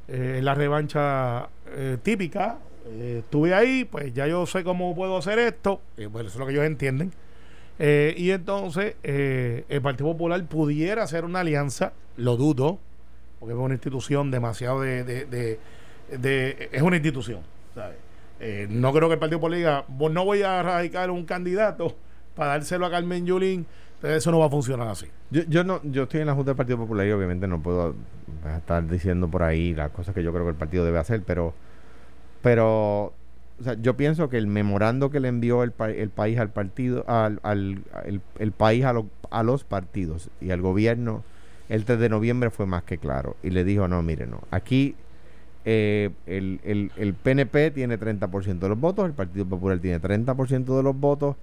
Eh, 0.08 0.40
la 0.42 0.54
revancha 0.56 1.50
eh, 1.68 1.98
típica. 2.02 2.58
Eh, 2.88 3.18
estuve 3.24 3.54
ahí, 3.54 3.84
pues 3.86 4.14
ya 4.14 4.28
yo 4.28 4.46
sé 4.46 4.64
cómo 4.64 4.96
puedo 4.96 5.18
hacer 5.18 5.40
esto. 5.40 5.82
Bueno, 5.98 6.30
eso 6.30 6.36
es 6.38 6.40
lo 6.40 6.46
que 6.46 6.54
ellos 6.54 6.66
entienden. 6.66 7.12
Eh, 7.80 8.16
y 8.18 8.32
entonces 8.32 8.96
el 9.04 9.82
Partido 9.84 10.12
Popular 10.12 10.44
pudiera 10.46 11.04
hacer 11.04 11.26
una 11.26 11.42
alianza, 11.42 11.94
lo 12.16 12.36
dudo, 12.38 12.80
porque 13.40 13.54
es 13.54 13.60
una 13.60 13.76
institución 13.76 14.32
demasiado 14.32 14.82
de... 14.82 15.04
de- 15.04 15.60
es 16.72 16.82
una 16.82 16.96
institución, 16.96 17.42
¿sabes? 17.76 17.98
No 18.70 18.94
creo 18.94 19.10
que 19.10 19.14
el 19.16 19.20
Partido 19.20 19.40
Popular 19.40 19.58
diga, 19.58 19.86
"Pues 20.00 20.14
no 20.14 20.24
voy 20.26 20.42
a 20.42 20.64
radicar 20.64 21.12
un 21.12 21.26
candidato 21.26 21.96
para 22.36 22.52
dárselo 22.52 22.86
a 22.86 22.92
Carmen 22.92 23.26
Yulín, 23.26 23.66
eso 24.04 24.32
no 24.32 24.40
va 24.40 24.46
a 24.46 24.50
funcionar 24.50 24.88
así. 24.88 25.08
Yo, 25.32 25.44
yo 25.44 25.64
no, 25.64 25.82
yo 25.84 26.04
estoy 26.04 26.22
en 26.22 26.28
la 26.28 26.34
Junta 26.34 26.52
del 26.52 26.58
Partido 26.58 26.78
Popular 26.78 27.08
y 27.08 27.12
obviamente 27.12 27.48
no 27.48 27.62
puedo 27.62 27.96
pues, 28.42 28.56
estar 28.56 28.88
diciendo 28.88 29.28
por 29.28 29.44
ahí 29.44 29.74
las 29.74 29.92
cosas 29.92 30.14
que 30.14 30.24
yo 30.24 30.32
creo 30.32 30.44
que 30.46 30.52
el 30.52 30.56
partido 30.56 30.86
debe 30.86 31.00
hacer, 31.00 31.24
pero, 31.24 31.54
pero, 32.42 33.14
yo 33.82 33.98
pienso 33.98 34.30
que 34.30 34.38
el 34.38 34.48
memorando 34.48 35.10
que 35.10 35.20
le 35.20 35.28
envió 35.30 35.64
el, 35.64 35.72
pa- 35.72 35.90
el 35.90 36.10
país 36.10 36.38
al 36.38 36.50
partido, 36.50 37.04
al, 37.08 37.40
el, 38.38 38.52
país 38.52 38.86
a, 38.86 38.94
a 39.32 39.44
los 39.44 39.64
partidos 39.64 40.30
y 40.40 40.52
al 40.52 40.62
gobierno 40.62 41.24
el 41.70 41.84
3 41.84 42.00
de 42.00 42.10
noviembre 42.10 42.50
fue 42.52 42.66
más 42.66 42.84
que 42.84 42.98
claro 42.98 43.36
y 43.44 43.50
le 43.50 43.64
dijo, 43.64 43.88
no, 43.88 44.02
mire, 44.04 44.28
no, 44.28 44.42
aquí 44.52 44.96
eh, 45.66 46.12
el, 46.28 46.62
el, 46.64 46.92
el 46.96 47.14
PNP 47.14 47.72
tiene 47.72 47.98
30% 47.98 48.60
de 48.60 48.70
los 48.70 48.80
votos, 48.80 49.06
el 49.06 49.14
Partido 49.14 49.46
Popular 49.46 49.80
tiene 49.80 50.00
30% 50.00 50.78
de 50.78 50.84
los 50.84 50.98
votos 50.98 51.36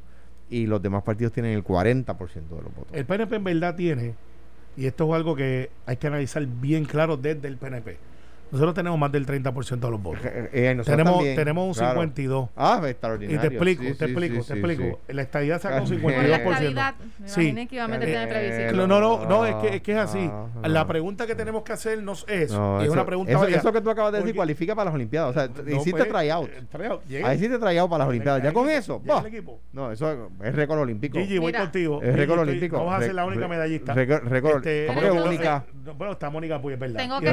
y 0.48 0.66
los 0.66 0.82
demás 0.82 1.02
partidos 1.02 1.32
tienen 1.32 1.52
el 1.52 1.64
40% 1.64 2.32
de 2.32 2.62
los 2.62 2.74
votos. 2.74 2.92
El 2.92 3.04
PNP 3.04 3.36
en 3.36 3.44
verdad 3.44 3.74
tiene, 3.76 4.14
y 4.76 4.86
esto 4.86 5.06
es 5.08 5.14
algo 5.14 5.34
que 5.36 5.70
hay 5.86 5.96
que 5.96 6.06
analizar 6.06 6.44
bien 6.46 6.84
claro 6.84 7.16
desde 7.16 7.48
el 7.48 7.56
PNP. 7.56 7.96
Nosotros 8.50 8.74
tenemos 8.74 8.98
más 8.98 9.10
del 9.10 9.26
30% 9.26 9.78
de 9.80 9.90
los 9.90 10.02
votos. 10.02 10.24
Eh, 10.24 10.48
eh, 10.52 10.80
Tenemos, 10.84 11.14
también, 11.14 11.36
tenemos 11.36 11.66
un 11.68 11.74
claro. 11.74 12.00
52. 12.02 12.50
Ah, 12.56 12.80
Y 12.82 12.86
extraordinario. 12.86 13.40
te 13.40 13.46
explico, 13.48 13.82
Sí, 13.82 13.88
te 13.88 13.94
sí, 13.94 14.04
explico, 14.12 14.34
sí, 14.34 14.40
te 14.40 14.44
sí, 14.46 14.52
explico. 14.60 15.00
La 15.08 15.22
estadía 15.22 15.58
sacó 15.58 15.82
un 15.84 15.90
Por 15.90 16.00
Por 16.02 16.12
la 16.12 16.18
52%. 16.38 16.50
estabilidad, 16.50 16.94
me 17.18 17.28
Sí. 17.28 17.40
imaginé 17.40 17.66
que 17.68 17.74
iba 17.74 17.84
a 17.84 17.88
meter 17.88 18.08
Eh. 18.08 18.72
No, 18.74 18.86
no, 18.86 19.00
no, 19.00 19.26
no, 19.26 19.46
es 19.46 19.54
que 19.56 19.76
es, 19.76 19.82
que 19.82 19.92
es 19.92 19.98
así. 19.98 20.26
No, 20.26 20.50
La 20.64 20.86
pregunta 20.86 21.26
que 21.26 21.34
tenemos 21.34 21.62
que 21.62 21.72
hacernos 21.72 22.24
es, 22.28 22.52
No, 22.52 22.76
y 22.78 22.82
es 22.82 22.84
eso, 22.84 22.92
una 22.92 23.06
pregunta 23.06 23.32
eso, 23.48 23.72
que 23.72 23.80
tú 23.80 23.90
acabas 23.90 24.12
de 24.12 24.18
decir 24.18 24.30
porque- 24.32 24.36
cualifica 24.36 24.74
para 24.74 24.86
las 24.86 24.94
Olimpiadas. 24.94 25.30
O 25.30 25.32
sea, 25.32 25.48
No, 25.48 25.70
hiciste 25.76 25.90
pues, 26.04 26.08
tryout. 26.08 26.50
eh. 27.10 27.22
Ahí 27.24 27.36
hiciste 27.36 27.58
tryout 27.58 27.90
para 27.90 27.98
las 28.04 28.08
Olimpiadas. 28.08 28.42
Ya 28.42 28.52
con 28.52 28.68
eso, 28.70 28.94
equipo, 28.96 29.02
llega 29.04 29.14
bah. 29.14 29.20
el 29.20 29.34
equipo. 29.34 29.60
No, 29.72 29.90
eso 29.92 30.12
es 30.44 30.54
récord 30.54 30.78
olímpico. 30.80 31.18
Gigi, 31.18 31.38
voy 31.38 31.46
Mira. 31.48 31.60
contigo. 31.60 32.00
Es 32.02 32.14
récord 32.14 32.40
olímpico. 32.40 32.84
Vas 32.84 33.02
a 33.02 33.04
ser 33.06 33.14
la 33.14 33.24
única 33.24 33.48
medallista. 33.48 33.94
récord- 33.94 34.22
récord- 34.24 34.86
¿cómo 34.86 35.00
que 35.00 35.08
no, 35.08 35.24
única? 35.24 35.64
eh, 35.66 35.72
no, 35.86 35.94
bueno, 35.94 36.12
está 36.12 36.30
Mónica 36.30 36.60
Puy, 36.60 36.74
es 36.74 36.78
verdad. 36.78 37.00
Tengo 37.00 37.18
Y 37.18 37.24
que 37.24 37.32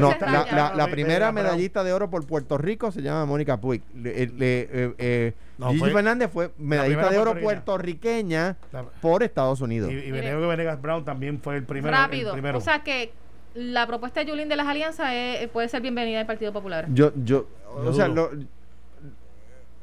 Primera 1.03 1.31
medallista 1.31 1.83
de 1.83 1.93
oro 1.93 2.09
por 2.09 2.25
Puerto 2.25 2.57
Rico 2.57 2.91
se 2.91 3.01
llama 3.01 3.25
Mónica 3.25 3.57
Puig. 3.59 3.81
Le- 3.95 4.27
le- 4.27 4.61
eh, 4.71 4.93
eh, 4.97 5.33
No, 5.57 5.67
Gigi 5.67 5.79
fue- 5.79 5.91
Fernández 5.91 6.29
fue 6.31 6.51
medallista 6.57 7.09
de 7.09 7.17
oro 7.19 7.39
puertorriqueña. 7.39 8.57
La- 8.71 8.83
por 8.83 9.23
Estados 9.23 9.61
Unidos. 9.61 9.91
Y, 9.91 9.95
y 9.95 10.11
Venegas 10.11 10.41
Venegas 10.47 10.81
Brown 10.81 11.03
también 11.05 11.39
fue 11.41 11.57
el 11.57 11.63
primero. 11.63 11.95
Rápido. 11.95 12.29
el 12.29 12.33
primero. 12.33 12.57
O 12.57 12.61
sea 12.61 12.83
que 12.83 13.11
la 13.53 13.85
propuesta 13.87 14.21
de 14.21 14.27
Yulín 14.27 14.47
de 14.49 14.55
las 14.55 14.67
alianzas 14.67 15.11
es- 15.13 15.47
puede 15.49 15.67
ser 15.69 15.81
bienvenida 15.81 16.19
al 16.19 16.25
Partido 16.25 16.53
Popular. 16.53 16.87
Yo, 16.93 17.11
yo, 17.23 17.47
Lo 17.83 17.89
o 17.89 17.93
sea, 17.93 18.07
lo, 18.07 18.31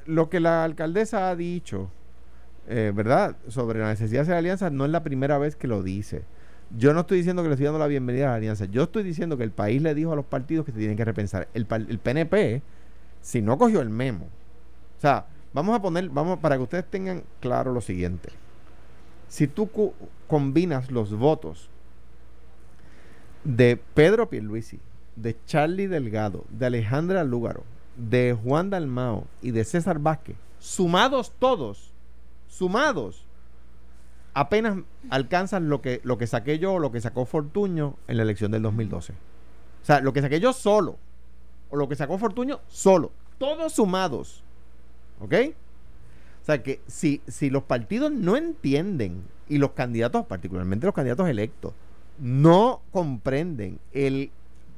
lo 0.07 0.31
que 0.31 0.41
la 0.41 0.65
alcaldesa 0.65 1.29
ha 1.31 1.37
dicho, 1.37 1.91
eh, 2.69 2.93
¿verdad? 2.95 3.37
Sobre 3.49 3.81
la 3.81 3.89
necesidad 3.89 4.21
de 4.21 4.23
hacer 4.23 4.35
alianzas, 4.37 4.73
no 4.73 4.85
es 4.85 4.91
la 4.91 5.03
primera 5.03 5.39
vez 5.39 5.55
que 5.57 5.69
lo 5.69 5.83
dice. 5.83 6.23
Yo 6.77 6.93
no 6.93 7.01
estoy 7.01 7.19
diciendo 7.19 7.43
que 7.43 7.49
le 7.49 7.55
estoy 7.55 7.65
dando 7.65 7.79
la 7.79 7.87
bienvenida 7.87 8.27
a 8.27 8.31
la 8.31 8.37
alianza. 8.37 8.67
Yo 8.67 8.85
estoy 8.85 9.03
diciendo 9.03 9.37
que 9.37 9.45
el 9.45 9.53
país 9.53 9.81
le 9.81 9.95
dijo 9.95 10.13
a 10.13 10.17
los 10.17 10.27
partidos 10.27 10.67
que 10.67 10.73
se 10.73 10.79
tienen 10.79 10.97
que 10.97 11.05
repensar. 11.05 11.49
El, 11.55 11.67
el 11.71 11.99
PNP, 11.99 12.63
si 13.23 13.41
no 13.41 13.57
cogió 13.57 13.81
el 13.81 13.89
memo, 13.89 14.27
o 14.97 15.01
sea, 15.01 15.27
vamos 15.53 15.77
a 15.77 15.81
poner, 15.81 16.09
vamos, 16.11 16.39
para 16.41 16.57
que 16.57 16.63
ustedes 16.63 16.85
tengan 16.85 17.23
claro 17.41 17.73
lo 17.73 17.81
siguiente. 17.81 18.31
Si 19.29 19.47
tú 19.47 19.71
combinas 20.27 20.91
los 20.91 21.15
votos 21.15 21.69
de 23.45 23.81
Pedro 23.95 24.29
Pierluisi, 24.29 24.81
de 25.17 25.37
Charlie 25.47 25.87
Delgado, 25.87 26.45
de 26.51 26.67
Alejandra 26.67 27.25
Lúgaro, 27.25 27.65
de 27.97 28.37
Juan 28.43 28.71
Dalmao 28.71 29.27
y 29.43 29.51
de 29.51 29.65
César 29.65 29.99
Vázquez, 29.99 30.37
sumados 30.59 31.33
todos, 31.39 31.93
sumados, 32.49 33.28
apenas 34.39 34.79
alcanzan 35.11 35.69
lo 35.69 35.83
que, 35.83 36.01
lo 36.05 36.17
que 36.17 36.29
saqué 36.29 36.61
yo 36.61 36.75
o 36.75 36.79
lo 36.79 36.93
que 36.93 37.01
sacó 37.01 37.27
Fortuño 37.27 37.97
en 38.07 38.17
la 38.19 38.23
elección 38.23 38.53
del 38.53 38.63
2012. 38.63 39.13
O 39.13 39.17
sea, 39.85 40.01
lo 40.01 40.13
que 40.13 40.21
saqué 40.21 40.39
yo 40.39 40.53
solo, 40.53 40.97
o 41.71 41.77
lo 41.77 41.89
que 41.89 41.97
sacó 41.97 42.19
Fortuño 42.19 42.61
solo, 42.69 43.11
todos 43.39 43.73
sumados. 43.73 44.45
¿Ok? 45.21 45.35
O 46.43 46.45
sea 46.45 46.63
que 46.63 46.81
si, 46.87 47.21
si 47.27 47.51
los 47.51 47.65
partidos 47.65 48.13
no 48.13 48.37
entienden 48.37 49.25
y 49.49 49.59
los 49.59 49.73
candidatos, 49.73 50.25
particularmente 50.27 50.87
los 50.87 50.95
candidatos 50.95 51.29
electos, 51.29 51.73
no 52.21 52.81
comprenden 52.93 53.81
el 53.93 54.31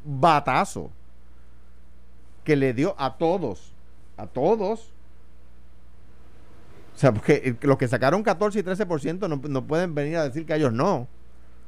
batazo 0.07 0.90
que 2.45 2.57
le 2.57 2.72
dio 2.72 2.95
a 2.99 3.18
todos, 3.18 3.72
a 4.16 4.26
todos. 4.26 4.91
O 6.95 6.99
sea, 7.01 7.12
porque 7.12 7.57
los 7.62 7.76
que 7.78 7.88
sacaron 7.88 8.22
14 8.22 8.59
y 8.59 8.62
13% 8.62 9.28
no, 9.28 9.41
no 9.49 9.66
pueden 9.66 9.95
venir 9.95 10.16
a 10.18 10.24
decir 10.24 10.45
que 10.45 10.55
ellos 10.55 10.72
no. 10.72 11.09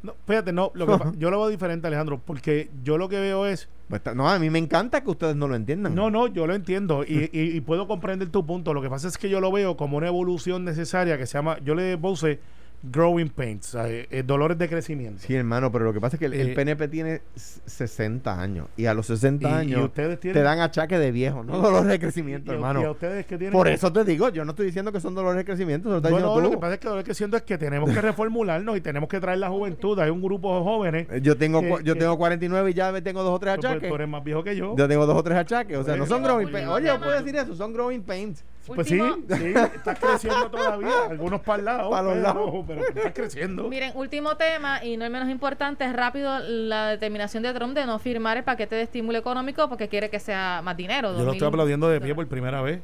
No, 0.03 0.15
fíjate, 0.27 0.53
no, 0.53 0.73
lo 0.75 0.87
que 0.87 1.05
yo 1.19 1.31
lo 1.31 1.39
veo 1.41 1.49
diferente, 1.49 1.87
Alejandro, 1.87 2.21
porque 2.25 2.69
yo 2.83 2.99
lo 2.99 3.09
que 3.09 3.21
veo 3.21 3.47
es. 3.47 3.69
Pues 3.89 4.03
no, 4.15 4.29
a 4.29 4.39
mí 4.39 4.51
me 4.51 4.59
encanta 4.59 5.03
que 5.03 5.11
ustedes 5.11 5.37
no 5.37 5.47
lo 5.49 5.55
entiendan. 5.55 5.95
No, 5.95 6.11
no, 6.11 6.27
yo 6.27 6.47
lo 6.47 6.55
entiendo 6.55 7.05
y, 7.05 7.31
y- 7.33 7.57
y 7.57 7.61
puedo 7.61 7.87
comprender 7.87 8.29
tu 8.31 8.45
punto. 8.45 8.75
Lo 8.75 8.83
que 8.83 8.91
pasa 8.91 9.07
es 9.09 9.17
que 9.17 9.29
yo 9.29 9.41
lo 9.41 9.53
veo 9.53 9.77
como 9.77 9.97
una 9.97 10.09
evolución 10.09 10.65
necesaria 10.65 11.17
que 11.19 11.27
se 11.27 11.39
llama, 11.39 11.59
yo 11.65 11.75
le 11.75 11.97
puse 11.99 12.41
growing 12.85 13.29
pains, 13.29 13.75
eh, 13.77 14.09
eh, 14.11 14.23
dolores 14.25 14.59
de 14.59 14.69
crecimiento. 14.69 15.21
Sí, 15.23 15.35
hermano, 15.35 15.71
pero 15.71 15.85
lo 15.85 15.93
que 15.93 16.01
pasa 16.01 16.17
es 16.17 16.21
que 16.21 16.27
el, 16.27 16.35
el 16.35 16.49
Eh, 16.51 16.55
PNP 16.55 16.89
tiene 16.89 17.23
s- 17.37 17.61
60 17.65 18.41
años 18.41 18.67
y 18.77 18.87
a 18.87 18.95
los 18.95 19.07
60 19.07 19.49
Y- 19.49 19.53
y 19.53 19.55
años 19.55 19.85
ustedes 19.85 20.19
tienen- 20.19 20.35
te 20.41 20.43
dan 20.43 20.59
achaque 20.61 20.99
de 20.99 21.13
viejo, 21.13 21.45
no 21.45 21.53
dolores 21.61 21.87
de 21.87 22.01
crecimiento, 22.01 22.51
Y 22.51 22.55
hermano. 22.57 22.81
y 22.81 22.85
a 22.85 22.91
ustedes 22.91 23.25
que 23.27 23.39
tienen 23.39 23.53
Por 23.53 23.69
eso 23.69 23.93
te 23.93 24.05
digo, 24.05 24.29
yo 24.31 24.45
no 24.45 24.51
estoy 24.51 24.67
diciendo 24.67 24.91
que 24.91 25.01
son 25.01 25.15
dolores 25.15 25.39
de 25.39 25.45
crecimiento, 25.45 25.89
Bueno, 25.89 26.01
diciendo 26.01 26.41
lo 26.41 26.51
que 26.51 26.59
pasa 26.59 26.75
es 26.75 26.81
que 26.81 26.89
lo 26.89 27.05
que 27.05 27.15
siento 27.15 27.37
es 27.37 27.43
que 27.45 27.57
tenemos 27.57 27.89
que 27.91 28.01
reformularnos 28.03 28.77
y 28.77 28.81
tenemos 28.81 29.09
que 29.09 29.21
traer 29.21 29.39
la 29.39 29.49
juventud. 29.49 29.99
Hay 30.01 30.11
un 30.11 30.21
grupo 30.21 30.57
de 30.59 30.65
jóvenes. 30.65 31.07
Eh, 31.11 31.21
Yo 31.23 31.37
tengo, 31.37 31.61
que- 31.61 31.85
yo 31.85 31.95
que- 31.95 32.01
tengo 32.01 32.19
49 32.19 32.71
y 32.71 32.75
ya 32.75 32.91
me 32.91 33.01
tengo 33.01 33.23
dos 33.23 33.35
o 33.35 33.39
tres 33.39 33.55
achaques. 33.55 33.89
tú 33.89 33.95
eres 33.95 34.09
más 34.09 34.25
viejo 34.25 34.43
que 34.43 34.57
yo. 34.57 34.75
Yo 34.77 34.89
tengo 34.89 35.07
dos 35.07 35.17
o 35.17 35.23
tres 35.23 35.39
achaques. 35.39 35.77
O 35.79 35.85
sea, 35.85 35.97
no 35.97 36.07
son 36.07 36.23
growing 36.23 36.51
pains. 36.51 36.67
no 36.67 36.75
Oye, 36.75 36.87
yo 36.89 36.99
puedo 36.99 37.13
decir 37.13 37.37
eso, 37.37 37.55
son 37.55 37.73
growing 37.73 38.03
pains. 38.03 38.45
Pues 38.67 38.87
sí, 38.87 39.01
Último- 39.01 39.37
sí, 39.39 39.55
estás 39.75 39.99
creciendo 39.99 40.51
todavía. 40.51 41.07
Algunos 41.11 41.41
para 41.41 41.59
el 41.59 41.65
lado, 41.65 41.91
Para 41.91 42.03
los 42.05 42.13
pero, 42.13 42.23
lados. 42.23 42.65
pero 42.67 42.81
estás 42.87 43.13
creciendo. 43.13 43.69
Miren, 43.69 43.93
último 43.97 44.37
tema 44.37 44.85
y 44.85 44.97
no 44.97 45.05
el 45.05 45.11
menos 45.11 45.29
importante, 45.29 45.85
es 45.85 45.93
rápido 45.93 46.39
la 46.39 46.89
determinación 46.91 47.43
de 47.43 47.53
Trump 47.53 47.75
de 47.75 47.87
no 47.87 47.99
firmar 47.99 48.37
el 48.37 48.45
paquete 48.45 48.77
de 48.77 48.83
estímulo 48.83 49.19
económico 49.19 49.69
porque 49.69 49.89
quiere 49.89 50.11
que 50.11 50.21
sea 50.21 50.61
más 50.63 50.77
dinero. 50.77 51.09
Yo 51.09 51.19
lo 51.19 51.25
2000 51.25 51.35
estoy 51.35 51.49
aplaudiendo 51.49 51.89
de 51.89 52.01
pie 52.01 52.15
por 52.15 52.27
primera 52.29 52.63
vez. 52.63 52.81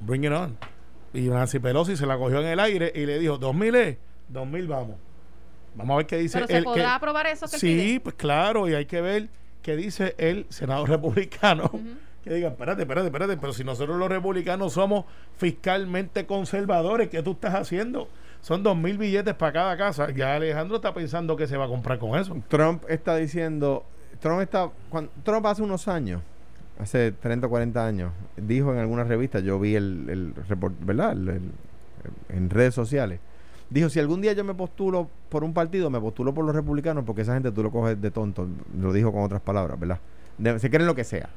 Bring 0.00 0.24
it 0.24 0.32
on. 0.32 0.56
Y 1.14 1.28
Nancy 1.28 1.58
Pelosi 1.60 1.96
se 1.96 2.06
la 2.06 2.16
cogió 2.18 2.40
en 2.40 2.46
el 2.46 2.58
aire 2.58 2.90
y 2.94 3.06
le 3.06 3.18
dijo, 3.20 3.38
2000 3.38 3.74
es, 3.76 3.98
2000 4.28 4.66
vamos. 4.66 4.96
Vamos 5.74 5.94
a 5.94 5.96
ver 5.98 6.06
qué 6.06 6.16
dice 6.18 6.38
Pero 6.38 6.46
se 6.48 6.62
podrá 6.64 6.82
que- 6.82 6.88
aprobar 6.90 7.26
eso 7.28 7.46
que 7.48 7.58
Sí, 7.58 7.66
pide? 7.66 8.00
pues 8.00 8.14
claro, 8.16 8.68
y 8.68 8.74
hay 8.74 8.86
que 8.86 9.00
ver 9.00 9.28
qué 9.62 9.76
dice 9.76 10.14
el 10.18 10.46
senador 10.48 10.88
republicano. 10.90 11.70
Que 12.24 12.34
diga, 12.34 12.48
espérate, 12.48 12.82
espérate, 12.82 13.06
espérate, 13.08 13.36
pero 13.36 13.52
si 13.52 13.64
nosotros 13.64 13.98
los 13.98 14.08
republicanos 14.08 14.74
somos 14.74 15.04
fiscalmente 15.36 16.24
conservadores, 16.24 17.08
¿qué 17.08 17.22
tú 17.22 17.32
estás 17.32 17.54
haciendo? 17.54 18.08
Son 18.40 18.62
dos 18.62 18.76
mil 18.76 18.98
billetes 18.98 19.34
para 19.34 19.52
cada 19.52 19.76
casa. 19.76 20.10
Ya 20.10 20.36
Alejandro 20.36 20.76
está 20.76 20.94
pensando 20.94 21.36
que 21.36 21.46
se 21.46 21.56
va 21.56 21.64
a 21.64 21.68
comprar 21.68 21.98
con 21.98 22.18
eso. 22.18 22.36
Trump 22.48 22.84
está 22.88 23.16
diciendo, 23.16 23.84
Trump 24.20 24.40
está, 24.40 24.70
cuando, 24.88 25.10
Trump 25.24 25.46
hace 25.46 25.62
unos 25.62 25.88
años, 25.88 26.22
hace 26.78 27.12
30 27.12 27.46
o 27.46 27.50
40 27.50 27.86
años, 27.86 28.12
dijo 28.36 28.72
en 28.72 28.78
alguna 28.78 29.04
revista, 29.04 29.40
yo 29.40 29.58
vi 29.58 29.74
el, 29.74 30.08
el 30.08 30.34
report, 30.48 30.74
¿verdad? 30.80 31.16
En 32.28 32.50
redes 32.50 32.74
sociales, 32.74 33.20
dijo, 33.70 33.88
si 33.88 33.98
algún 34.00 34.20
día 34.20 34.32
yo 34.32 34.44
me 34.44 34.54
postulo 34.54 35.08
por 35.28 35.44
un 35.44 35.54
partido, 35.54 35.90
me 35.90 36.00
postulo 36.00 36.34
por 36.34 36.44
los 36.44 36.54
republicanos, 36.54 37.04
porque 37.04 37.22
esa 37.22 37.34
gente 37.34 37.50
tú 37.52 37.62
lo 37.62 37.70
coges 37.70 38.00
de 38.00 38.10
tonto, 38.10 38.48
lo 38.78 38.92
dijo 38.92 39.12
con 39.12 39.22
otras 39.22 39.40
palabras, 39.40 39.78
¿verdad? 39.78 39.98
Se 40.58 40.70
creen 40.70 40.86
lo 40.86 40.94
que 40.94 41.04
sea, 41.04 41.28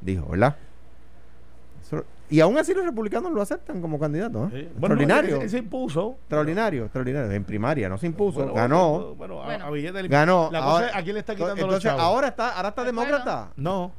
dijo, 0.00 0.26
¿verdad? 0.28 0.56
Eso- 1.82 2.04
y 2.30 2.40
aún 2.40 2.58
así 2.58 2.74
los 2.74 2.84
republicanos 2.84 3.32
lo 3.32 3.40
aceptan 3.40 3.80
como 3.80 3.98
candidato, 3.98 4.44
¿eh? 4.52 4.68
Bueno, 4.76 4.94
extraordinario. 4.94 5.36
él- 5.36 5.42
él 5.42 5.50
se 5.50 5.58
impuso. 5.58 6.16
extraordinario, 6.20 6.84
extraordinario. 6.84 7.30
En 7.32 7.44
primaria, 7.44 7.88
no 7.88 7.96
se 7.96 8.06
impuso, 8.06 8.40
Bueno, 8.40 8.54
ganó. 8.54 9.14
Bueno, 9.14 9.36
bueno, 9.36 9.64
a- 9.64 9.66
a 9.68 9.70
billete 9.70 10.02
le- 10.02 10.08
Ganó. 10.08 10.50
La 10.52 10.60
cosa 10.62 10.88
es, 10.88 10.94
¿a 10.96 11.02
quién 11.02 11.14
le 11.14 11.20
está 11.20 11.34
quitando 11.34 11.54
los 11.54 11.64
Entonces, 11.64 11.84
chavos? 11.90 12.02
ahora 12.02 12.28
está, 12.28 12.50
ahora 12.56 12.68
está 12.68 12.84
demócrata. 12.84 13.48
No. 13.56 13.92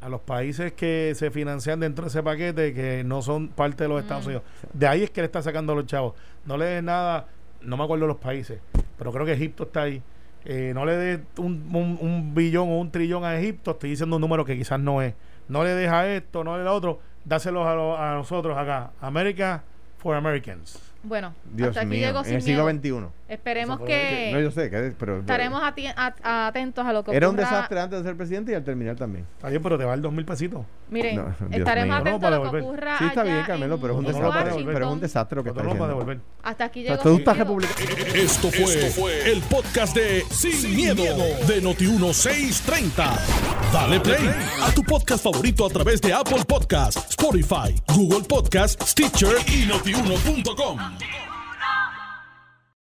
A 0.00 0.08
los 0.08 0.22
países 0.22 0.72
que 0.72 1.12
se 1.14 1.30
financian 1.30 1.78
dentro 1.78 2.04
de 2.04 2.08
ese 2.08 2.22
paquete 2.22 2.72
que 2.72 3.04
no 3.04 3.20
son 3.20 3.48
parte 3.48 3.84
de 3.84 3.88
los 3.90 4.00
Estados 4.00 4.24
Unidos. 4.24 4.42
De 4.72 4.86
ahí 4.88 5.02
es 5.02 5.10
que 5.10 5.20
le 5.20 5.26
está 5.26 5.42
sacando 5.42 5.74
los 5.74 5.84
chavos. 5.84 6.14
No 6.46 6.56
le 6.56 6.64
des 6.64 6.82
nada, 6.82 7.26
no 7.60 7.76
me 7.76 7.84
acuerdo 7.84 8.06
los 8.06 8.16
países, 8.16 8.60
pero 8.96 9.12
creo 9.12 9.26
que 9.26 9.32
Egipto 9.34 9.64
está 9.64 9.82
ahí. 9.82 10.02
Eh, 10.44 10.72
no 10.74 10.84
le 10.86 10.96
des 10.96 11.20
un, 11.38 11.68
un- 11.74 11.98
un 12.00 12.34
billón 12.34 12.68
o 12.70 12.78
un 12.78 12.90
trillón 12.90 13.24
a 13.24 13.38
Egipto, 13.38 13.72
estoy 13.72 13.90
diciendo 13.90 14.16
un 14.16 14.22
número 14.22 14.44
que 14.44 14.56
quizás 14.56 14.80
no 14.80 15.02
es. 15.02 15.14
No 15.48 15.64
le 15.64 15.70
deja 15.70 16.06
esto, 16.08 16.44
no 16.44 16.56
le 16.56 16.64
da 16.64 16.72
otro, 16.72 17.00
dáselos 17.24 17.66
a, 17.66 17.74
lo- 17.74 17.96
a 17.98 18.14
nosotros 18.14 18.56
acá. 18.56 18.90
America 19.00 19.62
for 19.98 20.14
Americans. 20.16 20.89
Bueno, 21.02 21.32
Dios 21.54 21.70
hasta 21.70 21.80
aquí 21.80 21.88
mío, 21.88 22.06
llegó 22.08 22.18
en 22.18 22.24
sin 22.26 22.34
el 22.34 22.42
siglo 22.42 22.64
miedo. 22.66 22.78
XXI. 23.08 23.14
Esperemos 23.32 23.78
fue 23.78 23.86
que 23.86 24.30
No, 24.34 24.40
yo 24.40 24.50
sé, 24.50 24.68
que, 24.70 24.92
pero 24.98 25.20
estaremos 25.20 25.62
ati- 25.62 25.92
a- 25.96 26.46
atentos 26.48 26.84
a 26.84 26.92
lo 26.92 27.04
que 27.04 27.16
era 27.16 27.28
un 27.28 27.36
desastre 27.36 27.80
antes 27.80 28.00
de 28.00 28.04
ser 28.04 28.16
presidente 28.16 28.52
y 28.52 28.54
al 28.54 28.64
terminar 28.64 28.96
también. 28.96 29.24
Está 29.36 29.48
bien, 29.48 29.62
pero 29.62 29.78
te 29.78 29.84
va 29.84 29.94
el 29.94 30.02
dos 30.02 30.12
mil 30.12 30.24
pesitos. 30.26 30.62
Miren, 30.90 31.16
No, 31.16 31.28
estaremos 31.56 31.86
mío. 31.88 31.96
atentos 31.96 32.20
No, 32.20 32.26
a 32.26 32.30
lo 32.30 32.36
que 32.36 32.44
devolver. 32.56 32.62
ocurra 32.64 32.98
Sí, 32.98 33.04
está 33.06 33.20
allá 33.22 33.32
bien, 33.32 33.46
Carmelo, 33.46 33.74
en 33.76 33.80
pero 33.80 33.92
es 33.94 33.98
un 33.98 34.04
No, 34.04 34.10
no, 34.10 34.16
desastre. 34.18 34.64
Pero 34.66 34.86
es 34.86 34.92
un 34.92 35.00
desastre 35.00 35.36
lo 35.36 35.42
que 35.44 35.48
está 35.50 35.62
diciendo. 35.62 35.88
devolver. 35.88 36.20
Hasta 36.42 36.64
aquí 36.64 36.82
llegó 36.82 37.02
Sin 37.02 37.16
Miedo. 37.16 37.32
republicano. 37.34 38.14
Esto 38.14 38.50
fue, 38.50 39.30
el 39.32 39.40
podcast 39.42 39.96
de 39.96 40.22
Sin, 40.30 40.74
miedo, 40.76 41.02
de 41.46 41.62
Noti1630. 41.62 43.18
Dale 43.72 44.00
play 44.00 44.28
a 44.60 44.70
tu 44.74 44.82
podcast 44.82 45.22
favorito 45.22 45.64
a 45.64 45.70
través 45.70 46.00
de 46.00 46.12
Apple 46.12 46.44
Podcasts, 46.46 47.06
Spotify, 47.10 47.74
Google 47.94 48.26
Podcasts, 48.28 48.90
Stitcher 48.90 49.36
y 49.46 49.66
notiuno.com. 49.66 50.78
Down. 50.98 51.29